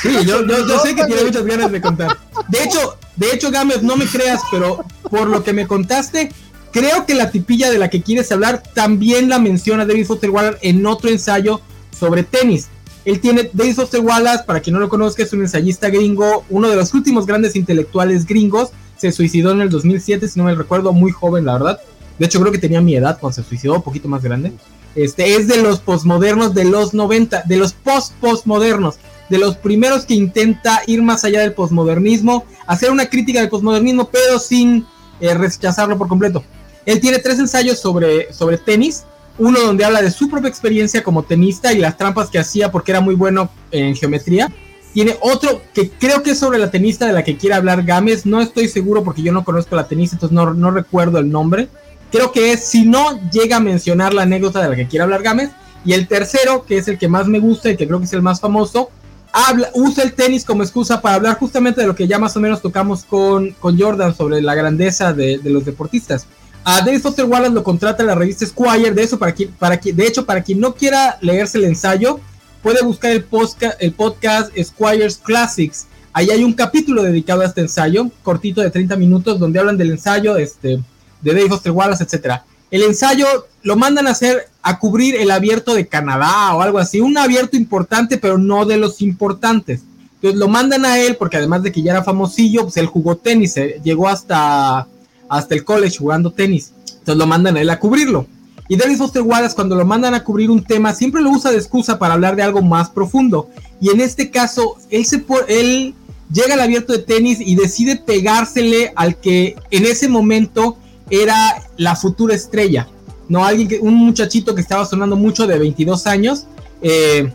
[0.00, 2.16] Sí, yo, yo, sé que tiene muchas ganas de contar.
[2.48, 6.32] De hecho, de hecho, Games, no me creas, pero por lo que me contaste,
[6.72, 10.58] creo que la tipilla de la que quieres hablar también la menciona David Foster Wallace
[10.62, 11.60] en otro ensayo
[11.96, 12.68] sobre tenis.
[13.04, 16.68] Él tiene, David Foster Wallace, para quien no lo conozca, es un ensayista gringo, uno
[16.68, 18.70] de los últimos grandes intelectuales gringos.
[19.00, 21.80] Se suicidó en el 2007, si no me recuerdo, muy joven, la verdad.
[22.18, 24.52] De hecho, creo que tenía mi edad cuando se suicidó, un poquito más grande.
[24.94, 28.96] Este es de los posmodernos de los 90, de los post-postmodernos,
[29.30, 34.10] de los primeros que intenta ir más allá del posmodernismo, hacer una crítica del posmodernismo,
[34.10, 34.84] pero sin
[35.18, 36.44] eh, rechazarlo por completo.
[36.84, 39.04] Él tiene tres ensayos sobre, sobre tenis,
[39.38, 42.92] uno donde habla de su propia experiencia como tenista y las trampas que hacía porque
[42.92, 44.52] era muy bueno en geometría.
[44.92, 48.26] Tiene otro que creo que es sobre la tenista de la que quiere hablar Gámez.
[48.26, 51.68] No estoy seguro porque yo no conozco la tenista, entonces no, no recuerdo el nombre
[52.10, 55.22] creo que es, si no llega a mencionar la anécdota de la que quiere hablar
[55.22, 55.50] Gámez.
[55.84, 58.12] Y el tercero, que es el que más me gusta y que creo que es
[58.12, 58.90] el más famoso,
[59.32, 62.40] habla, usa el tenis como excusa para hablar justamente de lo que ya más o
[62.40, 66.26] menos tocamos con, con Jordan sobre la grandeza de, los deportistas.
[66.64, 70.06] A David Foster Wallace lo contrata la revista Squire, de eso para quien, para de
[70.06, 72.20] hecho, para quien no quiera leerse el ensayo,
[72.62, 75.86] puede buscar el podcast, el podcast Squires Classics.
[76.12, 79.90] Ahí hay un capítulo dedicado a este ensayo, cortito de 30 minutos, donde hablan del
[79.90, 80.80] ensayo, este,
[81.20, 82.44] de Dave Foster Wallace, etcétera.
[82.70, 83.26] El ensayo
[83.62, 87.56] lo mandan a hacer a cubrir el abierto de Canadá o algo así, un abierto
[87.56, 89.82] importante, pero no de los importantes.
[90.16, 93.16] Entonces lo mandan a él porque además de que ya era famosillo, pues él jugó
[93.16, 94.86] tenis, eh, llegó hasta,
[95.28, 96.72] hasta el college jugando tenis.
[96.84, 98.26] Entonces lo mandan a él a cubrirlo.
[98.70, 101.56] Y David Foster Wallace cuando lo mandan a cubrir un tema siempre lo usa de
[101.56, 103.50] excusa para hablar de algo más profundo.
[103.80, 105.92] Y en este caso, él, se, él
[106.32, 110.76] llega al abierto de tenis y decide pegársele al que en ese momento
[111.10, 111.36] era
[111.78, 112.86] la futura estrella,
[113.28, 113.44] ¿no?
[113.44, 116.46] Alguien que, un muchachito que estaba sonando mucho de 22 años,
[116.80, 117.32] eh,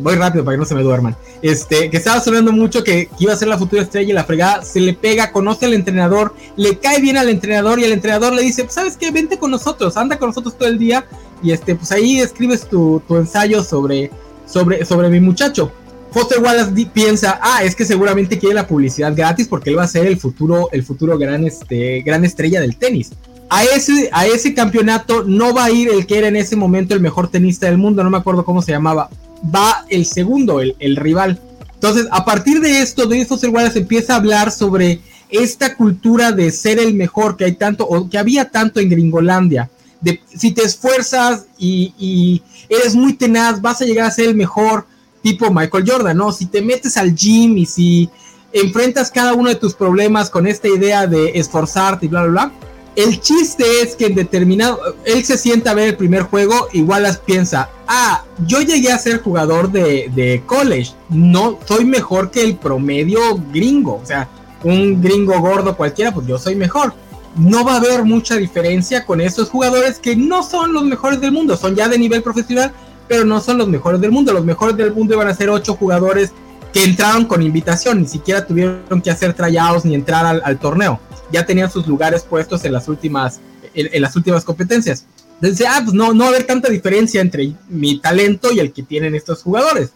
[0.00, 3.32] voy rápido para que no se me duerman, este, que estaba sonando mucho que, iba
[3.32, 6.78] a ser la futura estrella y la fregada, se le pega, conoce al entrenador, le
[6.78, 9.10] cae bien al entrenador y el entrenador le dice, pues, ¿sabes qué?
[9.10, 11.06] Vente con nosotros, anda con nosotros todo el día
[11.42, 14.10] y este, pues ahí escribes tu, ensayo sobre,
[14.46, 15.72] sobre, sobre mi muchacho.
[16.12, 19.88] Foster Wallace piensa, ah, es que seguramente quiere la publicidad gratis porque él va a
[19.88, 23.10] ser el futuro, el futuro gran, este, gran estrella del tenis.
[23.50, 26.94] A ese, a ese campeonato no va a ir el que era en ese momento
[26.94, 29.10] el mejor tenista del mundo, no me acuerdo cómo se llamaba.
[29.52, 31.40] Va el segundo, el, el rival.
[31.74, 36.50] Entonces, a partir de esto, David Foster Wallace empieza a hablar sobre esta cultura de
[36.50, 39.70] ser el mejor que hay tanto, o que había tanto en Gringolandia.
[40.00, 44.34] De, si te esfuerzas y, y eres muy tenaz, vas a llegar a ser el
[44.34, 44.86] mejor
[45.22, 46.32] tipo Michael Jordan, ¿no?
[46.32, 48.08] Si te metes al gym y si
[48.52, 52.52] enfrentas cada uno de tus problemas con esta idea de esforzarte y bla, bla, bla.
[52.96, 57.02] El chiste es que en determinado, él se sienta a ver el primer juego, igual
[57.02, 62.44] las piensa, ah, yo llegué a ser jugador de, de college, no soy mejor que
[62.44, 63.18] el promedio
[63.52, 64.28] gringo, o sea,
[64.62, 66.94] un gringo gordo cualquiera, pues yo soy mejor.
[67.36, 71.32] No va a haber mucha diferencia con esos jugadores que no son los mejores del
[71.32, 72.72] mundo, son ya de nivel profesional,
[73.08, 74.32] pero no son los mejores del mundo.
[74.32, 76.32] Los mejores del mundo iban a ser ocho jugadores
[76.72, 80.98] que entraron con invitación, ni siquiera tuvieron que hacer tryouts ni entrar al, torneo.
[81.34, 83.40] Ya tenían sus lugares puestos en las últimas,
[83.74, 85.04] en, las últimas competencias.
[85.40, 88.72] Entonces, ah, pues no, no va a haber tanta diferencia entre mi talento y el
[88.72, 89.90] que tienen estos jugadores.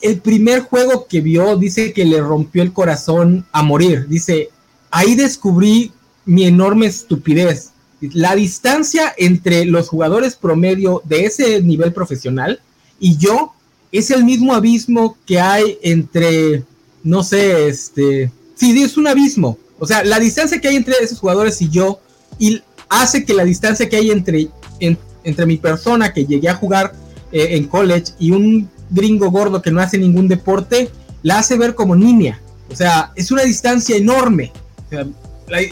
[0.00, 4.06] El primer juego que vio dice que le rompió el corazón a morir.
[4.08, 4.50] Dice,
[4.90, 5.92] ahí descubrí
[6.24, 7.72] mi enorme estupidez
[8.12, 12.60] la distancia entre los jugadores promedio de ese nivel profesional
[12.98, 13.52] y yo
[13.92, 16.64] es el mismo abismo que hay entre,
[17.04, 19.58] no sé, este, sí, es un abismo.
[19.82, 21.98] O sea, la distancia que hay entre esos jugadores y yo
[22.38, 24.46] y hace que la distancia que hay entre,
[24.78, 26.92] entre mi persona que llegué a jugar
[27.32, 30.88] eh, en college y un gringo gordo que no hace ningún deporte,
[31.24, 32.40] la hace ver como niña.
[32.70, 34.52] O sea, es una distancia enorme.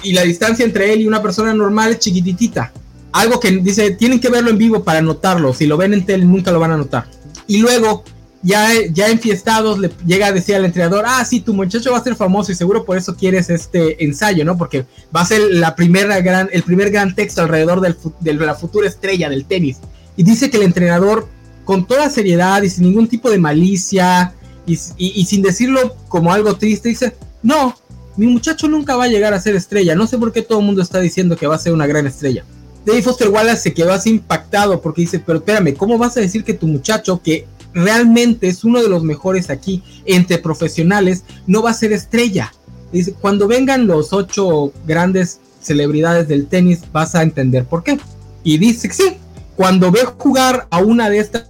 [0.02, 2.72] Y la distancia entre él y una persona normal es chiquititita.
[3.12, 5.54] Algo que dice, tienen que verlo en vivo para notarlo.
[5.54, 7.06] Si lo ven en tele, nunca lo van a notar.
[7.46, 8.02] Y luego,
[8.42, 12.02] ya, ya enfiestados, le llega a decir al entrenador, ah, sí, tu muchacho va a
[12.02, 14.56] ser famoso y seguro por eso quieres este ensayo, ¿no?
[14.56, 18.54] Porque va a ser la primera gran, el primer gran texto alrededor del, de la
[18.54, 19.78] futura estrella del tenis.
[20.16, 21.28] Y dice que el entrenador,
[21.64, 24.34] con toda seriedad y sin ningún tipo de malicia,
[24.66, 27.74] y sin decirlo como algo triste, dice, no,
[28.16, 30.66] mi muchacho nunca va a llegar a ser estrella, no sé por qué todo el
[30.66, 32.44] mundo está diciendo que va a ser una gran estrella.
[32.84, 36.44] David Foster Wallace se quedó así impactado porque dice, pero espérame, ¿cómo vas a decir
[36.44, 41.70] que tu muchacho, que realmente es uno de los mejores aquí entre profesionales, no va
[41.70, 42.52] a ser estrella?
[42.92, 47.98] Dice, cuando vengan los ocho grandes celebridades del tenis, vas a entender por qué.
[48.42, 49.16] Y dice que sí,
[49.56, 51.46] cuando ve jugar a una de estas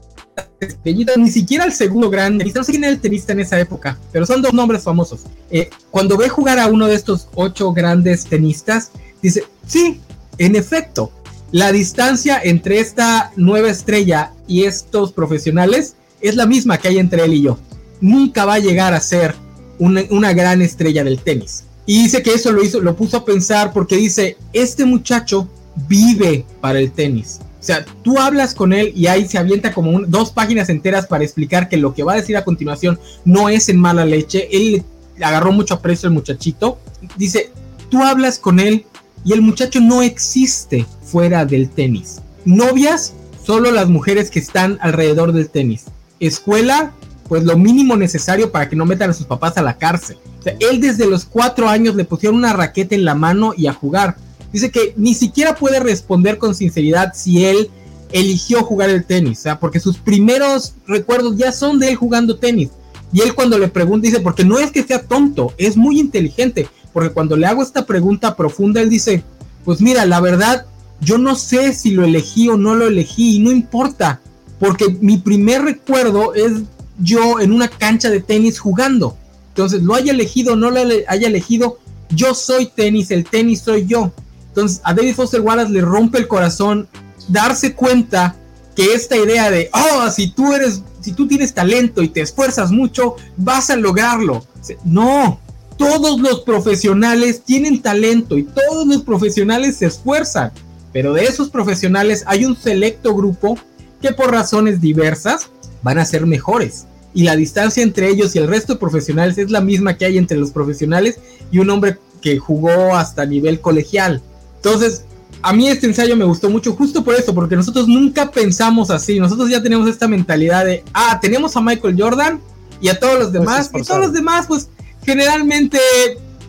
[0.59, 3.59] estrellitas, ni siquiera el segundo gran tenista, no sé quién era el tenista en esa
[3.59, 5.23] época, pero son dos nombres famosos.
[5.51, 8.91] Eh, cuando ve jugar a uno de estos ocho grandes tenistas,
[9.23, 10.01] dice, sí,
[10.39, 11.13] en efecto,
[11.53, 17.25] la distancia entre esta nueva estrella y estos profesionales es la misma que hay entre
[17.25, 17.59] él y yo.
[18.01, 19.35] Nunca va a llegar a ser
[19.79, 21.65] una, gran estrella del tenis.
[21.87, 25.49] Y dice que eso lo hizo, lo puso a pensar porque dice, este muchacho
[25.89, 27.41] vive para el tenis.
[27.61, 31.25] O sea, tú hablas con él y ahí se avienta como dos páginas enteras para
[31.25, 34.49] explicar que lo que va a decir a continuación no es en mala leche.
[34.51, 34.83] Él
[35.21, 36.79] agarró mucho aprecio al muchachito.
[37.17, 37.51] Dice,
[37.91, 38.87] tú hablas con él
[39.25, 42.21] y el muchacho no existe fuera del tenis.
[42.45, 43.13] Novias,
[43.45, 45.85] solo las mujeres que están alrededor del tenis.
[46.21, 46.93] Escuela,
[47.29, 50.19] pues lo mínimo necesario para que no metan a sus papás a la cárcel.
[50.45, 53.73] O él desde los cuatro años le pusieron una raqueta en la mano y a
[53.73, 54.17] jugar.
[54.53, 57.71] Dice que ni siquiera puede responder con sinceridad si él
[58.13, 62.39] eligió jugar el tenis, o sea, porque sus primeros recuerdos ya son de él jugando
[62.39, 62.71] tenis.
[63.13, 66.69] Y él cuando le pregunta dice, porque no es que sea tonto, es muy inteligente,
[66.93, 69.23] porque cuando le hago esta pregunta profunda, él dice,
[69.65, 70.67] pues mira, la verdad,
[71.01, 74.21] yo no sé si lo elegí o no lo elegí, y no importa,
[74.61, 76.53] porque mi primer recuerdo es
[77.01, 79.17] yo en una cancha de tenis jugando.
[79.49, 81.79] Entonces, lo haya elegido o no lo haya elegido,
[82.11, 84.13] yo soy tenis, el tenis soy yo.
[84.51, 86.89] Entonces a David Foster Wallace le rompe el corazón
[87.29, 88.37] darse cuenta
[88.75, 92.71] que esta idea de, oh, si tú eres, si tú tienes talento y te esfuerzas
[92.71, 94.45] mucho, vas a lograrlo.
[94.85, 95.41] No,
[95.77, 100.53] todos los profesionales tienen talento y todos los profesionales se esfuerzan,
[100.93, 103.57] pero de esos profesionales hay un selecto grupo
[104.01, 105.49] que por razones diversas
[105.83, 106.87] van a ser mejores.
[107.13, 110.19] Y la distancia entre ellos y el resto de profesionales es la misma que hay
[110.19, 111.19] entre los profesionales
[111.51, 114.23] y un hombre que jugó hasta nivel colegial.
[114.57, 115.05] Entonces,
[115.43, 119.19] a mí este ensayo me gustó mucho justo por eso, porque nosotros nunca pensamos así.
[119.19, 122.41] Nosotros ya tenemos esta mentalidad de, ah, tenemos a Michael Jordan
[122.81, 124.69] y a todos los demás, y todos los demás, pues
[125.05, 125.79] generalmente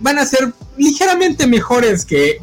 [0.02, 2.40] van a ser ligeramente mejores que,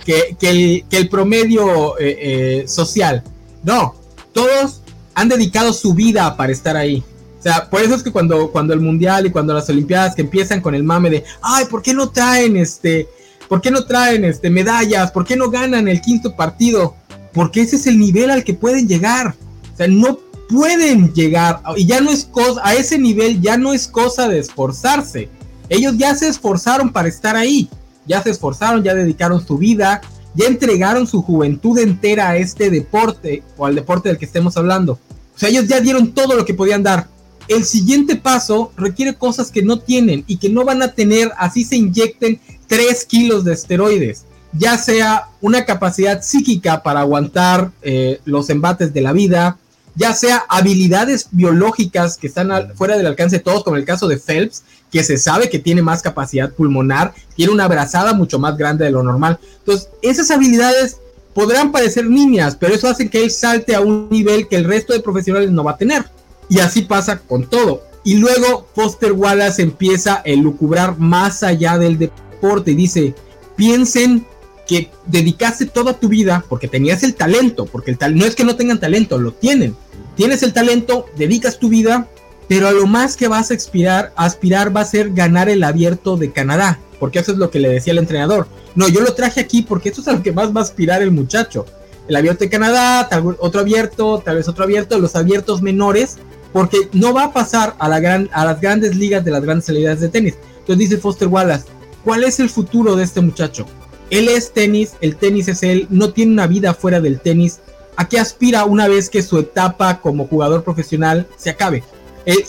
[0.90, 2.18] el, promedio eh,
[2.62, 3.22] eh, social.
[3.62, 3.94] No,
[4.32, 4.82] todos
[5.20, 7.02] han dedicado su vida para estar ahí.
[7.38, 10.22] O sea, por eso es que cuando, cuando el mundial y cuando las olimpiadas que
[10.22, 13.08] empiezan con el mame de, ay, ¿por qué no traen este
[13.48, 15.10] ¿Por qué no traen este, medallas?
[15.10, 16.94] ¿Por qué no ganan el quinto partido?
[17.32, 19.34] Porque ese es el nivel al que pueden llegar.
[19.72, 20.18] O sea, no
[20.50, 21.62] pueden llegar.
[21.76, 25.30] Y ya no es cosa, a ese nivel ya no es cosa de esforzarse.
[25.70, 27.70] Ellos ya se esforzaron para estar ahí.
[28.06, 30.02] Ya se esforzaron, ya dedicaron su vida,
[30.34, 34.98] ya entregaron su juventud entera a este deporte o al deporte del que estemos hablando.
[35.38, 37.06] O sea, ellos ya dieron todo lo que podían dar.
[37.46, 41.62] El siguiente paso requiere cosas que no tienen y que no van a tener, así
[41.62, 48.50] se inyecten 3 kilos de esteroides, ya sea una capacidad psíquica para aguantar eh, los
[48.50, 49.58] embates de la vida,
[49.94, 54.18] ya sea habilidades biológicas que están fuera del alcance de todos, como el caso de
[54.18, 58.86] Phelps, que se sabe que tiene más capacidad pulmonar, tiene una brazada mucho más grande
[58.86, 59.38] de lo normal.
[59.60, 60.96] Entonces, esas habilidades
[61.38, 64.92] podrán parecer niñas, pero eso hace que él salte a un nivel que el resto
[64.92, 66.04] de profesionales no va a tener.
[66.48, 67.84] Y así pasa con todo.
[68.02, 73.14] Y luego Foster Wallace empieza a lucubrar más allá del deporte y dice,
[73.54, 74.26] piensen
[74.66, 78.42] que dedicaste toda tu vida porque tenías el talento, porque el tal no es que
[78.42, 79.76] no tengan talento, lo tienen.
[80.16, 82.08] Tienes el talento, dedicas tu vida,
[82.48, 86.16] pero a lo más que vas a aspirar, aspirar va a ser ganar el abierto
[86.16, 88.46] de Canadá, porque eso es lo que le decía el entrenador.
[88.74, 91.02] No, yo lo traje aquí porque eso es a lo que más va a aspirar
[91.02, 91.66] el muchacho.
[92.08, 96.16] El abierto de Canadá, tal, otro abierto, tal vez otro abierto, los abiertos menores,
[96.52, 99.66] porque no va a pasar a, la gran, a las grandes ligas de las grandes
[99.66, 100.34] celebridades de tenis.
[100.60, 101.66] Entonces dice Foster Wallace,
[102.04, 103.66] ¿Cuál es el futuro de este muchacho?
[104.08, 107.60] Él es tenis, el tenis es él, no tiene una vida fuera del tenis.
[107.96, 111.84] ¿A qué aspira una vez que su etapa como jugador profesional se acabe?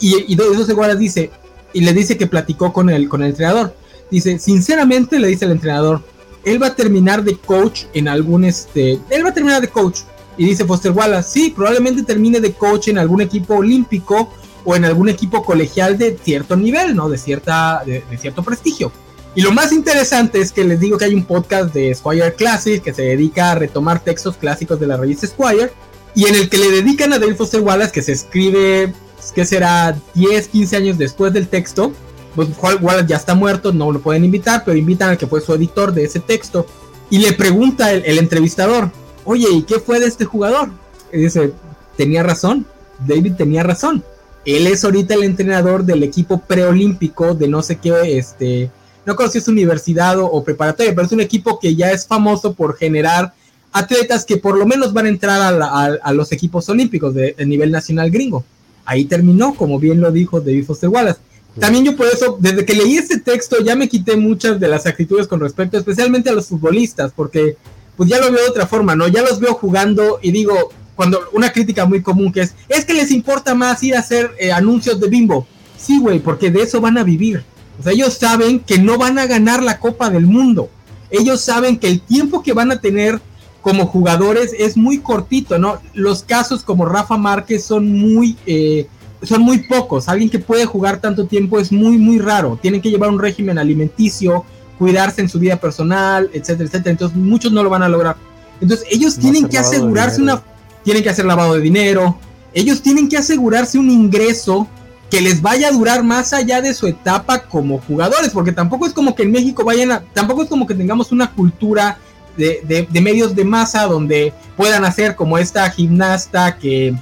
[0.02, 1.32] y, y eso se dice,
[1.74, 3.74] y le dice que platicó con el, con el entrenador.
[4.12, 6.04] Dice, sinceramente le dice el entrenador,
[6.44, 10.00] él va a terminar de coach en algún este, él va a terminar de coach.
[10.38, 14.32] Y dice Foster Wallace, sí, probablemente termine de coach en algún equipo olímpico
[14.64, 17.10] o en algún equipo colegial de cierto nivel, ¿no?
[17.10, 18.92] De, cierta, de cierto prestigio.
[19.36, 22.82] Y lo más interesante es que les digo que hay un podcast de Squire Classic
[22.82, 25.72] que se dedica a retomar textos clásicos de la revista Squire
[26.16, 28.94] y en el que le dedican a David Foster Wallace que se escribe,
[29.36, 31.94] que será 10, 15 años después del texto.
[32.36, 35.54] Pues Wallace ya está muerto, no lo pueden invitar, pero invitan al que fue su
[35.54, 36.66] editor de ese texto
[37.10, 38.92] y le pregunta el, entrevistador,
[39.26, 40.70] oye, ¿y qué fue de este jugador?
[41.12, 41.54] Y dice,
[41.98, 42.66] tenía razón,
[43.08, 44.04] David tenía razón.
[44.46, 48.70] Él es ahorita el entrenador del equipo preolímpico de no sé qué, este,
[49.06, 52.54] no conozco si es universidad o, preparatoria, pero es un equipo que ya es famoso
[52.54, 53.34] por generar
[53.72, 58.12] atletas que por lo menos van a entrar a, los equipos olímpicos de, nivel nacional
[58.12, 58.44] gringo.
[58.86, 61.20] Ahí terminó, como bien lo dijo David Foster Wallace.
[61.58, 64.86] También yo por eso, desde que leí este texto, ya me quité muchas de las
[64.86, 67.58] actitudes con respecto, especialmente a los futbolistas, porque
[67.98, 69.08] pues ya lo veo de otra forma, ¿no?
[69.08, 72.94] Ya los veo jugando y digo, cuando una crítica muy común que es, es que
[72.94, 75.48] les importa más ir a hacer eh, anuncios de bimbo.
[75.78, 77.44] Sí, güey, porque de eso van a vivir.
[77.80, 80.70] O sea, ellos saben que no van a ganar la Copa del Mundo.
[81.10, 83.20] Ellos saben que el tiempo que van a tener
[83.62, 85.82] como jugadores es muy cortito, ¿no?
[85.94, 88.88] Los casos como Rafa Márquez son muy, eh,
[89.24, 90.08] son muy pocos.
[90.08, 92.58] Alguien que puede jugar tanto tiempo es muy, muy raro.
[92.62, 94.46] Tienen que llevar un régimen alimenticio,
[94.78, 96.92] cuidarse en su vida personal, etcétera, etcétera.
[96.92, 98.16] Entonces muchos no lo van a lograr.
[98.62, 100.42] Entonces ellos tienen que asegurarse una,
[100.84, 102.18] tienen que hacer lavado de dinero.
[102.54, 104.68] Ellos tienen que asegurarse un ingreso
[105.10, 108.94] que les vaya a durar más allá de su etapa como jugadores, porque tampoco es
[108.94, 111.98] como que en México vayan a, tampoco es como que tengamos una cultura
[112.38, 116.96] de, medios de masa donde puedan hacer como esta gimnasta que,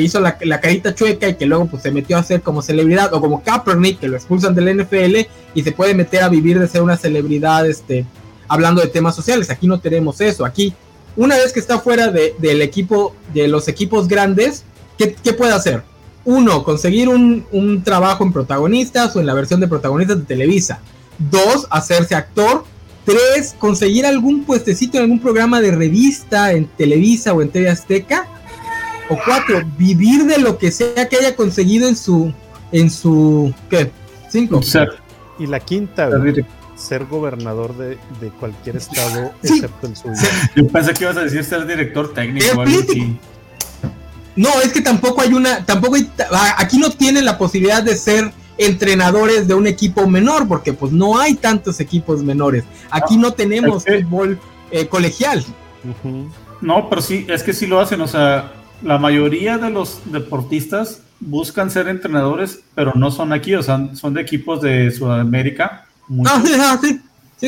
[0.00, 3.20] hizo la, carita chueca y que luego pues se metió a hacer como celebridad, o
[3.20, 6.82] como Kaepernick, que lo expulsan del NFL y se puede meter a vivir de ser
[6.82, 8.06] una celebridad este,
[8.48, 9.50] hablando de temas sociales.
[9.50, 10.74] Aquí no tenemos eso, aquí
[11.14, 14.64] una vez que está fuera del equipo, de los equipos grandes,
[14.96, 15.82] ¿qué, qué puede hacer?
[16.24, 20.80] uno, conseguir un, trabajo en protagonistas o en la versión de protagonistas de Televisa.
[21.18, 22.64] Dos, hacerse actor.
[23.04, 28.28] Tres, conseguir algún puestecito en algún programa de revista en Televisa o en TV Azteca.
[29.08, 32.32] O cuatro, vivir de lo que sea que haya conseguido en su,
[32.70, 33.90] en su, ¿qué?
[34.28, 34.60] Cinco.
[35.38, 36.08] Y la quinta,
[36.76, 37.98] ser gobernador de,
[38.40, 40.14] cualquier estado excepto el suyo.
[40.56, 42.64] Yo pensé que ibas a decir ser director técnico.
[44.34, 46.10] No, es que tampoco hay una, tampoco hay,
[46.56, 51.18] aquí no tienen la posibilidad de ser entrenadores de un equipo menor, porque pues no
[51.18, 52.64] hay tantos equipos menores.
[52.90, 54.38] Aquí no, tenemos fútbol
[54.70, 55.44] eh, colegial.
[56.60, 61.02] No, pero sí, es que sí lo hacen, o sea, la mayoría de los deportistas
[61.20, 65.86] buscan ser entrenadores, pero no son aquí, o sea, son de equipos de Sudamérica.
[66.26, 67.00] Ah, ah, sí, sí.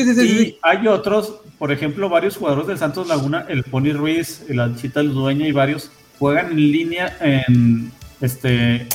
[0.03, 4.43] Sí, sí, y hay otros, por ejemplo, varios jugadores del Santos Laguna, el Pony Ruiz,
[4.49, 5.89] el Anchita Dueña y varios,
[6.19, 8.87] juegan en línea en este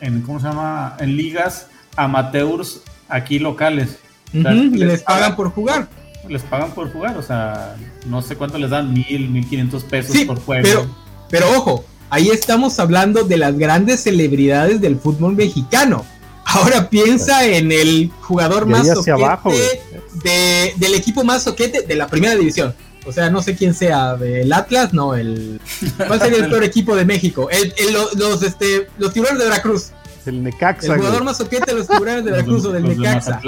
[0.00, 3.98] en cómo se llama en ligas amateurs aquí locales.
[4.32, 5.88] Y les, pagan, por jugar.
[6.28, 7.76] Les pagan por jugar o sea
[8.06, 10.62] no sé cuánto les dan mil mil quinientos pesos por juego.
[10.62, 10.86] pero
[11.30, 16.04] pero ojo ahí estamos hablando de las grandes celebridades del fútbol mexicano
[16.44, 19.82] ahora piensa en el jugador más soquete
[20.24, 22.74] de, del equipo más soquete de la primera división
[23.08, 25.58] o sea, no sé quién sea, del Atlas, no, el.
[26.06, 27.48] ¿Cuál sería el peor equipo de México?
[27.50, 27.72] El,
[28.18, 29.92] los, este, los tiburones de Veracruz.
[30.26, 30.92] El Necaxa.
[30.92, 33.40] El jugador más soquete de los tiburones de Veracruz o del Necaxa.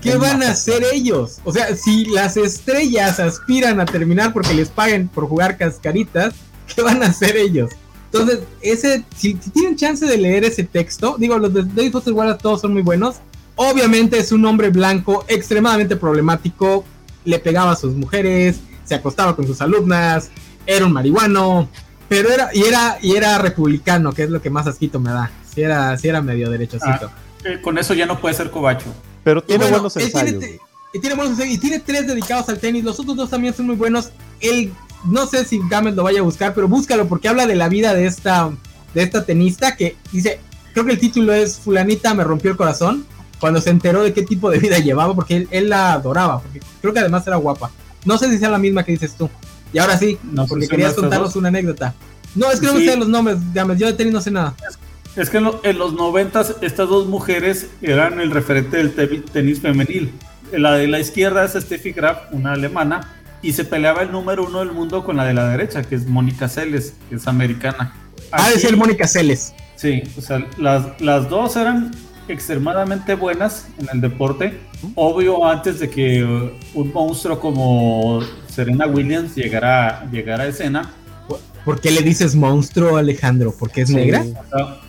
[0.00, 1.38] ¿Qué van a hacer ellos?
[1.44, 6.34] O sea, si las estrellas aspiran a terminar porque les paguen por jugar cascaritas,
[6.74, 7.70] ¿qué van a hacer ellos?
[8.12, 12.40] Entonces, ese, si, tienen chance de leer ese texto, digo, los de David Foster Wallace
[12.42, 13.16] todos son muy buenos.
[13.56, 16.84] Obviamente es un hombre blanco extremadamente problemático,
[17.24, 20.30] le pegaba a sus mujeres, se acostaba con sus alumnas,
[20.66, 21.68] era un marihuano,
[22.08, 25.30] pero era, y era, y era republicano, que es lo que más asquito me da.
[25.54, 27.10] Si era, si era medio derechocito.
[27.10, 27.12] Ah,
[27.44, 28.92] eh, con eso ya no puede ser cobacho.
[29.24, 30.38] Pero tiene buenos ensayos.
[30.38, 30.58] Tiene,
[30.92, 32.84] y tiene buenos ensayos, y tiene tres dedicados al tenis.
[32.84, 34.10] Los otros dos también son muy buenos.
[34.40, 34.72] Él,
[35.04, 37.94] no sé si Gámez lo vaya a buscar, pero búscalo porque habla de la vida
[37.94, 38.50] de esta,
[38.94, 40.40] de esta tenista que dice,
[40.72, 43.04] creo que el título es Fulanita me rompió el corazón.
[43.40, 46.60] Cuando se enteró de qué tipo de vida llevaba, porque él, él la adoraba, porque
[46.80, 47.70] creo que además era guapa.
[48.04, 49.28] No sé si sea la misma que dices tú.
[49.72, 51.94] Y ahora sí, no, porque querías contarnos una anécdota.
[52.34, 53.38] No, es que no me sé los nombres,
[53.78, 54.54] yo de tenis no sé nada.
[55.16, 60.12] Es que en, los noventas estas dos mujeres eran el referente del tenis femenil.
[60.52, 64.60] La de la izquierda es Steffi Graf, una alemana, y se peleaba el número uno
[64.60, 67.92] del mundo con la de la derecha, que es Mónica Seles, que es americana.
[68.30, 69.52] ah, es el Mónica Seles.
[69.76, 71.90] Sí, o sea, las, las dos eran
[72.28, 74.58] extremadamente buenas en el deporte.
[74.94, 80.92] Obvio, antes de que uh, un monstruo como Serena Williams llegara, llegara a escena.
[81.64, 83.54] ¿Por qué le dices monstruo, Alejandro?
[83.58, 84.24] ¿Porque es negra?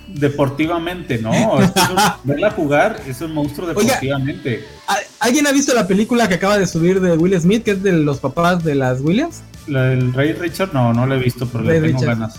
[0.08, 1.32] deportivamente, ¿no?
[2.24, 4.64] verla jugar es un monstruo deportivamente.
[5.20, 7.94] ¿Alguien ha visto la película que acaba de subir de Will Smith, que es de
[7.94, 9.42] los papás de las Williams?
[9.68, 12.38] La del Rey Richard, no, no la he visto, pero le tengo ganas.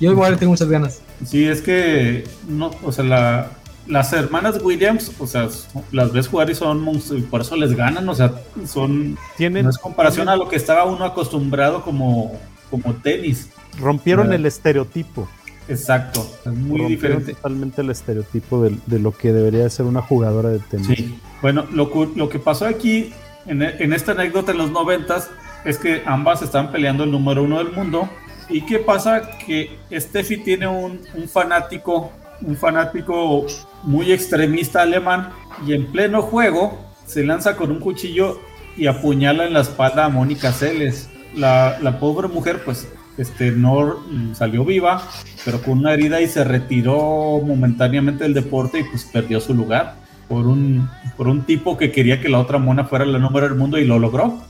[0.00, 1.00] Yo igual tengo muchas ganas.
[1.24, 3.50] Sí, es que no, o sea, la,
[3.86, 5.48] las hermanas Williams, o sea,
[5.92, 8.32] las ves jugar y son monstruos, y por eso les ganan, o sea,
[8.66, 9.16] son.
[9.36, 12.32] Tienen, no es comparación a lo que estaba uno acostumbrado como,
[12.70, 13.48] como tenis.
[13.78, 15.28] Rompieron el estereotipo.
[15.68, 17.34] Exacto, es muy diferente.
[17.34, 20.86] Totalmente el estereotipo de, lo que debería ser una jugadora de tenis.
[20.88, 23.12] Sí, bueno, lo, lo que pasó aquí,
[23.46, 25.30] en, en esta anécdota en los noventas,
[25.64, 28.08] es que ambas están peleando el número uno del mundo.
[28.48, 29.22] ¿Y qué pasa?
[29.46, 32.12] Que Steffi tiene un, un fanático,
[32.42, 33.46] un fanático
[33.84, 35.30] muy extremista alemán,
[35.66, 38.40] y en pleno juego se lanza con un cuchillo
[38.76, 41.08] y apuñala en la espalda a Mónica Celes.
[41.34, 42.88] La, la pobre mujer, pues,
[43.22, 44.04] este, no
[44.34, 45.02] salió viva,
[45.44, 49.94] pero con una herida y se retiró momentáneamente del deporte y pues perdió su lugar
[50.28, 53.58] por un, por un tipo que quería que la otra mona fuera la número del
[53.58, 54.40] mundo y lo logró.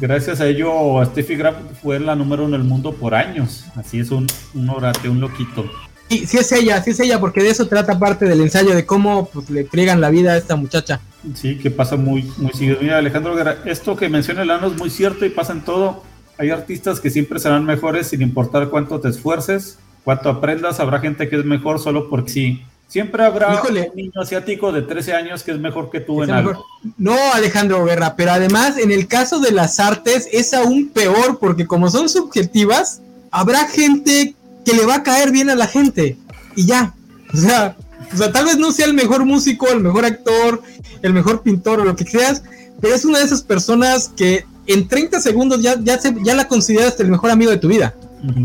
[0.00, 3.64] gracias a ello, Steffi Graf fue la número uno del mundo por años.
[3.76, 5.64] Así es un, un orate, un loquito.
[6.08, 8.86] Sí, sí es ella, sí es ella, porque de eso trata parte del ensayo, de
[8.86, 11.00] cómo pues, le friegan la vida a esta muchacha.
[11.34, 12.78] Sí, que pasa muy, muy seguido.
[12.80, 16.04] Mira, Alejandro esto que menciona el ano es muy cierto y pasa en todo.
[16.38, 20.80] Hay artistas que siempre serán mejores sin importar cuánto te esfuerces, cuánto aprendas.
[20.80, 22.62] Habrá gente que es mejor solo porque sí.
[22.88, 26.64] Siempre habrá un niño asiático de 13 años que es mejor que tú en algo.
[26.98, 31.66] No, Alejandro Guerra, pero además en el caso de las artes es aún peor porque
[31.66, 33.02] como son subjetivas,
[33.32, 36.16] habrá gente que le va a caer bien a la gente.
[36.54, 36.94] Y ya.
[37.34, 37.76] O sea,
[38.12, 40.62] o sea, tal vez no sea el mejor músico, el mejor actor,
[41.02, 42.42] el mejor pintor o lo que seas,
[42.80, 46.98] pero es una de esas personas que en 30 segundos ya, ya, ya la consideras
[47.00, 47.94] el mejor amigo de tu vida.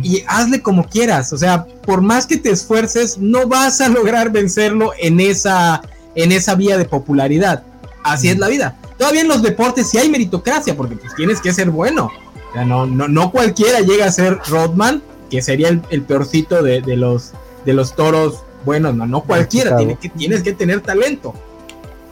[0.04, 1.34] Y hazle como quieras.
[1.34, 5.82] O sea, por más que te esfuerces, no vas a lograr vencerlo en esa,
[6.14, 7.64] en esa vía de popularidad.
[8.04, 8.78] Así es la vida.
[8.98, 12.12] Todavía en los deportes sí hay meritocracia, porque pues tienes que ser bueno.
[12.50, 16.82] O sea, no, no, no cualquiera llega a ser Rodman, que sería el, peorcito de,
[16.96, 17.32] los,
[17.66, 21.34] de los toros bueno, no, no cualquiera, tiene que, tienes que tener talento.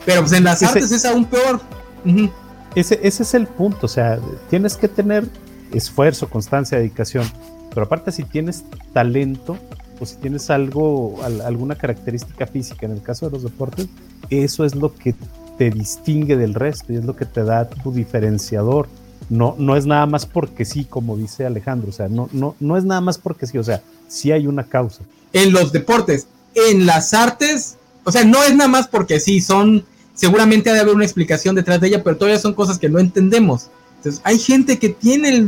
[0.05, 1.61] Pero pues en las artes es aún peor.
[2.75, 4.19] Ese, ese es el punto, o sea,
[4.49, 5.27] tienes que tener
[5.73, 7.25] esfuerzo, constancia, dedicación.
[7.69, 8.63] Pero aparte, si tienes
[8.93, 9.57] talento
[9.99, 13.87] o si tienes algo, alguna característica física, en el caso de los deportes,
[14.29, 15.13] eso es lo que
[15.57, 18.87] te distingue del resto y es lo que te da tu diferenciador.
[19.29, 22.77] No, no es nada más porque sí, como dice Alejandro, o sea, no, no, no
[22.77, 25.03] es nada más porque sí, o sea, sí hay una causa.
[25.33, 29.85] En los deportes, en las artes, o sea, no es nada más porque sí, son,
[30.19, 32.99] seguramente ha de haber una explicación detrás de ella, pero todavía son cosas que no
[32.99, 33.67] entendemos.
[33.97, 35.47] Entonces, hay gente que tiene,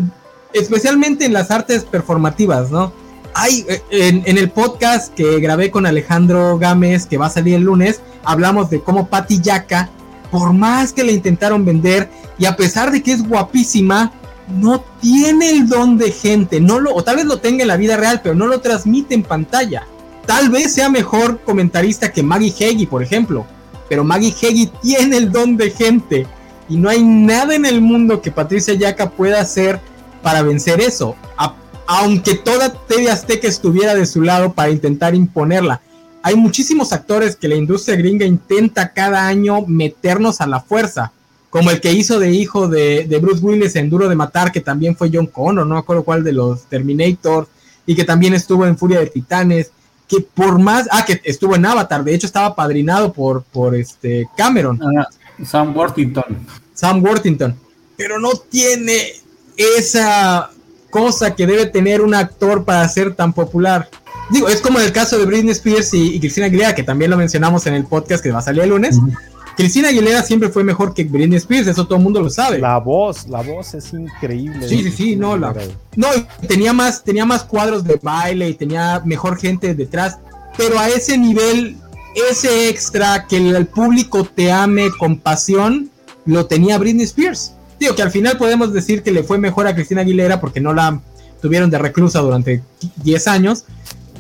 [0.54, 2.94] especialmente en las artes performativas, ¿no?
[3.34, 3.82] Hay, eh,
[4.26, 8.70] en, el podcast que grabé con Alejandro Gámez, que va a salir el lunes, hablamos
[8.70, 9.90] de cómo Patti Yaka,
[10.32, 14.14] por más que le intentaron vender, y a pesar de que es guapísima,
[14.48, 17.78] no tiene el don de gente, no lo, o tal vez lo tenga en la
[17.78, 19.86] vida real, pero no lo transmite en pantalla.
[20.26, 23.46] Tal vez sea mejor comentarista que Maggie Heggie, por ejemplo,
[23.92, 26.26] pero Maggie Heggie tiene el don de gente
[26.70, 29.82] y no hay nada en el mundo que Patricia Yaca pueda hacer
[30.24, 31.18] para vencer eso,
[31.88, 35.82] aunque toda TV Azteca estuviera de su lado para intentar imponerla.
[36.24, 41.12] Hay muchísimos actores que la industria gringa intenta cada año meternos a la fuerza
[41.50, 44.96] como el que hizo de hijo de, Bruce Willis en Duro de Matar, que también
[44.96, 47.50] fue John Connor, no me acuerdo cuál de los Terminator,
[47.86, 49.72] y que también estuvo en Furia de Titanes,
[50.12, 54.28] que por más, ah, que estuvo en Avatar, de hecho estaba padrinado por, por este
[54.36, 54.78] Cameron.
[55.00, 55.08] Ah,
[55.46, 56.46] Sam Worthington.
[56.74, 57.56] Sam Worthington,
[57.96, 59.14] pero no tiene
[59.56, 60.50] esa
[60.90, 63.90] cosa que debe tener un actor para ser tan popular.
[64.32, 67.66] Digo, es como el caso de Britney Spears y, Cristina Aguilera, que también lo mencionamos
[67.68, 69.00] en el podcast que va a salir el lunes.
[69.56, 72.60] Cristina Aguilera siempre fue mejor que Britney Spears, eso todo el mundo lo sabe.
[72.60, 74.68] La voz, la voz es increíble.
[74.68, 75.54] Sí, sí, sí, no, la,
[75.96, 76.08] no,
[76.48, 80.20] tenía más, tenía más cuadros de baile y tenía mejor gente detrás,
[80.58, 81.78] pero a ese nivel,
[82.30, 85.90] ese extra que el, público te ame con pasión,
[86.26, 87.54] lo tenía Britney Spears.
[87.80, 90.74] Digo que al final podemos decir que le fue mejor a Cristina Aguilera porque no
[90.74, 91.02] la
[91.42, 92.62] tuvieron de reclusa durante
[93.04, 93.66] 10 años,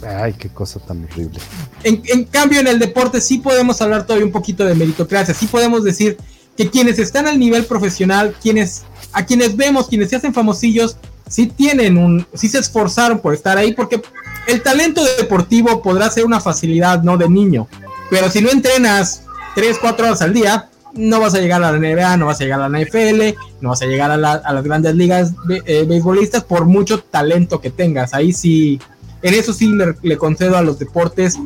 [0.07, 1.39] Ay, qué cosa tan horrible.
[1.83, 5.33] En, cambio, en el deporte sí podemos hablar todavía un poquito de meritocracia.
[5.33, 6.17] Sí podemos decir
[6.57, 8.83] que quienes están al nivel profesional, quienes
[9.13, 10.97] a quienes vemos, quienes se hacen famosillos,
[11.27, 14.01] sí tienen un, sí se esforzaron por estar ahí, porque
[14.47, 17.67] el talento deportivo podrá ser una facilidad, no de niño.
[18.09, 19.23] Pero si no entrenas
[19.55, 22.43] 3, 4 horas al día, no vas a llegar a la NBA, no vas a
[22.43, 25.33] llegar a la NFL, no vas a llegar a, las grandes ligas
[25.65, 28.13] eh, beisbolistas por mucho talento que tengas.
[28.13, 28.79] Ahí sí
[29.22, 29.72] en eso sí
[30.02, 31.38] le, concedo a los deportes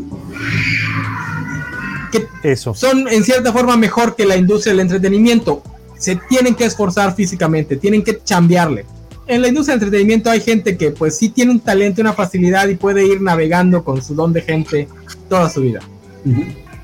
[2.12, 2.74] que eso.
[2.74, 5.64] son en cierta forma mejor que la industria del entretenimiento.
[5.98, 8.86] Se tienen que esforzar físicamente, tienen que chambearle.
[9.28, 12.68] En la industria del entretenimiento hay gente que pues sí tiene un talento, una facilidad
[12.68, 14.88] y puede ir navegando con su don de gente
[15.30, 15.80] toda su vida.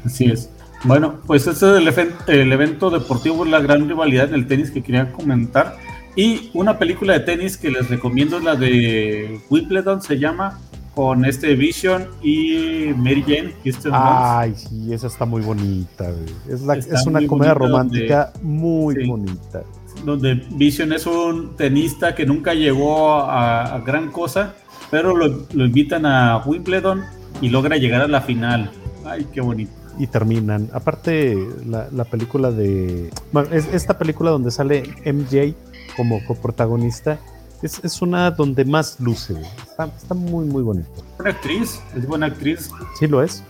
[0.06, 0.50] Así es.
[0.84, 1.98] Bueno, pues este es
[2.28, 5.78] el, evento deportivo, la gran rivalidad en el tenis que quería comentar.
[6.16, 10.60] Y una película de tenis que les recomiendo es la de Wimbledon, se llama,
[10.96, 13.54] con este Vision y Mary Jane.
[13.92, 16.10] Ay, sí, esa está muy bonita.
[16.50, 19.64] Es, es, una comedia romántica muy bonita.
[20.06, 24.56] Donde Vision es un tenista que nunca llegó a, gran cosa,
[24.90, 27.04] pero lo, lo invitan a Wimbledon
[27.42, 28.72] y logra llegar a la final.
[29.06, 30.70] Ay, qué bonito y terminan.
[30.74, 33.12] Aparte, la, película de.
[33.52, 35.54] es, esta película donde sale MJ
[35.96, 37.20] como coprotagonista
[37.62, 39.36] es, es una donde más luce.
[39.70, 40.90] Está, muy, muy bonito.
[41.18, 42.70] Buena actriz, es buena actriz.
[43.00, 43.44] Sí, lo es.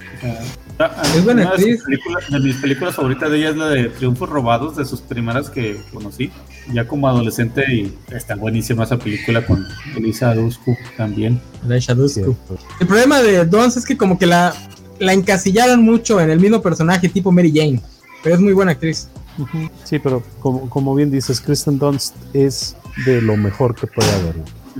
[1.15, 1.83] es buena actriz.
[2.29, 5.81] De, mis películas favoritas de ella es la de Triunfos Robados, de sus primeras que
[5.93, 6.31] conocí,
[6.73, 7.63] ya como adolescente.
[7.73, 9.65] Y está buenísima esa película con
[9.95, 11.41] Elisa Dusko también.
[11.65, 12.35] Elisa Dusko.
[12.79, 14.53] El problema de Dons es que, como que la
[15.01, 17.81] la encasillaron mucho en el mismo personaje tipo Mary Jane,
[18.23, 19.09] pero es muy buena actriz.
[19.83, 22.75] Sí, pero como, bien dices, Kristen Dunst es
[23.05, 24.35] de lo mejor que puede haber.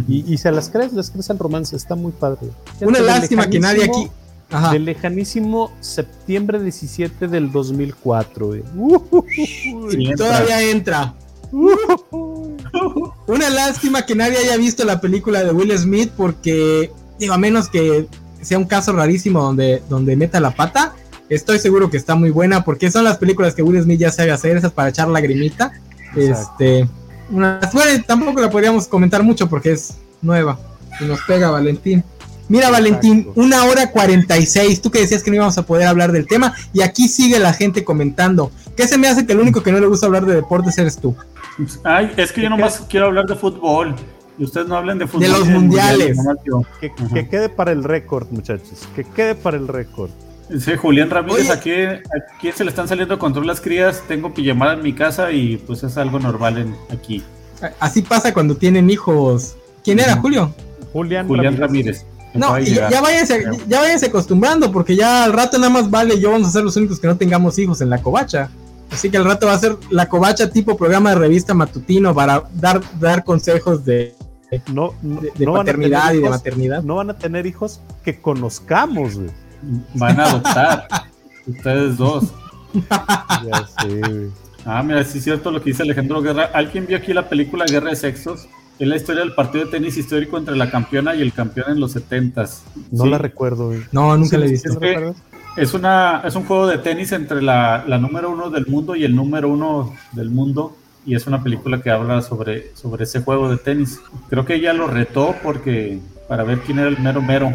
[0.08, 2.50] y, se las crees, les crees el romance, está muy padre.
[2.82, 4.10] Una lástima que nadie aquí.
[4.50, 4.74] Ajá.
[4.74, 8.52] Del lejanísimo septiembre 17 del 2004.
[10.18, 11.16] todavía entra.
[13.28, 17.70] Una lástima que nadie haya visto la película de Will Smith porque, digo, a menos
[17.70, 18.08] que
[18.42, 20.96] sea un caso rarísimo donde, donde meta la pata,
[21.30, 24.32] estoy seguro que está muy buena porque son las películas que Will Smith ya sabe
[24.32, 25.72] hacer, esas para echar lagrimita.
[26.16, 26.88] Este,
[27.32, 30.60] bueno, tampoco la podríamos comentar mucho porque es nueva
[31.00, 32.04] y nos pega Valentín.
[32.52, 34.82] Mira, Valentín, una hora 46.
[34.82, 36.54] Tú que decías que no íbamos a poder hablar del tema.
[36.74, 38.52] Y aquí sigue la gente comentando.
[38.76, 40.98] ¿Qué se me hace que el único que no le gusta hablar de deportes eres
[40.98, 41.16] tú?
[41.86, 43.96] Ay, es que yo nomás quiero hablar de fútbol.
[44.38, 45.22] Y ustedes no hablen de fútbol.
[45.22, 46.18] De los mundiales.
[46.82, 48.88] que, quede para el récord, muchachos.
[48.96, 50.10] Que quede para el récord.
[50.60, 54.04] Sí, Julián Ramírez, aquí, aquí se le están saliendo control las crías.
[54.08, 57.24] Tengo pijamada en mi casa y pues es algo normal en, aquí.
[57.80, 59.56] Así pasa cuando tienen hijos.
[59.84, 60.54] ¿Quién era, Julio?
[60.92, 62.06] Julián, Julián Ramírez.
[62.34, 66.32] No, ya, ya, váyanse, ya váyanse acostumbrando, porque ya al rato nada más vale yo
[66.32, 68.50] vamos a ser los únicos que no tengamos hijos en la covacha.
[68.90, 72.44] Así que al rato va a ser la covacha tipo programa de revista matutino para
[72.54, 74.14] dar, dar consejos de,
[74.74, 76.84] no, de, paternidad y de maternidad.
[76.84, 79.18] No van a tener hijos que conozcamos,
[79.96, 80.88] Van a adoptar.
[81.48, 82.34] Ustedes dos.
[82.84, 84.30] ya sé,
[84.66, 86.52] Ah, mira, sí es cierto lo que dice Alejandro Guerra.
[86.54, 88.48] ¿Alguien vio aquí la película Guerra de Sexos?
[88.78, 91.80] Es la historia del partido de tenis histórico entre la campeona y el campeón en
[91.80, 92.64] los setentas.
[92.92, 93.74] No la recuerdo.
[93.92, 94.80] No, nunca la he visto.
[95.58, 99.04] Es, una, es un juego de tenis entre la, la, número uno del mundo y
[99.04, 100.76] el número uno del mundo.
[101.06, 104.00] Y es una película que habla sobre, sobre ese juego de tenis.
[104.30, 107.52] Creo que ella lo retó porque para ver quién era el mero mero.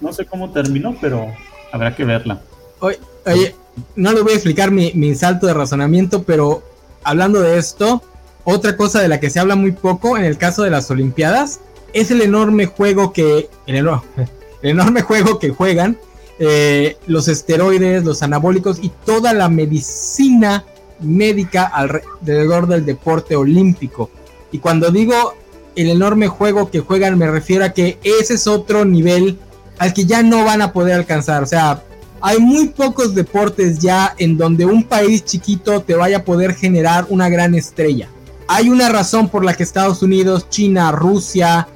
[0.00, 1.26] No sé cómo terminó, pero
[1.72, 2.40] habrá que verla.
[2.80, 3.54] Oye, oye
[3.96, 6.62] no les voy a explicar mi, mi salto de razonamiento, pero
[7.02, 8.02] hablando de esto,
[8.44, 11.60] otra cosa de la que se habla muy poco en el caso de las Olimpiadas
[11.92, 13.76] es el enorme juego que el,
[14.62, 15.98] el enorme juego que juegan
[16.38, 20.64] eh, los esteroides, los anabólicos y toda la medicina
[21.00, 24.10] médica alrededor del deporte olímpico.
[24.50, 25.34] Y cuando digo
[25.76, 29.38] el enorme juego que juegan, me refiero a que ese es otro nivel
[29.78, 31.42] al que ya no van a poder alcanzar.
[31.42, 31.82] O sea,
[32.20, 37.06] hay muy pocos deportes ya en donde un país chiquito te vaya a poder generar
[37.08, 38.08] una gran estrella.
[38.46, 41.68] Hay una razón por la que Estados Unidos, China, Rusia,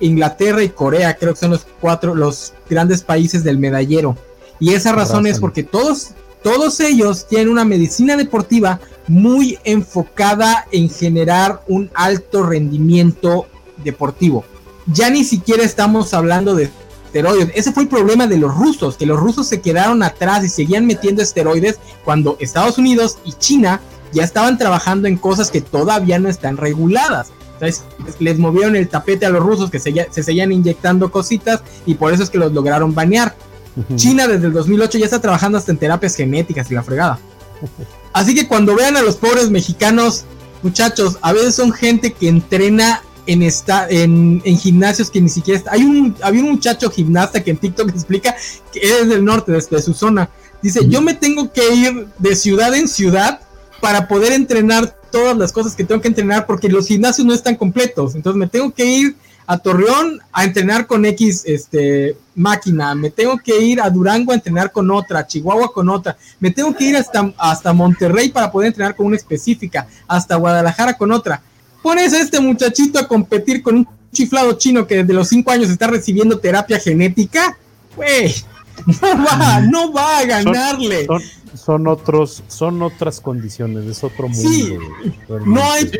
[0.00, 4.16] Inglaterra y Corea creo que son los cuatro, los grandes países del medallero.
[4.58, 6.12] Y esa razón es porque todos,
[6.46, 8.78] todos ellos tienen una medicina deportiva
[9.08, 13.48] muy enfocada en generar un alto rendimiento
[13.82, 14.44] deportivo.
[14.86, 16.70] Ya ni siquiera estamos hablando de
[17.06, 17.50] esteroides.
[17.56, 20.86] Ese fue el problema de los rusos, que los rusos se quedaron atrás y seguían
[20.86, 23.80] metiendo esteroides cuando Estados Unidos y China
[24.12, 27.32] ya estaban trabajando en cosas que todavía no están reguladas.
[27.54, 27.82] Entonces
[28.20, 32.14] les movieron el tapete a los rusos que se, se seguían inyectando cositas y por
[32.14, 33.34] eso es que los lograron banear.
[33.96, 37.18] China desde el 2008 ya está trabajando hasta en terapias genéticas y la fregada.
[38.12, 40.24] Así que cuando vean a los pobres mexicanos,
[40.62, 45.72] muchachos, a veces son gente que entrena en, esta, en, gimnasios que ni siquiera está.
[45.72, 48.34] Hay un, había un muchacho gimnasta que en TikTok explica
[48.72, 50.30] que es del norte, desde su zona.
[50.62, 53.40] Dice, yo me tengo que ir de ciudad en ciudad
[53.80, 57.56] para poder entrenar todas las cosas que tengo que entrenar porque los gimnasios no están
[57.56, 58.14] completos.
[58.14, 59.16] Entonces me tengo que ir
[59.46, 64.36] a Torreón a entrenar con X este, máquina, me tengo que ir a Durango a
[64.36, 68.52] entrenar con otra, a Chihuahua con otra, me tengo que ir hasta, hasta Monterrey para
[68.52, 71.42] poder entrenar con una específica, hasta Guadalajara con otra.
[71.82, 75.70] Pones a este muchachito a competir con un chiflado chino que desde los 5 años
[75.70, 77.56] está recibiendo terapia genética,
[77.96, 78.34] güey.
[78.86, 81.06] No va, no va a ganarle.
[81.54, 84.48] Son, otros, son otras condiciones, es otro mundo.
[84.48, 84.76] Sí,
[85.46, 85.90] no hay.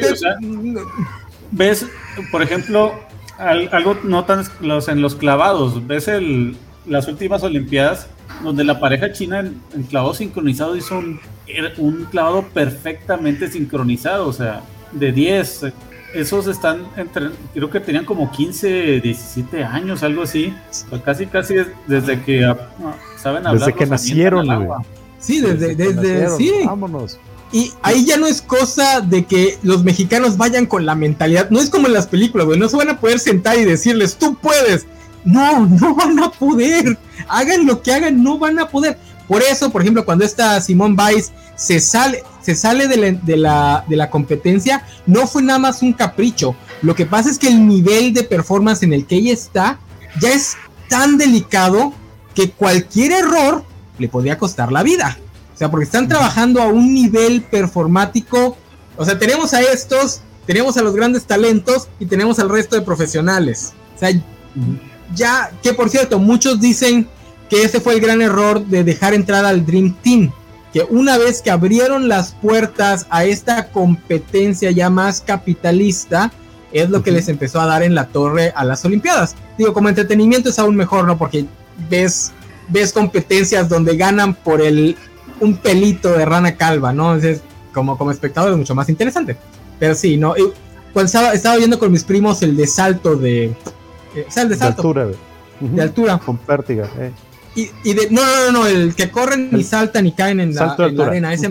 [1.50, 1.86] ves,
[2.30, 2.92] por ejemplo,
[3.38, 6.56] algo no tan los, en los clavados, ves el,
[6.86, 8.08] las últimas Olimpiadas
[8.42, 11.20] donde la pareja china en, clavado sincronizado hizo un,
[11.78, 15.72] un clavado perfectamente sincronizado, o sea, de 10
[16.14, 20.54] esos están entre, creo que tenían como 15, 17 años, algo así.
[21.04, 21.56] casi, casi
[21.86, 22.56] desde que ah,
[23.16, 23.66] saben hablar.
[23.66, 24.46] Desde que nacieron,
[25.18, 26.52] Sí, desde, desde, sí.
[26.64, 27.18] Vámonos.
[27.52, 31.60] Y ahí ya no es cosa de que los mexicanos vayan con la mentalidad, no
[31.60, 34.36] es como en las películas, güey, no se van a poder sentar y decirles, tú
[34.36, 34.86] puedes.
[35.24, 36.98] No, no van a poder.
[37.28, 38.98] Hagan lo que hagan, no van a poder.
[39.28, 44.86] Por eso, por ejemplo, cuando está Simón Weiss se sale, se sale de la, competencia,
[45.06, 46.54] no fue nada más un capricho.
[46.82, 49.80] Lo que pasa es que el nivel de performance en el que ella está
[50.20, 50.56] ya es
[50.88, 51.92] tan delicado
[52.34, 53.64] que cualquier error
[53.98, 55.18] le podría costar la vida.
[55.56, 58.58] O sea, porque están trabajando a un nivel performático.
[58.94, 62.82] O sea, tenemos a estos, tenemos a los grandes talentos y tenemos al resto de
[62.82, 63.72] profesionales.
[63.96, 64.10] O sea,
[65.14, 67.08] ya, que por cierto, muchos dicen
[67.48, 70.30] que ese fue el gran error de dejar entrar al Dream Team
[70.74, 76.30] que una vez que abrieron las puertas a esta competencia ya más capitalista,
[76.70, 79.36] es lo que les empezó a dar en la torre a las Olimpiadas.
[79.56, 81.16] Digo, como entretenimiento es aún mejor, ¿no?
[81.16, 81.46] Porque
[81.88, 82.32] ves,
[82.68, 84.96] ves competencias donde ganan por el
[85.40, 87.14] un pelito de rana calva, ¿no?
[87.14, 87.42] Entonces,
[87.72, 89.36] como, como espectador es mucho más interesante.
[89.78, 90.34] Pero sí, ¿no?
[90.92, 93.44] cuando estaba, estaba viendo con mis primos el de salto de...
[94.14, 94.82] Eh, o el de salto.
[94.82, 95.08] De altura.
[95.60, 96.18] De altura.
[96.18, 97.12] Con pértiga, eh.
[97.54, 101.32] Y, de, no, no, no, el que corren y saltan y caen en la, arena.
[101.32, 101.48] Ese,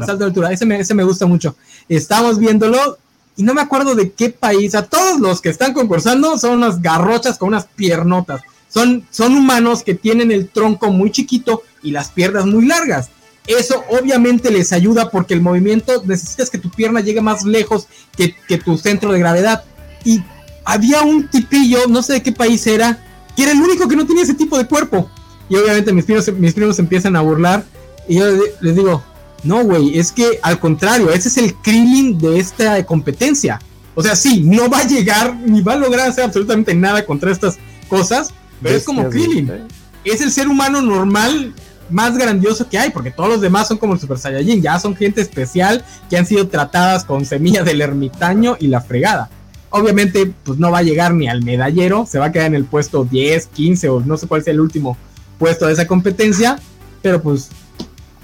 [0.00, 1.56] salto de altura, ese me, ese me gusta mucho.
[1.90, 2.96] Estamos viéndolo
[3.36, 4.74] y no me acuerdo de qué país.
[4.74, 8.42] A todos los que están concursando son unas garrochas con unas piernotas.
[8.68, 13.10] Son, son humanos que tienen el tronco muy chiquito y las piernas muy largas.
[13.46, 17.86] Eso obviamente les ayuda porque el movimiento necesitas que tu pierna llegue más lejos
[18.16, 19.62] que, que tu centro de gravedad.
[20.04, 20.20] Y
[20.64, 22.98] había un tipillo, no sé de qué país era,
[23.36, 25.08] que era el único que no tenía ese tipo de cuerpo.
[25.48, 27.64] Y obviamente mis primos, mis primos empiezan a burlar.
[28.08, 28.26] Y yo
[28.60, 29.04] les digo,
[29.44, 33.60] no, güey, es que al contrario, ese es el Krillin de esta competencia.
[33.94, 37.30] O sea, sí, no va a llegar ni va a lograr hacer absolutamente nada contra
[37.30, 37.58] estas
[37.88, 38.30] cosas,
[38.60, 39.48] pero es como Krillin.
[39.50, 39.64] ¿eh?
[40.04, 41.54] Es el ser humano normal
[41.90, 44.96] más grandioso que hay, porque todos los demás son como el Super Saiyajin, ya son
[44.96, 49.30] gente especial que han sido tratadas con semilla del ermitaño y la fregada.
[49.70, 52.64] Obviamente, pues no va a llegar ni al medallero, se va a quedar en el
[52.64, 54.96] puesto 10, 15 o no sé cuál sea el último
[55.38, 56.58] puesto de esa competencia,
[57.02, 57.50] pero pues...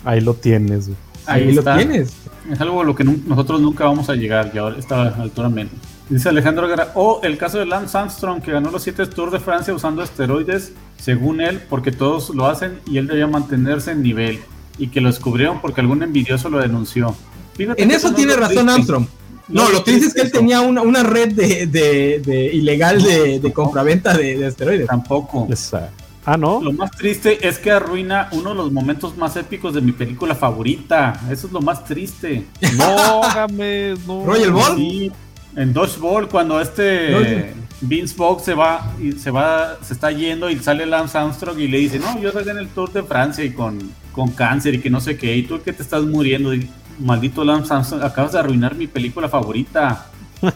[0.04, 0.90] Ahí lo tienes.
[1.26, 2.12] Ahí, lo tienes.
[2.50, 5.72] Es algo a lo que nosotros nunca vamos a llegar, y ahora está altura menos.
[6.08, 9.40] Dice Alejandro Guerra, o el caso de Lance Armstrong, que ganó los 7 Tours de
[9.40, 10.72] Francia usando esteroides,
[11.02, 14.38] según él, porque todos lo hacen y él debía mantenerse en nivel.
[14.78, 17.14] Y que lo descubrieron porque algún envidioso lo denunció.
[17.58, 19.06] en eso tiene razón Armstrong.
[19.48, 23.40] No, lo que dice es que él tenía una, una red de, de, ilegal de,
[23.40, 24.86] de compraventa de, de, esteroides.
[24.86, 25.46] Tampoco.
[25.50, 26.04] Exacto.
[26.24, 26.62] Ah, ¿no?
[26.62, 30.36] Lo más triste es que arruina uno de los momentos más épicos de mi película
[30.36, 31.20] favorita.
[31.28, 32.46] Eso es lo más triste.
[32.76, 34.24] No, Gámez, no.
[34.24, 35.12] ¿Royal Ball?
[35.56, 37.52] en Dodgeball, cuando este
[37.82, 41.68] Vince Vogue se va y se va, se está yendo y sale Lance Armstrong y
[41.68, 43.78] le dice, no, yo estoy en el Tour de Francia y con,
[44.12, 46.52] con cáncer y que no sé qué, y tú que te estás muriendo,
[46.98, 50.06] maldito Lance Armstrong, acabas de arruinar mi película favorita.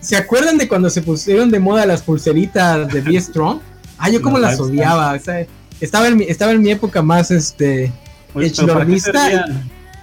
[0.00, 3.60] ¿Se, acuerdan de cuando se pusieron de moda las pulseritas de B Strong?
[3.98, 5.16] Ah, yo como las odiaba.
[5.80, 7.92] estaba, en mi, estaba en mi época más este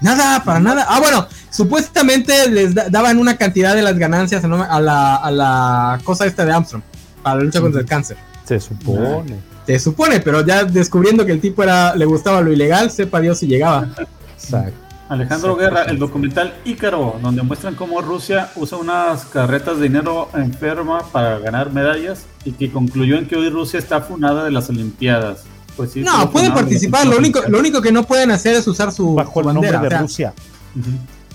[0.01, 0.85] Nada, para nada.
[0.89, 6.25] Ah, bueno, supuestamente les daban una cantidad de las ganancias a la, a la cosa
[6.25, 6.83] esta de Armstrong
[7.21, 8.17] para la lucha contra el cáncer.
[8.45, 9.39] Se supone.
[9.65, 13.37] Se supone, pero ya descubriendo que el tipo era le gustaba lo ilegal, sepa Dios
[13.37, 13.87] si llegaba.
[14.33, 14.91] Exacto.
[15.11, 21.01] Alejandro Guerra, el documental Ícaro, donde muestran cómo Rusia usa unas carretas de dinero enferma
[21.11, 25.43] para ganar medallas y que concluyó en que hoy Rusia está funada de las Olimpiadas.
[25.76, 28.91] Pues sí, no, pueden participar, lo único, lo único que no pueden hacer es usar
[28.91, 30.34] su, Bajo el nombre de Rusia.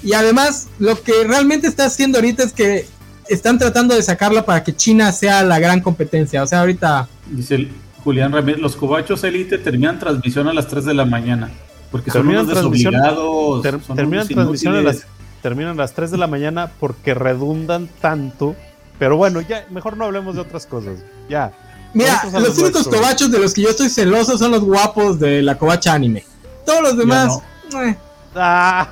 [0.03, 2.87] Y además, lo que realmente está haciendo ahorita es que
[3.29, 6.43] están tratando de sacarla para que China sea la gran competencia.
[6.43, 7.09] O sea, ahorita.
[7.31, 7.69] Dice
[8.05, 11.51] Julián Ramírez: los cobachos Elite terminan transmisión a las 3 de la mañana.
[11.91, 13.63] Porque terminan son desobligados.
[13.95, 15.07] terminan transmisión a las,
[15.43, 18.55] terminan a las 3 de la mañana porque redundan tanto.
[18.99, 20.99] Pero bueno, ya, mejor no hablemos de otras cosas.
[21.29, 21.53] Ya.
[21.97, 25.57] Mira, los únicos cobachos de los que yo estoy celoso son los guapos de la
[25.57, 26.27] covacha anime.
[26.67, 27.39] Todos los demás.
[27.73, 27.97] Eh.
[28.35, 28.87] Ah.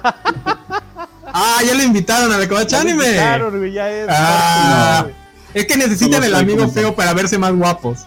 [1.26, 1.58] ah.
[1.66, 3.12] ya le invitaron a la covacha anime.
[3.74, 4.06] ya es.
[4.08, 5.06] Ah.
[5.52, 8.06] Es que necesitan el amigo feo para verse más guapos.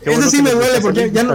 [0.00, 1.34] Eso sí me duele porque ya no,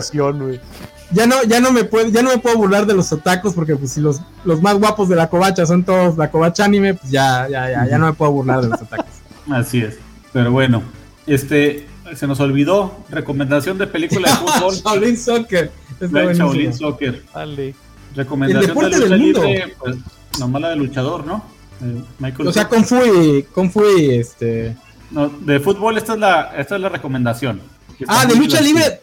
[1.11, 3.77] ya no, ya no me puedo, ya no me puedo burlar de los otakus porque
[3.77, 7.09] pues si los, los más guapos de la covacha son todos la covacha anime, pues
[7.09, 9.13] ya, ya, ya, ya no me puedo burlar de los otakus.
[9.49, 10.06] Así es.
[10.37, 10.83] Pero bueno,
[11.25, 14.75] este se nos olvidó recomendación de película de fútbol.
[14.75, 15.71] Shaolin Soccer.
[15.99, 17.23] Shaolin Soccer.
[17.33, 17.73] Dale.
[18.15, 19.43] Recomendación El deporte de lucha del mundo.
[19.43, 19.95] libre, pues
[20.37, 21.43] nomás la de luchador, ¿no?
[21.81, 22.67] Eh, Michael O sea.
[22.69, 24.75] Kung Fu y, Kung Fu y este.
[25.09, 27.59] No, de fútbol esta es la esta es la recomendación.
[28.07, 29.01] Ah, de lucha libre.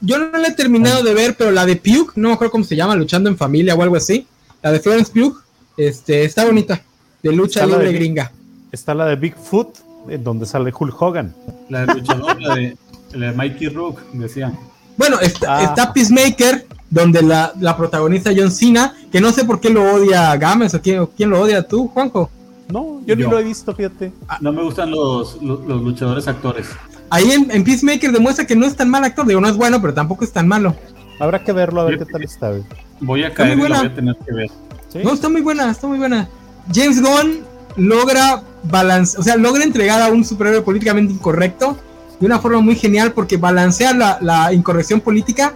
[0.00, 2.64] Yo no la he terminado de ver, pero la de Puke, no me acuerdo cómo
[2.64, 4.26] se llama, luchando en familia o algo así.
[4.60, 5.36] La de Florence Pugh,
[5.76, 6.82] este, está bonita.
[7.22, 8.32] De lucha Está libre de- gringa.
[8.72, 9.68] Está la de Bigfoot,
[10.08, 11.34] en donde sale Hulk Hogan.
[11.68, 12.76] La de luchador, la de,
[13.14, 14.52] la de Mikey Rook, decía.
[14.96, 15.62] Bueno, está, Ah.
[15.64, 20.36] está Peacemaker, donde la, la protagonista John Cena, que no sé por qué lo odia
[20.36, 22.30] Gámez o quién, o quién lo odia tú, Juanjo.
[22.68, 24.12] No, yo, ni lo he visto, fíjate.
[24.40, 26.68] No me gustan los, los, los luchadores actores.
[27.10, 29.80] Ahí en, en Peacemaker demuestra que no es tan mal actor, digo, no es bueno,
[29.80, 30.74] pero tampoco es tan malo.
[31.20, 32.52] Habrá que verlo a ver qué tal está.
[33.00, 34.50] Voy a Está muy caer y la voy a tener que ver.
[34.88, 34.98] ¿Sí?
[35.04, 36.28] No, está muy buena, está muy buena.
[36.72, 37.40] James Gunn
[37.76, 41.76] logra balance, o sea, logra entregar a un superhéroe políticamente incorrecto
[42.20, 45.54] de una forma muy genial porque balancea la, la incorrección política.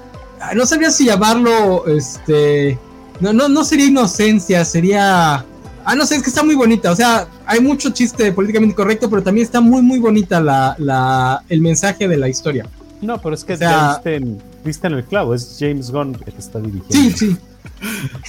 [0.55, 2.79] No sabría si llamarlo, este,
[3.21, 5.37] no, no, no sería inocencia, sería,
[5.85, 6.91] ah, no sé, es que está muy bonita.
[6.91, 11.43] O sea, hay mucho chiste políticamente incorrecto, pero también está muy, muy bonita la, la,
[11.49, 12.67] el mensaje de la historia.
[13.01, 16.17] No, pero es que O sea- viste en, viste en el clavo, es James Gunn
[16.27, 17.17] el que está dirigiendo.
[17.17, 17.37] Sí, sí.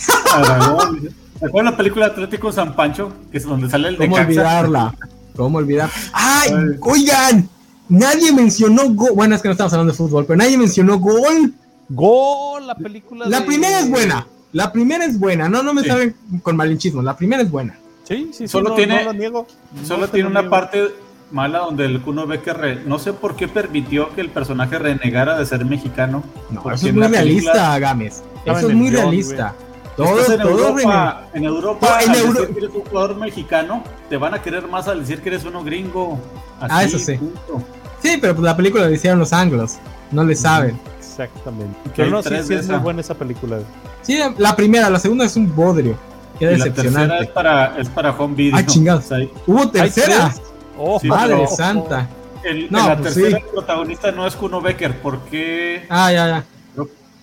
[1.38, 1.39] Aragón.
[1.39, 3.11] ¿Se acuerdan la película Atlético San Pancho?
[3.31, 4.93] Que es donde sale el de ¿Cómo olvidarla?
[5.35, 5.89] ¿Cómo olvidar?
[6.14, 6.51] ¡Ay!
[6.81, 7.47] Oigan,
[7.89, 9.11] nadie mencionó gol.
[9.15, 11.53] Bueno, es que no estamos hablando de fútbol, pero nadie mencionó gol.
[11.89, 12.68] ¡Gol!
[12.68, 14.27] La película La de- primera es buena.
[14.53, 15.47] La primera es buena.
[15.47, 15.88] No, no me Sí.
[15.89, 17.01] saben con malinchismo.
[17.01, 17.77] La primera es buena.
[18.03, 18.47] Sí, sí, sí.
[18.47, 19.47] Solo no, tiene- no lo niego.
[19.85, 20.51] Solo No tiene lo una niego.
[20.55, 20.84] parte
[21.31, 24.80] mala donde el uno ve que re- no sé por qué permitió que el personaje
[24.80, 26.23] renegara de ser mexicano.
[26.49, 28.23] No, eso es muy la película realista, Gámez.
[28.45, 29.53] Eso es muy realista.
[29.97, 33.83] Todo, en todo Europa, en Europa, en al Euro- decir que eres un jugador mexicano,
[34.09, 36.19] te van a querer más al decir que eres uno gringo.
[36.61, 37.17] Así, Ah, eso sí.
[37.17, 37.63] punto.
[38.01, 39.77] Sí, pero pues la película la hicieron los anglos.
[40.11, 40.79] No le saben.
[40.99, 41.75] Exactamente.
[41.95, 43.57] Pero no, sí, sí es muy buena esa película.
[44.03, 45.97] Sí, la primera, la segunda es un bodrio.
[46.37, 47.23] Qué Y la tercera decepcionante.
[47.23, 48.55] es para, es para home video.
[48.59, 49.05] Ah, chingados.
[49.05, 50.31] O sea, hay- Hubo tercera.
[50.77, 52.07] ¡Oh, Sí, Madre pero- santa.
[52.43, 53.43] el- No, en la pues tercera sí.
[53.43, 56.43] el protagonista no es Kuno Becker, porque Ah, ya, ya.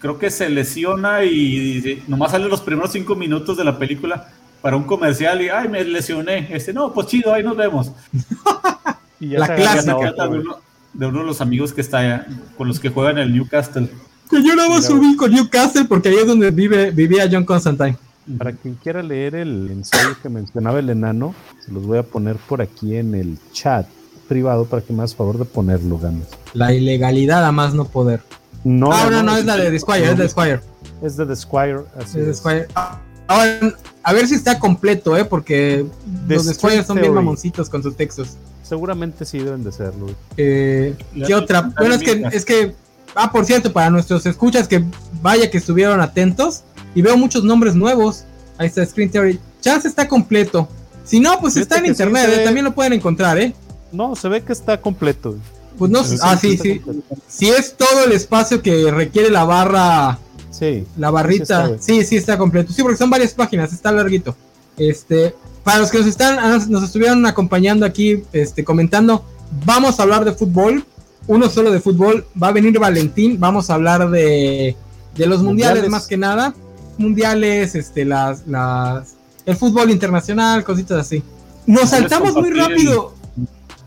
[0.04, 4.28] Creo, que se lesiona y, y nomás sale los primeros cinco minutos de la película
[4.60, 6.48] para un comercial y ay me lesioné.
[6.50, 7.90] Este no, pues chido, ahí nos vemos.
[9.20, 9.92] Y ya La clásica.
[9.92, 10.56] a otro, de uno,
[10.92, 12.26] de uno de los amigos que está allá,
[12.58, 13.88] con los que juegan en el Newcastle.
[14.28, 17.44] Que yo nada más Mira, subí con Newcastle porque ahí es donde vive, vivía John
[17.44, 17.96] Constantine.
[18.38, 22.36] Para quien quiera leer el ensayo que mencionaba el enano, se los voy a poner
[22.36, 23.86] por aquí en el chat
[24.28, 26.28] privado para que me hagas favor de ponerlo, Gámez.
[26.54, 28.20] La ilegalidad a más no poder.
[28.64, 30.60] No, ah, no, no, no, es la de The Squire, es de The Squire.
[31.02, 31.80] es de The Squire.
[32.00, 32.34] así Es de.
[32.34, 32.66] Squire.
[32.74, 33.58] Ah, Ahora,
[34.02, 35.24] a ver si está completo, ¿eh?
[35.24, 35.86] Porque
[36.28, 38.36] The los de Squire Street son bien mamoncitos con sus textos.
[38.62, 40.06] Seguramente sí deben de serlo.
[40.36, 41.62] Eh, La- ¿Qué otra?
[41.62, 42.74] la Bueno, es que, es que.
[43.14, 44.84] Ah, por cierto, para nuestros escuchas, que
[45.22, 46.64] vaya que estuvieron atentos.
[46.94, 48.24] Y veo muchos nombres nuevos.
[48.58, 49.40] Ahí está Screen Theory.
[49.60, 50.68] Chance está completo.
[51.04, 52.36] Si no, pues Fíjate está en sí internet, ¿eh?
[52.38, 53.54] ve- también lo pueden encontrar, ¿eh?
[53.92, 55.36] No, se ve que está completo.
[55.78, 56.80] Pues no, ah, sí, sí.
[57.28, 60.18] Si es todo el espacio que requiere la barra,
[60.50, 60.86] Sí.
[60.96, 62.72] la barrita, sí, sí está completo.
[62.72, 64.36] Sí, porque son varias páginas, está larguito.
[64.76, 65.34] Este,
[65.64, 69.24] para los que nos están, ah, nos estuvieron acompañando aquí, este, comentando,
[69.64, 70.84] vamos a hablar de fútbol,
[71.26, 74.76] uno solo de fútbol, va a venir Valentín, vamos a hablar de,
[75.16, 75.90] de los mundiales, Mundiales.
[75.90, 76.54] más que nada,
[76.98, 79.14] mundiales, este, las, las,
[79.46, 81.22] el fútbol internacional, cositas así.
[81.66, 83.14] Nos ¿Puedes saltamos muy rápido.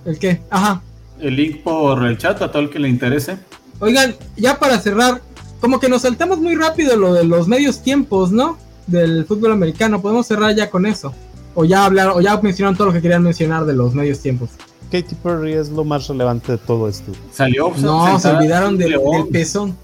[0.04, 0.42] ¿El qué?
[0.50, 0.82] Ajá.
[1.20, 3.38] El link por el chat a todo el que le interese.
[3.80, 5.22] Oigan, ya para cerrar,
[5.60, 8.58] como que nos saltamos muy rápido lo de los medios tiempos, ¿no?
[8.88, 10.02] Del fútbol americano.
[10.02, 11.14] Podemos cerrar ya con eso.
[11.56, 14.52] O ya hablar, o ya mencionaron todo lo que querían mencionar de los medios tiempos.
[14.92, 17.12] Katy Perry es lo más relevante de todo esto.
[17.32, 17.74] Salió.
[17.78, 19.76] No, se olvidaron del, del pezón.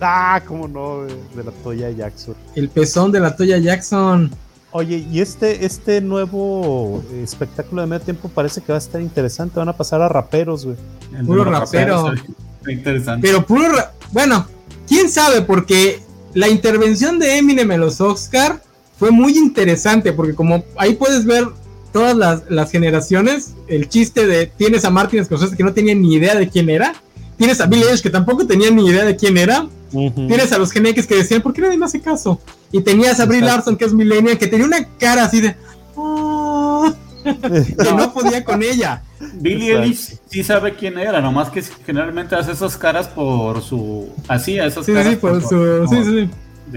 [0.00, 2.36] Ah, cómo no, de la Toya Jackson.
[2.54, 4.30] El pezón de la Toya Jackson.
[4.70, 9.58] Oye, y este, este nuevo espectáculo de medio tiempo parece que va a estar interesante.
[9.58, 10.76] Van a pasar a raperos, güey.
[11.24, 12.04] Puro rapero.
[12.08, 12.20] raperos,
[12.68, 13.26] interesante.
[13.26, 13.68] Pero puro.
[13.72, 14.46] ra- Bueno,
[14.86, 16.02] quién sabe, porque
[16.34, 18.62] la intervención de Eminem en los Oscar
[18.98, 21.46] fue muy interesante, porque como ahí puedes ver
[21.92, 26.14] todas las, las generaciones, el chiste de tienes a Martin Scorsese que no tenía ni
[26.14, 26.92] idea de quién era,
[27.38, 29.66] tienes a Billy Eilish que tampoco tenía ni idea de quién era,
[30.28, 32.38] tienes a los geneques que decían, ¿por qué nadie me hace caso?
[32.72, 33.56] Y tenías a Brie Exacto.
[33.56, 35.56] Larson, que es millennial, que tenía una cara así de...
[35.96, 39.02] "Ah", que no podía con ella.
[39.34, 44.08] Billy Ellis sí sabe quién era, nomás que generalmente hace esas caras por su.
[44.28, 45.10] Así, esas sí, caras.
[45.10, 45.86] Sí, por, su.
[45.88, 46.30] sí, sí.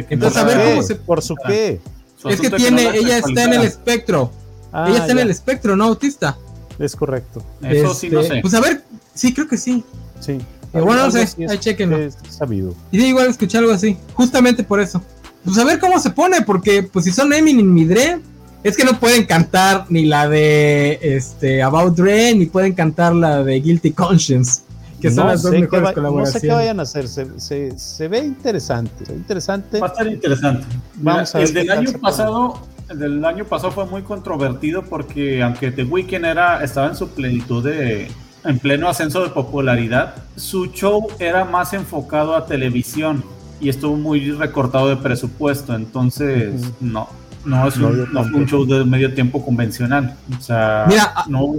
[0.10, 0.96] Entonces, a ver cómo se.
[0.96, 1.80] ¿Por su qué?
[2.26, 4.32] es que tiene, ella está en el espectro.
[4.74, 5.86] Ah, ella está en el espectro, ¿no?
[5.86, 6.38] Autista.
[6.80, 7.44] Es correcto.
[7.62, 8.42] Eso sí, no este, sé.
[8.42, 9.84] Pues a ver, sí, creo que sí.
[10.20, 10.40] Sí.
[10.72, 11.98] bueno, no sé, ahí chequenlo.
[11.98, 12.74] Es sabido.
[12.92, 15.02] Y igual escuché algo así, justamente por eso.
[15.44, 18.20] Pues a ver cómo se pone, porque pues si son Eminem y Dre,
[18.64, 23.44] es que no pueden cantar ni la de este About Dre, ni pueden cantar la
[23.44, 24.62] de Guilty Conscience,
[25.02, 26.34] que son las dos mejores colaboraciones.
[26.36, 29.80] No sé qué vayan a hacer, se, se, ve interesante, se ve interesante.
[29.80, 30.68] Va a estar interesante.
[30.96, 35.42] Vamos a ver el del año pasado, el del año pasado fue muy controvertido porque
[35.42, 38.12] aunque The Weeknd era, estaba en su plenitud de,
[38.44, 43.24] en pleno ascenso de popularidad, su show era más enfocado a televisión
[43.62, 47.08] y estuvo muy recortado de presupuesto, entonces no,
[47.46, 50.16] no es un, show de medio tiempo convencional.
[50.38, 51.56] O sea, ah, no,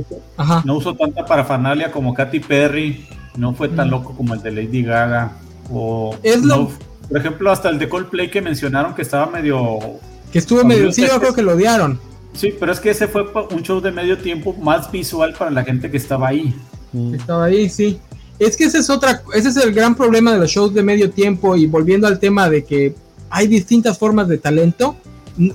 [0.64, 3.06] no uso tanta parafernalia como Katy Perry,
[3.36, 5.32] no fue tan loco como el de Lady Gaga.
[5.70, 6.16] O,
[7.08, 9.78] por ejemplo, hasta el de Coldplay que mencionaron que estaba medio.
[10.32, 10.92] Que estuvo medio.
[10.92, 12.00] Sí, yo creo que lo odiaron.
[12.34, 15.62] Sí, pero es que ese fue un show de medio tiempo más visual para la
[15.64, 16.54] gente que estaba ahí.
[17.14, 18.00] Estaba ahí, sí.
[18.46, 21.10] Es que ese es otra, ese es el gran problema de los shows de medio
[21.10, 22.94] tiempo y volviendo al tema de que
[23.30, 24.96] hay distintas formas de talento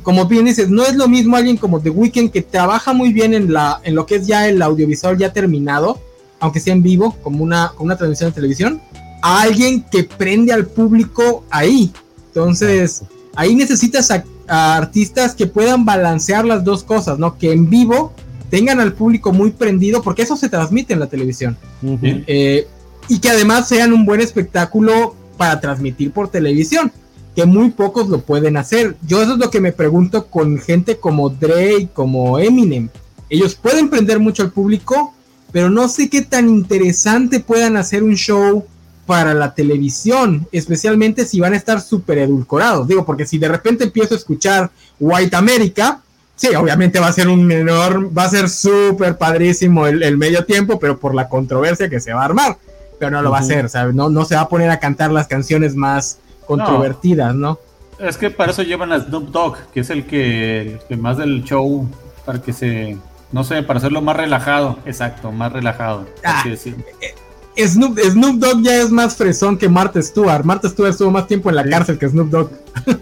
[0.03, 3.33] como bien dices, no es lo mismo alguien como The Weeknd que trabaja muy bien
[3.33, 5.99] en, la, en lo que es ya el audiovisual ya terminado,
[6.39, 8.81] aunque sea en vivo, como una, una transmisión de televisión,
[9.21, 11.91] a alguien que prende al público ahí.
[12.27, 13.03] Entonces,
[13.35, 17.37] ahí necesitas a, artistas que puedan balancear las dos cosas, ¿no?
[17.37, 18.13] Que en vivo
[18.49, 21.57] tengan al público muy prendido, porque eso se transmite en la televisión.
[22.03, 22.65] Eh,
[23.07, 26.91] y que además sean un buen espectáculo para transmitir por televisión
[27.37, 28.95] que muy pocos lo pueden hacer.
[29.05, 32.89] Yo eso es lo que me pregunto con gente como Dre y como Eminem.
[33.29, 35.13] Ellos pueden prender mucho al público,
[35.51, 38.65] pero no sé qué tan interesante puedan hacer un show
[39.05, 42.87] para la televisión, especialmente si van a estar súper edulcorados.
[42.87, 46.01] Digo, porque si de repente empiezo a escuchar White America,
[46.35, 50.79] sí, obviamente va a ser un menor, va a ser súper padrísimo el, medio tiempo,
[50.79, 52.57] pero por la controversia que se va a armar.
[52.99, 55.11] Pero no lo va a hacer, o no, no se va a poner a cantar
[55.11, 57.59] las canciones más controvertidas, ¿no?
[57.99, 61.87] Es que para eso llevan a Snoop Dogg, que es el que, más del show,
[62.25, 62.97] para que se,
[63.31, 66.05] no sé, para hacerlo más relajado, exacto, más relajado.
[66.23, 70.43] Ah, eh, Snoop, Snoop, Dogg ya es más fresón que Marta Stewart.
[70.43, 72.51] Marta Stewart estuvo más tiempo en la cárcel que Snoop Dogg.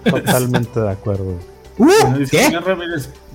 [0.03, 1.35] Totalmente de acuerdo.
[1.77, 2.57] Uh, ¿qué?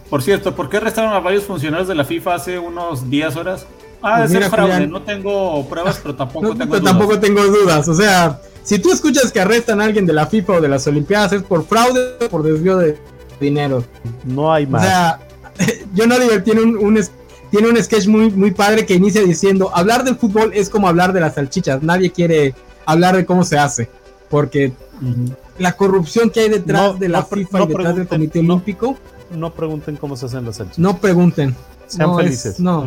[0.08, 3.66] por cierto, ¿por qué arrestaron a varios funcionarios de la FIFA hace unos días, horas?
[4.02, 6.84] Ah, es pues fraude, no tengo pruebas, pero tampoco tengo dudas.
[6.84, 10.54] Tampoco tengo dudas, o sea, si tú escuchas que arrestan a alguien de la FIFA
[10.54, 12.98] o de las Olimpiadas es por fraude o por desvío de
[13.40, 13.84] dinero.
[14.24, 14.82] No hay más.
[14.82, 15.20] O sea,
[15.96, 17.00] John Oliver tiene un,
[17.50, 21.12] tiene un sketch muy, muy padre que inicia diciendo, hablar del fútbol es como hablar
[21.12, 22.54] de las salchichas, nadie quiere
[22.86, 23.90] hablar de cómo se hace,
[24.28, 24.72] porque
[25.58, 28.96] la corrupción que hay detrás de la FIFA y detrás del Comité Olímpico...
[29.30, 30.78] No pregunten cómo se hacen las salchichas.
[30.78, 31.54] No pregunten.
[31.86, 32.58] Sean felices.
[32.58, 32.86] no.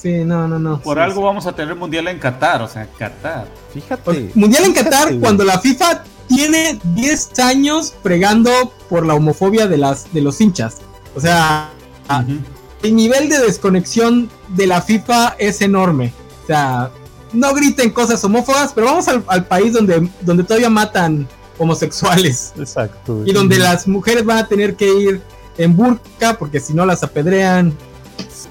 [0.00, 0.80] Sí, no, no, no.
[0.80, 3.46] Por algo vamos a tener mundial en Qatar, o sea, Qatar.
[3.74, 4.30] Fíjate.
[4.34, 8.50] Mundial en Qatar cuando la FIFA tiene 10 años pregando
[8.88, 10.78] por la homofobia de las de los hinchas.
[11.14, 11.70] O sea,
[12.82, 16.14] el nivel de desconexión de la FIFA es enorme.
[16.44, 16.90] O sea,
[17.32, 21.28] no griten cosas homófobas, pero vamos al, al país donde, donde todavía matan
[21.58, 22.54] homosexuales.
[22.58, 23.22] Exacto.
[23.26, 25.20] Y donde las mujeres van a tener que ir
[25.58, 27.76] en burka porque si no las apedrean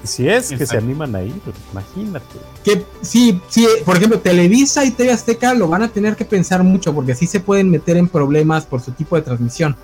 [0.04, 2.26] si es que se animan ahí, pues imagínate.
[2.64, 6.62] Que sí, sí, por ejemplo, Televisa y TV Azteca lo van a tener que pensar
[6.62, 9.76] mucho porque sí se pueden meter en problemas por su tipo de transmisión.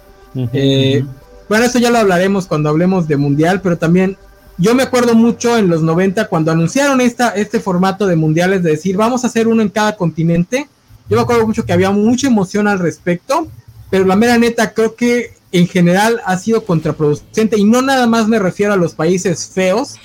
[0.52, 1.04] Eh,
[1.48, 4.16] bueno, eso ya lo hablaremos cuando hablemos de Mundial, pero también
[4.58, 8.70] yo me acuerdo mucho en los 90 cuando anunciaron esta, este formato de mundiales de
[8.70, 10.68] decir vamos a hacer uno en cada continente.
[11.08, 13.48] Yo me acuerdo mucho que había mucha emoción al respecto,
[13.90, 18.28] pero la mera neta creo que en general ha sido contraproducente y no nada más
[18.28, 19.97] me refiero a los países feos.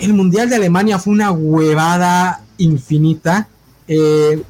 [0.00, 3.48] El Mundial de Alemania fue una huevada infinita.
[3.88, 4.42] Eh,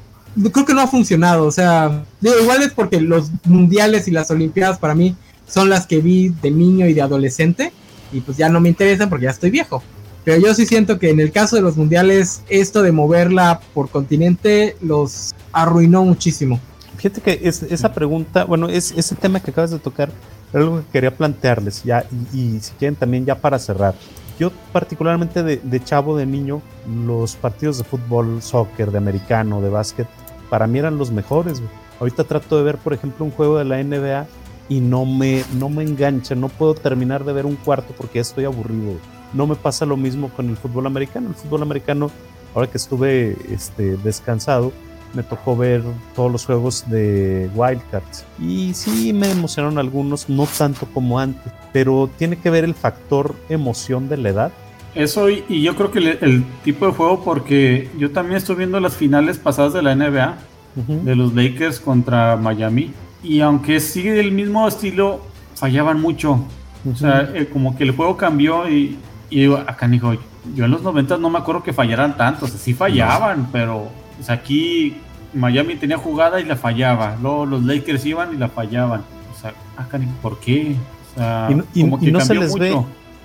[0.51, 4.79] creo que no ha funcionado, o sea, igual es porque los mundiales y las olimpiadas
[4.79, 5.15] para mí
[5.47, 7.73] son las que vi de niño y de adolescente
[8.13, 9.83] y pues ya no me interesan porque ya estoy viejo.
[10.23, 13.89] Pero yo sí siento que en el caso de los mundiales esto de moverla por
[13.89, 16.59] continente los arruinó muchísimo.
[17.01, 20.11] Fíjate que esa pregunta, bueno, es, ese tema que acabas de tocar,
[20.53, 23.95] era algo que quería plantearles ya, y, si quieren también ya para cerrar.
[24.37, 26.61] Yo particularmente de, chavo, de niño,
[27.05, 30.07] los partidos de fútbol, soccer, de americano, de básquet,
[30.51, 31.59] para mí eran los mejores.
[31.99, 34.27] Ahorita trato de ver, por ejemplo, un juego de la NBA
[34.69, 38.21] y no me, no me engancha, no puedo terminar de ver un cuarto porque ya
[38.21, 38.93] estoy aburrido.
[39.33, 41.29] No me pasa lo mismo con el fútbol americano.
[41.29, 42.11] El fútbol americano,
[42.53, 44.71] ahora que estuve este, descansado,
[45.13, 45.83] me tocó ver
[46.15, 48.25] todos los juegos de Wildcards.
[48.39, 53.35] Y sí me emocionaron algunos, no tanto como antes, pero tiene que ver el factor
[53.49, 54.51] emoción de la edad.
[54.93, 58.95] Eso y, yo creo que el, tipo de juego, porque yo también estoy viendo las
[58.95, 60.37] finales pasadas de la NBA,
[60.75, 62.91] de los Lakers contra Miami,
[63.23, 65.21] y aunque sigue el mismo estilo,
[65.55, 66.45] fallaban mucho.
[66.91, 68.97] O sea, eh, como que el juego cambió y,
[69.29, 70.13] y acá dijo,
[70.55, 73.89] yo en los 90 no me acuerdo que fallaran tanto, o sea, sí fallaban, pero
[74.17, 74.97] pues aquí
[75.33, 77.17] Miami tenía jugada y la fallaba.
[77.21, 79.01] Luego los Lakers iban y la fallaban.
[79.35, 80.75] O sea, acá ¿por qué?
[81.11, 82.75] O sea, y, como que no se les ve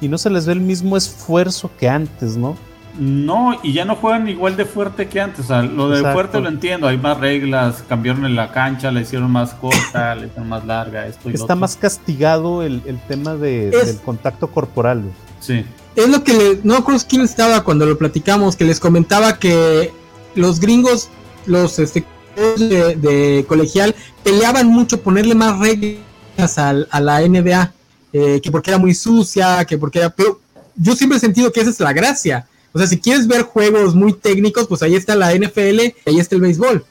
[0.01, 2.57] y no se les ve el mismo esfuerzo que antes, ¿no?
[2.99, 5.41] No, y ya no juegan igual de fuerte que antes.
[5.41, 6.89] O sea, lo de fuerte lo entiendo.
[6.89, 11.07] Hay más reglas, cambiaron en la cancha, la hicieron más corta, la hicieron más larga.
[11.07, 15.03] Esto Está más castigado el, tema de, del contacto corporal.
[15.41, 15.65] Sí.
[15.95, 19.93] Es lo que le, no recuerdo quién estaba cuando lo platicamos, que les comentaba que
[20.37, 21.09] los gringos,
[21.47, 22.05] los este,
[22.37, 27.73] de, colegial, peleaban mucho ponerle más reglas a, a la NBA,
[28.13, 30.11] eh, que porque era muy sucia, que porque era...
[30.11, 30.41] Pero
[30.77, 32.47] yo siempre he sentido que esa es la gracia.
[32.73, 36.35] O sea, si quieres ver juegos muy técnicos, pues ahí está la NFL, ahí está
[36.35, 36.85] el béisbol.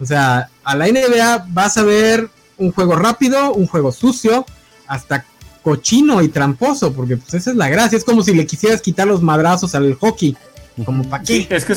[0.00, 4.44] O sea, a la NBA vas a ver un juego rápido, un juego sucio,
[4.86, 5.24] hasta
[5.62, 7.96] cochino y tramposo, porque pues esa es la gracia.
[7.96, 10.36] Es como si le quisieras quitar los madrazos al hockey.
[10.84, 11.46] Como para qué.
[11.50, 11.74] es que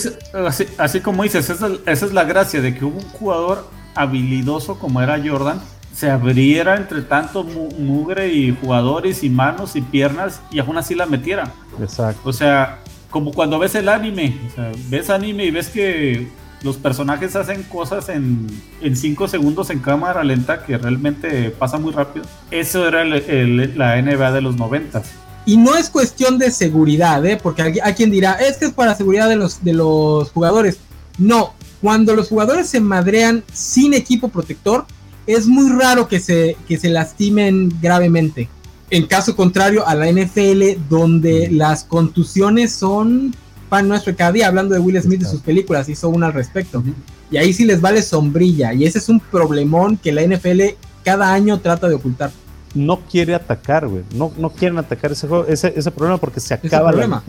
[0.77, 5.21] así, como dices, esa es, la gracia de que hubo un jugador habilidoso como era
[5.23, 5.61] Jordan,
[5.93, 11.05] se abriera entre tanto mugre y jugadores y manos y piernas y aún así la
[11.05, 11.51] metiera.
[11.79, 12.29] Exacto.
[12.29, 16.27] O sea, como cuando ves el anime, o sea, ves anime y ves que
[16.63, 18.47] los personajes hacen cosas en
[18.81, 22.25] 5 segundos en cámara lenta que realmente pasa muy rápido.
[22.51, 25.11] Eso era la NBA de los noventas.
[25.45, 27.37] Y no es cuestión de seguridad, ¿eh?
[27.41, 30.77] porque hay, quien dirá, es que es para seguridad de los, de los jugadores.
[31.17, 34.85] No, cuando los jugadores se madrean sin equipo protector,
[35.27, 38.49] es muy raro que se, que se lastimen gravemente.
[38.89, 43.35] En caso contrario a la NFL, donde las contusiones son
[43.67, 46.83] pan nuestro cada día, hablando de Will Smith y sus películas, hizo una al respecto.
[47.31, 48.73] Y ahí sí les vale sombrilla.
[48.73, 50.61] Y ese es un problemón que la NFL
[51.03, 52.31] cada año trata de ocultar
[52.73, 54.03] no quiere atacar, güey.
[54.15, 57.23] No, no quieren atacar ese, juego, ese, ese problema porque se acaba la liga.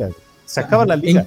[0.47, 1.21] Se acaba la liga.
[1.21, 1.27] En,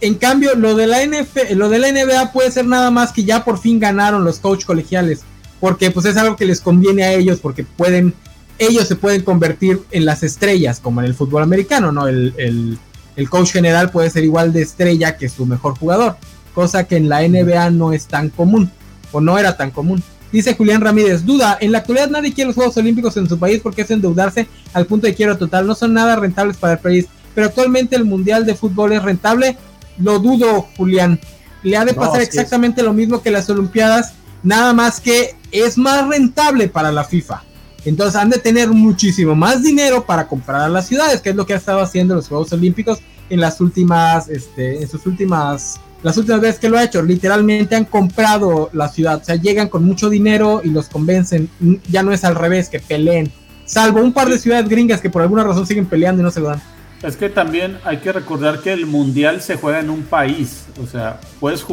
[0.00, 3.24] en, cambio, lo de, la NF, lo de la NBA puede ser nada más que
[3.24, 5.20] ya por fin ganaron los coach colegiales.
[5.60, 8.14] Porque pues es algo que les conviene a ellos porque pueden,
[8.58, 12.06] ellos se pueden convertir en las estrellas como en el fútbol americano, ¿no?
[12.06, 12.78] El, el,
[13.16, 16.16] el coach general puede ser igual de estrella que su mejor jugador.
[16.54, 18.70] Cosa que en la NBA no es tan común
[19.10, 20.02] o no era tan común.
[20.30, 23.60] Dice Julián Ramírez, duda, en la actualidad nadie quiere los Juegos Olímpicos en su país
[23.62, 27.06] porque es endeudarse al punto de quiero total, no son nada rentables para el país,
[27.34, 29.56] pero actualmente el Mundial de Fútbol es rentable,
[29.98, 31.18] lo dudo Julián,
[31.62, 36.06] le ha de pasar exactamente lo mismo que las Olimpiadas, nada más que es más
[36.06, 37.42] rentable para la FIFA.
[37.84, 41.46] Entonces han de tener muchísimo más dinero para comprar a las ciudades, que es lo
[41.46, 42.98] que ha estado haciendo los Juegos Olímpicos
[43.30, 47.74] en las últimas, este, en sus últimas las últimas veces que lo ha hecho, literalmente
[47.74, 51.48] han comprado la ciudad, o sea, llegan con mucho dinero y los convencen,
[51.88, 53.32] ya no es al revés, que peleen,
[53.64, 56.40] salvo un par de ciudades gringas que por alguna razón siguen peleando y no se
[56.40, 56.62] lo dan.
[57.02, 60.86] Es que también hay que recordar que el mundial se juega en un país, o
[60.86, 61.64] sea, pues,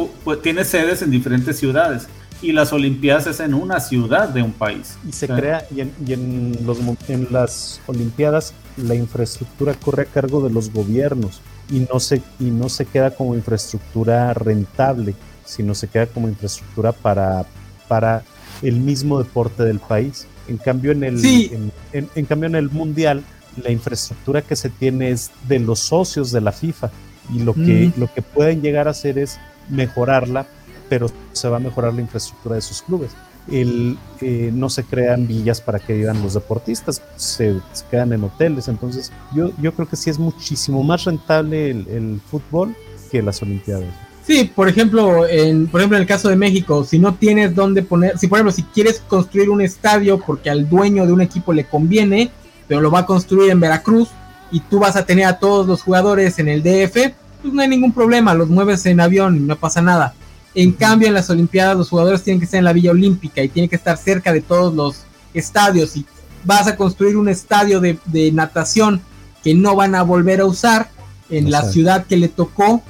[0.42, 2.06] tiene sedes en diferentes ciudades
[2.42, 4.98] y las Olimpiadas es en una ciudad de un país.
[5.08, 6.78] Y se crea, y, en, y en, los,
[7.08, 11.40] en las Olimpiadas la infraestructura corre a cargo de los gobiernos
[11.70, 15.14] y no se, y no se queda como infraestructura rentable,
[15.44, 17.46] sino se queda como infraestructura para,
[17.88, 18.22] para
[18.62, 20.26] el mismo deporte del país.
[20.48, 23.24] En cambio, en el, en, cambio, en el Mundial,
[23.62, 26.90] la infraestructura que se tiene es de los socios de la FIFA
[27.34, 30.46] y lo que, lo que pueden llegar a hacer es mejorarla,
[30.88, 33.10] pero se va a mejorar la infraestructura de sus clubes
[33.50, 37.60] el, eh, no se crean villas para que vivan los deportistas, se,
[37.90, 38.68] quedan en hoteles.
[38.68, 42.74] Entonces, yo, yo creo que sí es muchísimo más rentable el, fútbol
[43.10, 43.88] que las Olimpiadas.
[44.26, 47.82] Sí, por ejemplo, en, por ejemplo, en el caso de México, si no tienes dónde
[47.82, 51.52] poner, si por ejemplo, si quieres construir un estadio porque al dueño de un equipo
[51.52, 52.32] le conviene,
[52.66, 54.08] pero lo va a construir en Veracruz
[54.50, 57.68] y tú vas a tener a todos los jugadores en el DF, pues no hay
[57.68, 60.14] ningún problema, los mueves en avión y no pasa nada.
[60.56, 63.48] En cambio, en las Olimpiadas los jugadores tienen que estar en la Villa Olímpica y
[63.50, 65.02] tienen que estar cerca de todos los
[65.34, 65.94] estadios.
[65.98, 66.06] Y
[66.44, 69.02] vas a construir un estadio de, natación
[69.44, 70.88] que no van a volver a usar
[71.28, 72.82] en la ciudad que le tocó.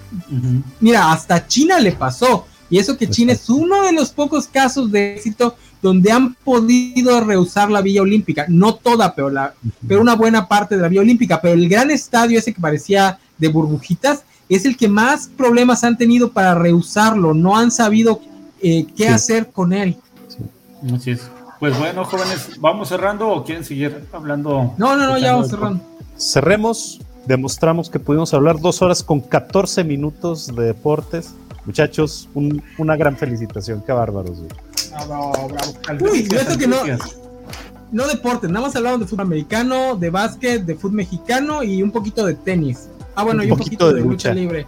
[0.78, 2.46] Mira, hasta China le pasó.
[2.70, 7.20] Y eso que China es uno de los pocos casos de éxito donde han podido
[7.20, 9.54] rehusar la Villa Olímpica, no toda, pero, la,
[9.88, 13.18] pero una buena parte de la Villa Olímpica, pero el gran estadio ese que parecía
[13.38, 18.20] de burbujitas es el que más problemas han tenido para rehusarlo, no han sabido
[18.62, 19.96] eh, qué hacer con él.
[20.94, 21.30] Así es.
[21.58, 24.74] Pues bueno, jóvenes, ¿vamos cerrando o quieren seguir hablando?
[24.76, 25.82] No, no, no, ya vamos cerrando.
[26.18, 31.34] Cerremos, demostramos que pudimos hablar dos horas con 14 minutos de deportes.
[31.64, 32.28] Muchachos,
[32.78, 34.38] una gran felicitación, qué bárbaros.
[34.90, 36.12] Bravo, bravo.
[36.12, 36.76] Uy, esto que no,
[37.90, 41.90] no deportes, nada más hablamos de fútbol americano, de básquet, de fútbol mexicano y un
[41.90, 42.88] poquito de tenis.
[43.16, 44.32] Ah, bueno, y un poquito, de, lucha.
[44.32, 44.66] libre.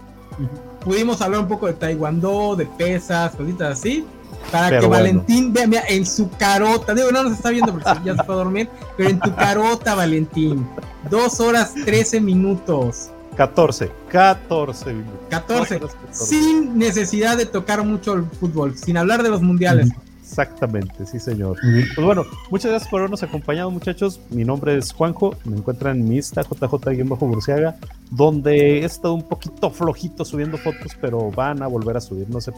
[0.81, 4.05] Pudimos hablar un poco de taekwondo, de pesas, cositas así.
[4.51, 8.16] Para que Valentín vea, mira, en su carota, digo, no nos está viendo porque ya
[8.16, 10.66] se fue a dormir, pero en tu carota, Valentín.
[11.11, 13.11] Dos horas trece minutos.
[13.37, 15.20] 14, 14 minutos.
[15.29, 15.81] 14,
[16.11, 19.91] sin necesidad de tocar mucho el fútbol, sin hablar de los mundiales.
[20.29, 21.57] Exactamente, sí, señor.
[21.95, 24.21] Pues bueno, muchas gracias por habernos acompañado, muchachos.
[24.29, 27.77] Mi nombre es Juanjo, me encuentran en mi Insta, JJ-Burciaga,
[28.11, 32.43] donde he estado un poquito flojito subiendo fotos, pero van a volver a subir, no
[32.43, 32.53] sé.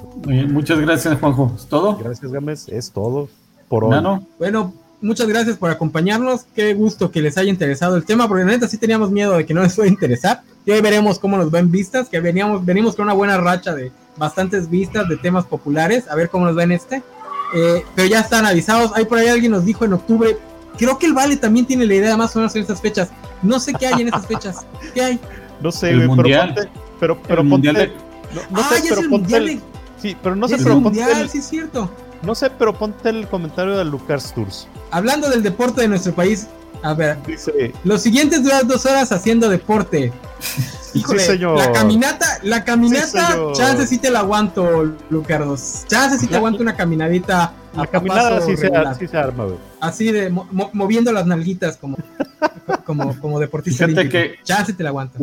[0.49, 1.53] muchas gracias, Juanjo.
[1.57, 1.97] ¿Es todo?
[1.97, 3.29] Gracias, Gámez, es todo
[3.69, 4.21] por hoy.
[4.39, 6.47] Bueno, muchas gracias por acompañarnos.
[6.57, 9.47] Qué gusto que les haya interesado el tema, porque la neta sí teníamos miedo de
[9.47, 10.43] que no les fuera a interesar.
[10.67, 13.93] Y hoy veremos cómo nos ven vistas, que veníamos, venimos con una buena racha de
[14.17, 16.09] bastantes vistas de temas populares.
[16.09, 17.03] A ver cómo nos ven este.
[17.55, 18.93] Eh, pero ya están avisados.
[18.95, 20.37] Ahí por ahí alguien nos dijo en octubre.
[20.79, 23.11] Creo que el Vale también tiene la idea más o menos en estas fechas.
[23.43, 24.67] No sé qué hay en estas fechas.
[24.95, 25.21] ¿Qué hay?
[25.61, 29.61] No sé, pero ponte, pero, pero ponte, no, sé, pero ponte el,
[30.01, 31.91] sí, pero no sé, pero el mundial, sí es cierto.
[32.23, 34.69] No sé, pero ponte el comentario de Lucas Tours.
[34.91, 36.49] Hablando del deporte de nuestro país,
[36.83, 40.13] a ver, Dice, los siguientes duran dos horas haciendo deporte.
[40.95, 41.57] Híjole, señor.
[41.57, 45.85] la caminata, la caminata, chance sí te la aguanto, Lucardos.
[45.87, 47.53] Chance sí te aguanto una caminadita.
[47.77, 48.69] La caminada sí se,
[49.07, 49.57] se, arma, güey.
[49.81, 51.97] Así de moviendo las nalguitas como,
[52.85, 53.87] como, como deportista.
[53.87, 55.19] Fíjate que chance te la aguanto.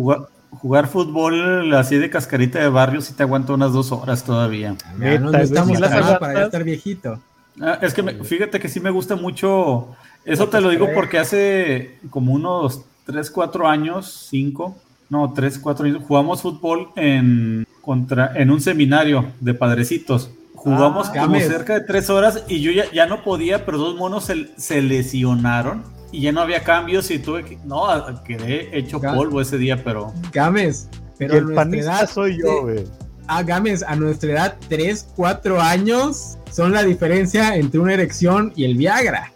[0.50, 4.76] Jugar, fútbol así de cascarita de barrio sí te aguanto unas dos horas todavía.
[4.98, 5.80] no, estamos
[6.20, 7.20] para ya estar viejito.
[7.60, 9.90] Ah, es que fíjate que sí me gusta mucho.
[10.28, 14.76] Eso te lo digo porque hace como unos 3, 4 años, 5,
[15.10, 20.30] no, 3, 4 años, jugamos fútbol en, contra, en un seminario de padrecitos.
[20.54, 23.96] Jugamos ah, como cerca de 3 horas y yo ya, ya no podía, pero dos
[23.96, 27.58] monos se, se, lesionaron y ya no había cambios y tuve que.
[27.64, 27.88] No,
[28.26, 30.12] quedé hecho polvo ese día, pero.
[30.34, 32.84] Gámez, pero el panista soy yo, güey.
[33.28, 38.66] Ah, Gámez, a nuestra edad, 3, 4 años son la diferencia entre una erección y
[38.66, 39.32] el Viagra.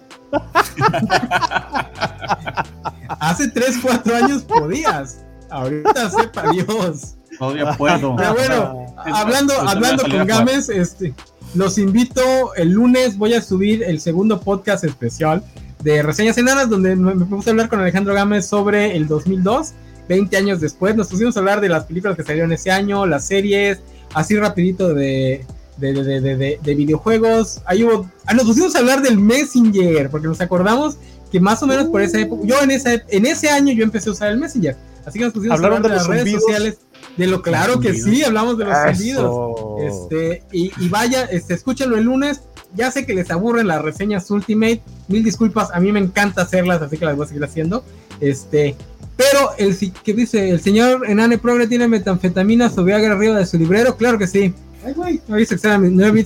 [3.20, 5.24] Hace 3, 4 años podías.
[5.50, 7.16] Ahorita sepa Dios.
[7.38, 8.16] Todavía puedo.
[8.16, 11.14] Pero bueno, hablando, hablando con Gámez, este,
[11.56, 13.18] los invito el lunes.
[13.18, 15.44] Voy a subir el segundo podcast especial
[15.84, 19.74] de Reseñas Enanas, donde me, puse a hablar con Alejandro Gámez sobre el 2002.
[20.08, 23.26] 20 años después, nos pusimos a hablar de las películas que salieron ese año, las
[23.26, 23.80] series,
[24.14, 25.46] así rapidito de,
[25.82, 27.62] de, de, videojuegos.
[27.66, 30.98] Ahí hubo, ah, nos pusimos a hablar del Messenger, porque nos acordamos
[31.32, 34.10] que más o menos por esa época, yo en ese, en ese año yo empecé
[34.10, 34.76] a usar el Messenger.
[35.06, 36.78] Así que nos pusimos a hablar de, las redes sociales.
[37.18, 39.56] De lo claro que sí, hablamos de los sentidos.
[39.82, 42.42] Este, y, y, vaya, este, escúchenlo el lunes.
[42.76, 44.82] Ya sé que les aburren las reseñas Ultimate.
[45.08, 47.84] Mil disculpas, a mí me encanta hacerlas, así que las voy a seguir haciendo.
[48.20, 48.76] Este,
[49.18, 53.58] pero el que dice, el señor Enane Progre tiene metanfetamina o Viagra arriba de su
[53.58, 54.54] librero, claro que sí.
[54.86, 55.56] Ay, güey, no he visto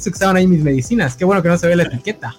[0.10, 1.16] que estaban, ahí mis medicinas.
[1.16, 2.36] Qué bueno que no se ve la etiqueta.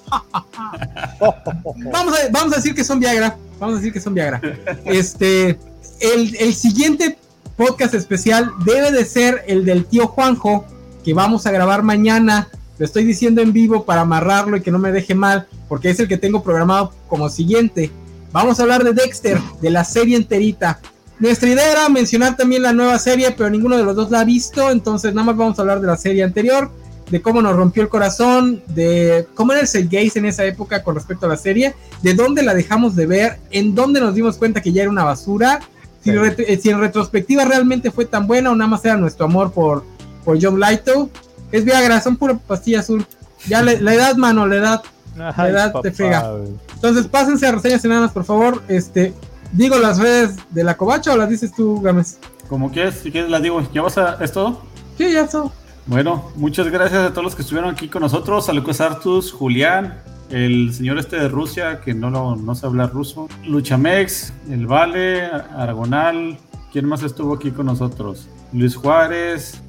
[1.21, 3.37] vamos, a, vamos a decir que son Viagra.
[3.59, 4.41] Vamos a decir que son Viagra.
[4.85, 5.59] Este,
[6.01, 7.19] el, el siguiente
[7.57, 10.65] podcast especial debe de ser el del tío Juanjo,
[11.05, 12.49] que vamos a grabar mañana.
[12.79, 16.01] Lo estoy diciendo en vivo para amarrarlo y que no me deje mal, porque es
[16.01, 17.91] el que tengo programado como siguiente.
[18.33, 20.81] Vamos a hablar de Dexter, de la serie enterita.
[21.19, 24.25] Nuestra idea era mencionar también la nueva serie, pero ninguno de los dos la ha
[24.25, 26.71] visto, entonces nada más vamos a hablar de la serie anterior,
[27.11, 30.95] de cómo nos rompió el corazón, de cómo era el gays en esa época con
[30.95, 34.61] respecto a la serie, de dónde la dejamos de ver, en dónde nos dimos cuenta
[34.61, 35.61] que ya era una basura,
[36.07, 39.85] si, eh, en retrospectiva realmente fue tan buena o nada más era nuestro amor por,
[40.25, 41.11] por John Lighto.
[41.51, 43.05] Es Viagra, son pura pastilla azul.
[43.49, 44.83] Ya la edad, mano, la edad,
[45.17, 46.33] la edad te pega.
[46.75, 48.63] Entonces pásense a reseñas enanas, por favor.
[48.69, 49.15] Este,
[49.53, 52.19] digo las redes de la covacha o las dices tú, Gámez.
[52.49, 53.63] Como quieres, si quieres las digo.
[53.73, 54.63] ¿Ya vas a, es todo?
[54.97, 55.53] Sí, ya es todo.
[55.87, 59.95] Bueno, muchas gracias a todos los que estuvieron aquí con nosotros, a Lucas Artus, Julián,
[60.31, 65.27] el señor este de Rusia, que no, no, no sé hablar ruso, Luchamex, el Vale,
[65.27, 66.39] Aragonal,
[66.73, 68.29] ¿quién más estuvo aquí con nosotros?
[68.53, 69.61] Luis Juárez,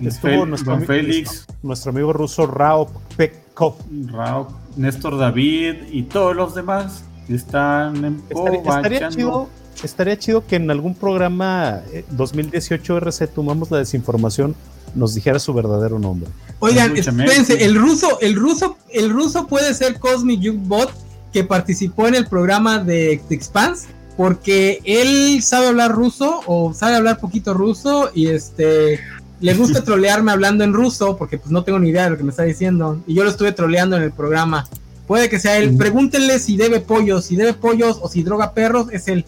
[0.00, 3.74] estuvo nuestro, amigo, Félix, nuestro amigo ruso Rao Pekov.
[4.12, 9.48] Rao, Néstor David y todos los demás están en estaría, chido,
[9.82, 14.54] estaría chido que en algún programa 2018 RC tomamos la desinformación
[14.94, 16.30] nos dijera su verdadero nombre.
[16.60, 20.92] Oigan, espérense, el ruso, el ruso, el ruso puede ser Cosmic Bot
[21.32, 26.94] que participó en el programa de The Expanse porque él sabe hablar ruso o sabe
[26.94, 29.00] hablar poquito ruso y este
[29.40, 32.22] le gusta trolearme hablando en ruso porque pues no tengo ni idea de lo que
[32.22, 34.66] me está diciendo y yo lo estuve troleando en el programa.
[35.06, 35.76] Puede que sea él.
[35.76, 39.24] Pregúntenle si debe pollos, si debe pollos o si droga perros, es él.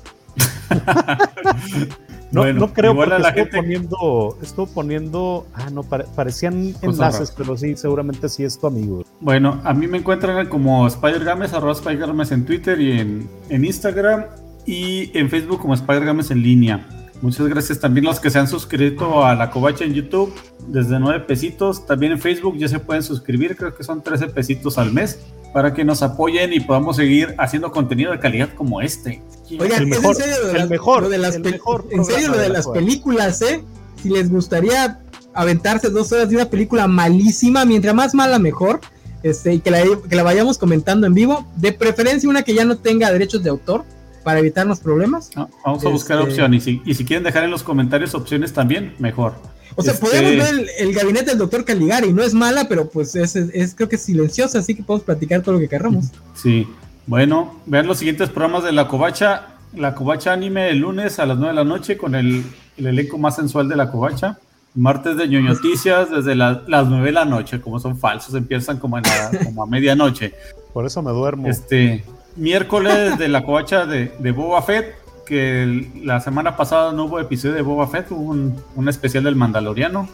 [2.32, 7.76] no, no creo porque la estuvo poniendo, estuvo poniendo, ah, no, parecían enlaces, pero sí,
[7.76, 9.04] seguramente sí es tu amigo.
[9.20, 13.28] Bueno, a mí me encuentran como Spider Games, arroba Spider Games en Twitter y en,
[13.48, 14.24] en Instagram
[14.64, 16.86] y en Facebook como Spider Games en línea.
[17.22, 20.34] Muchas gracias también los que se han suscrito a la covacha en YouTube
[20.68, 21.86] desde 9 pesitos.
[21.86, 25.18] También en Facebook ya se pueden suscribir, creo que son 13 pesitos al mes
[25.52, 29.22] para que nos apoyen y podamos seguir haciendo contenido de calidad como este.
[29.58, 30.16] Oigan, el mejor,
[30.54, 33.62] el mejor, de las en serio lo de las películas, ¿eh?
[34.02, 35.00] Si les gustaría
[35.32, 38.80] aventarse dos horas de una película malísima, mientras más mala mejor,
[39.22, 42.64] este, y que la, que la vayamos comentando en vivo, de preferencia una que ya
[42.64, 43.84] no tenga derechos de autor,
[44.26, 45.30] para evitarnos problemas.
[45.64, 49.34] vamos a buscar este, opciones y si, quieren dejar en los comentarios opciones también, mejor.
[49.76, 53.14] O sea, podemos este, ver el, gabinete del doctor Caligari, no es mala, pero pues
[53.14, 56.06] es, creo que es silenciosa, así que podemos platicar todo lo que queramos.
[56.34, 56.66] Sí,
[57.06, 61.36] bueno, vean los siguientes programas de La Covacha, La Covacha Anime el lunes a las
[61.36, 62.44] 9 de la noche con el,
[62.78, 64.38] elenco más sensual de La Covacha.
[64.74, 68.98] Martes de ñoñoticias desde las 9 de la noche, como son falsos, empiezan como,
[69.44, 70.34] como a medianoche.
[70.74, 71.48] Por eso me duermo.
[71.48, 72.04] Este,
[72.36, 74.94] miércoles de la covacha de, Boba Fett,
[75.26, 80.08] que la semana pasada no hubo episodio de Boba Fett, hubo un, especial del Mandaloriano.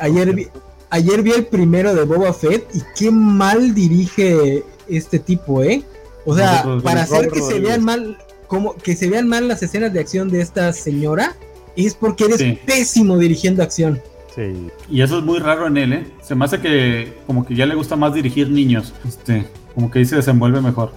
[0.00, 0.48] ayer, vi,
[0.90, 5.84] ayer vi el primero de Boba Fett y qué mal dirige este tipo, ¿eh?
[6.26, 8.18] O sea, para hacer que se vean mal,
[8.48, 11.36] como que se vean mal las escenas de acción de esta señora,
[11.76, 14.00] es porque eres pésimo dirigiendo acción.
[14.34, 14.68] Sí.
[14.90, 16.06] Y eso es muy raro en él, ¿eh?
[16.22, 18.92] Se me hace que como que ya le gusta más dirigir niños.
[19.06, 20.92] Este, como que ahí se desenvuelve mejor.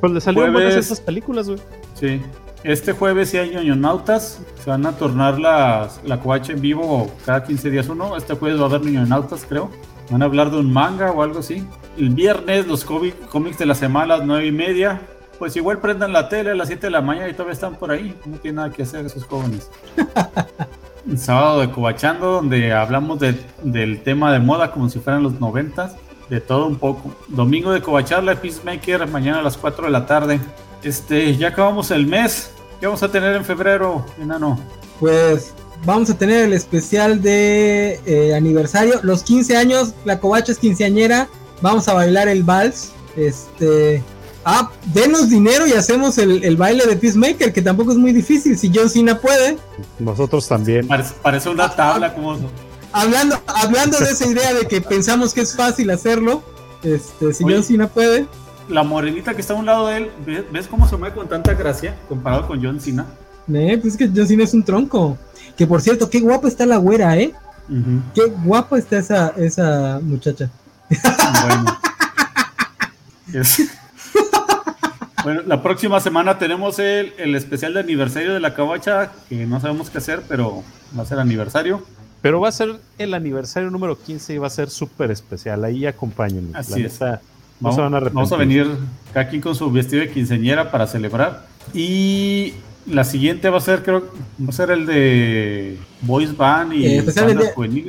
[0.00, 1.60] Pues le salieron buenas esas películas, güey.
[2.02, 2.20] Sí.
[2.64, 4.40] Este jueves sí hay ñoñonautas.
[4.62, 8.16] Se van a tornar las, la coacha en vivo cada 15 días uno.
[8.16, 9.70] Este jueves va a haber ñoñonautas, creo.
[10.10, 11.64] Van a hablar de un manga o algo así.
[11.96, 15.00] El viernes los cómics de la semana a las 9 y media.
[15.38, 17.92] Pues igual prendan la tele a las 7 de la mañana y todavía están por
[17.92, 18.16] ahí.
[18.26, 19.70] No tienen nada que hacer esos jóvenes.
[21.08, 25.94] El sábado de Cobachando, donde hablamos del tema de moda como si fueran los noventas
[26.28, 27.14] de todo un poco.
[27.28, 30.40] Domingo de Covacharla, Peacemaker, mañana a las 4 de la tarde.
[30.82, 32.50] Este, ya acabamos el mes.
[32.80, 34.58] ¿Qué vamos a tener en febrero, enano?
[34.98, 35.52] Pues
[35.84, 39.00] vamos a tener el especial de eh, aniversario.
[39.02, 41.28] Los 15 años, la covacha es quinceañera.
[41.60, 42.92] Vamos a bailar el vals.
[43.16, 44.02] Este.
[44.44, 48.58] Ah, denos dinero y hacemos el, baile de Peacemaker, que tampoco es muy difícil.
[48.58, 49.56] Si John Cena puede.
[50.00, 50.88] Nosotros también.
[50.88, 52.36] Parece, una tabla como
[52.92, 56.42] hablando, hablando de esa idea de que pensamos que es fácil hacerlo,
[56.82, 58.26] este, si John Cena puede.
[58.68, 60.10] La morenita que está a un lado de él,
[60.52, 63.06] ¿ves, cómo se mueve con tanta gracia comparado con John Cena?
[63.52, 65.18] Eh, pues es que John Cena es un tronco.
[65.56, 67.32] Que por cierto, qué guapa está la güera, ¿eh?
[68.14, 70.50] Qué guapa está esa, esa muchacha.
[71.46, 71.78] Bueno.
[75.24, 79.60] bueno, la próxima semana tenemos el, el, especial de aniversario de la cabacha, que no
[79.60, 80.62] sabemos qué hacer, pero
[80.96, 81.82] va a ser aniversario.
[82.20, 85.64] Pero va a ser el aniversario número 15 y va a ser súper especial.
[85.64, 86.56] Ahí acompáñenme.
[86.56, 87.00] Así es.
[87.62, 88.66] Vamos, a vamos, a venir
[89.14, 91.46] aquí con su vestido de quinceñera para celebrar.
[91.72, 92.54] Y
[92.86, 94.04] la siguiente va a ser, creo,
[94.40, 97.04] va a ser el de Boys Band y eh,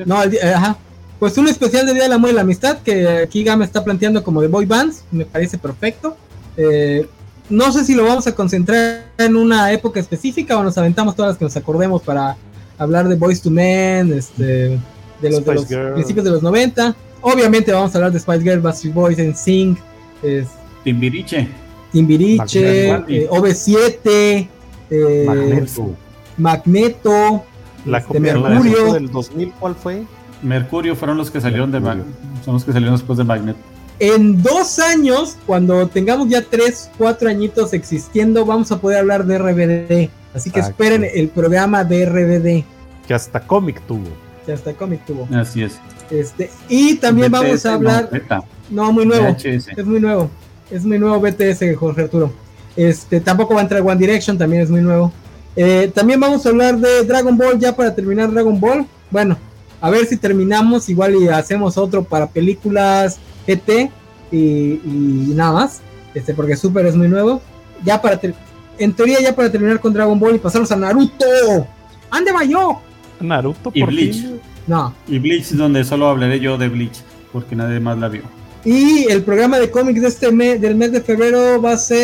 [0.05, 0.77] No, el eh, ajá.
[1.19, 4.23] Pues un especial de Día del Amor y la Amistad que aquí Gama está planteando
[4.23, 5.03] como de Boy Bands.
[5.11, 6.17] Me parece perfecto.
[6.57, 7.07] Eh,
[7.49, 11.31] no sé si lo vamos a concentrar en una época específica o nos aventamos todas
[11.31, 12.35] las que nos acordemos para
[12.77, 14.79] hablar de Boys to Men, este,
[15.21, 16.95] de los, principios de los 90.
[17.23, 19.77] Obviamente vamos a hablar de Spice Girl, Backstreet Boys, en Sing,
[20.21, 20.47] es,
[20.83, 21.47] Timbiriche,
[21.93, 24.47] Timbiriche, eh, OV7,
[24.89, 25.95] eh, Magneto,
[26.37, 27.45] Magneto
[27.85, 30.03] la este, Mercurio del 2000, ¿cuál fue?
[30.41, 32.09] Mercurio fueron los que salieron de Magneto,
[32.43, 33.59] son los que salieron después de Magneto.
[33.99, 39.37] En dos años, cuando tengamos ya tres, cuatro añitos existiendo, vamos a poder hablar de
[39.37, 40.09] RBD.
[40.33, 42.65] Así que esperen el programa de RBD.
[43.07, 44.09] Que hasta cómic tuvo.
[44.45, 45.25] Que hasta cómic tuvo.
[45.33, 45.79] Así es.
[46.13, 48.09] Este, y también vamos a hablar.
[48.69, 49.35] No, muy nuevo.
[49.43, 50.29] Es muy nuevo.
[50.69, 52.31] Es muy nuevo BTS, Jorge Arturo.
[52.75, 55.11] Este, tampoco va a entrar One Direction, también es muy nuevo.
[55.55, 58.85] Eh, también vamos a hablar de Dragon Ball ya para terminar Dragon Ball.
[59.09, 59.37] Bueno,
[59.81, 63.91] a ver si terminamos igual y hacemos otro para películas GT
[64.31, 64.79] y,
[65.35, 65.81] nada más,
[66.13, 67.41] este, porque Super es muy nuevo.
[67.83, 68.19] Ya para
[68.77, 71.25] en teoría ya para terminar con Dragon Ball y pasarnos a Naruto.
[72.09, 72.79] ¡Ande yo!
[73.19, 74.25] Naruto y Bleach.
[74.67, 74.93] No.
[75.07, 78.21] Y Bleach donde solo hablaré yo de Bleach, porque nadie más la vio.
[78.65, 81.97] Y el programa de cómics de este mes, del mes de febrero va a ser.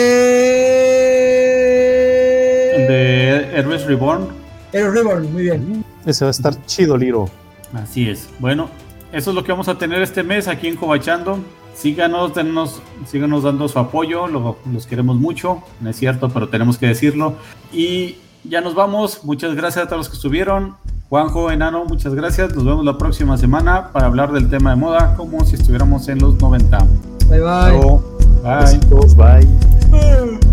[2.76, 4.28] El de Heroes Reborn.
[4.74, 5.86] Heroes Reborn, muy bien.
[6.06, 7.30] Ese va a estar chido, Liro.
[7.74, 8.28] Así es.
[8.40, 8.70] Bueno,
[9.14, 11.40] eso es lo que vamos a tener este mes aquí en Cobachando.
[11.76, 16.88] Síganos, denos, síganos dando su apoyo, los queremos mucho, no es cierto, pero tenemos que
[16.88, 17.36] decirlo.
[17.72, 20.76] Y ya nos vamos, muchas gracias a todos los que estuvieron.
[21.10, 22.54] Juanjo, Enano, muchas gracias.
[22.54, 26.20] Nos vemos la próxima semana para hablar del tema de moda como si estuviéramos en
[26.20, 26.78] los 90.
[27.28, 27.80] Bye bye.
[28.44, 28.62] Bye.
[28.62, 30.40] Besitos, bye.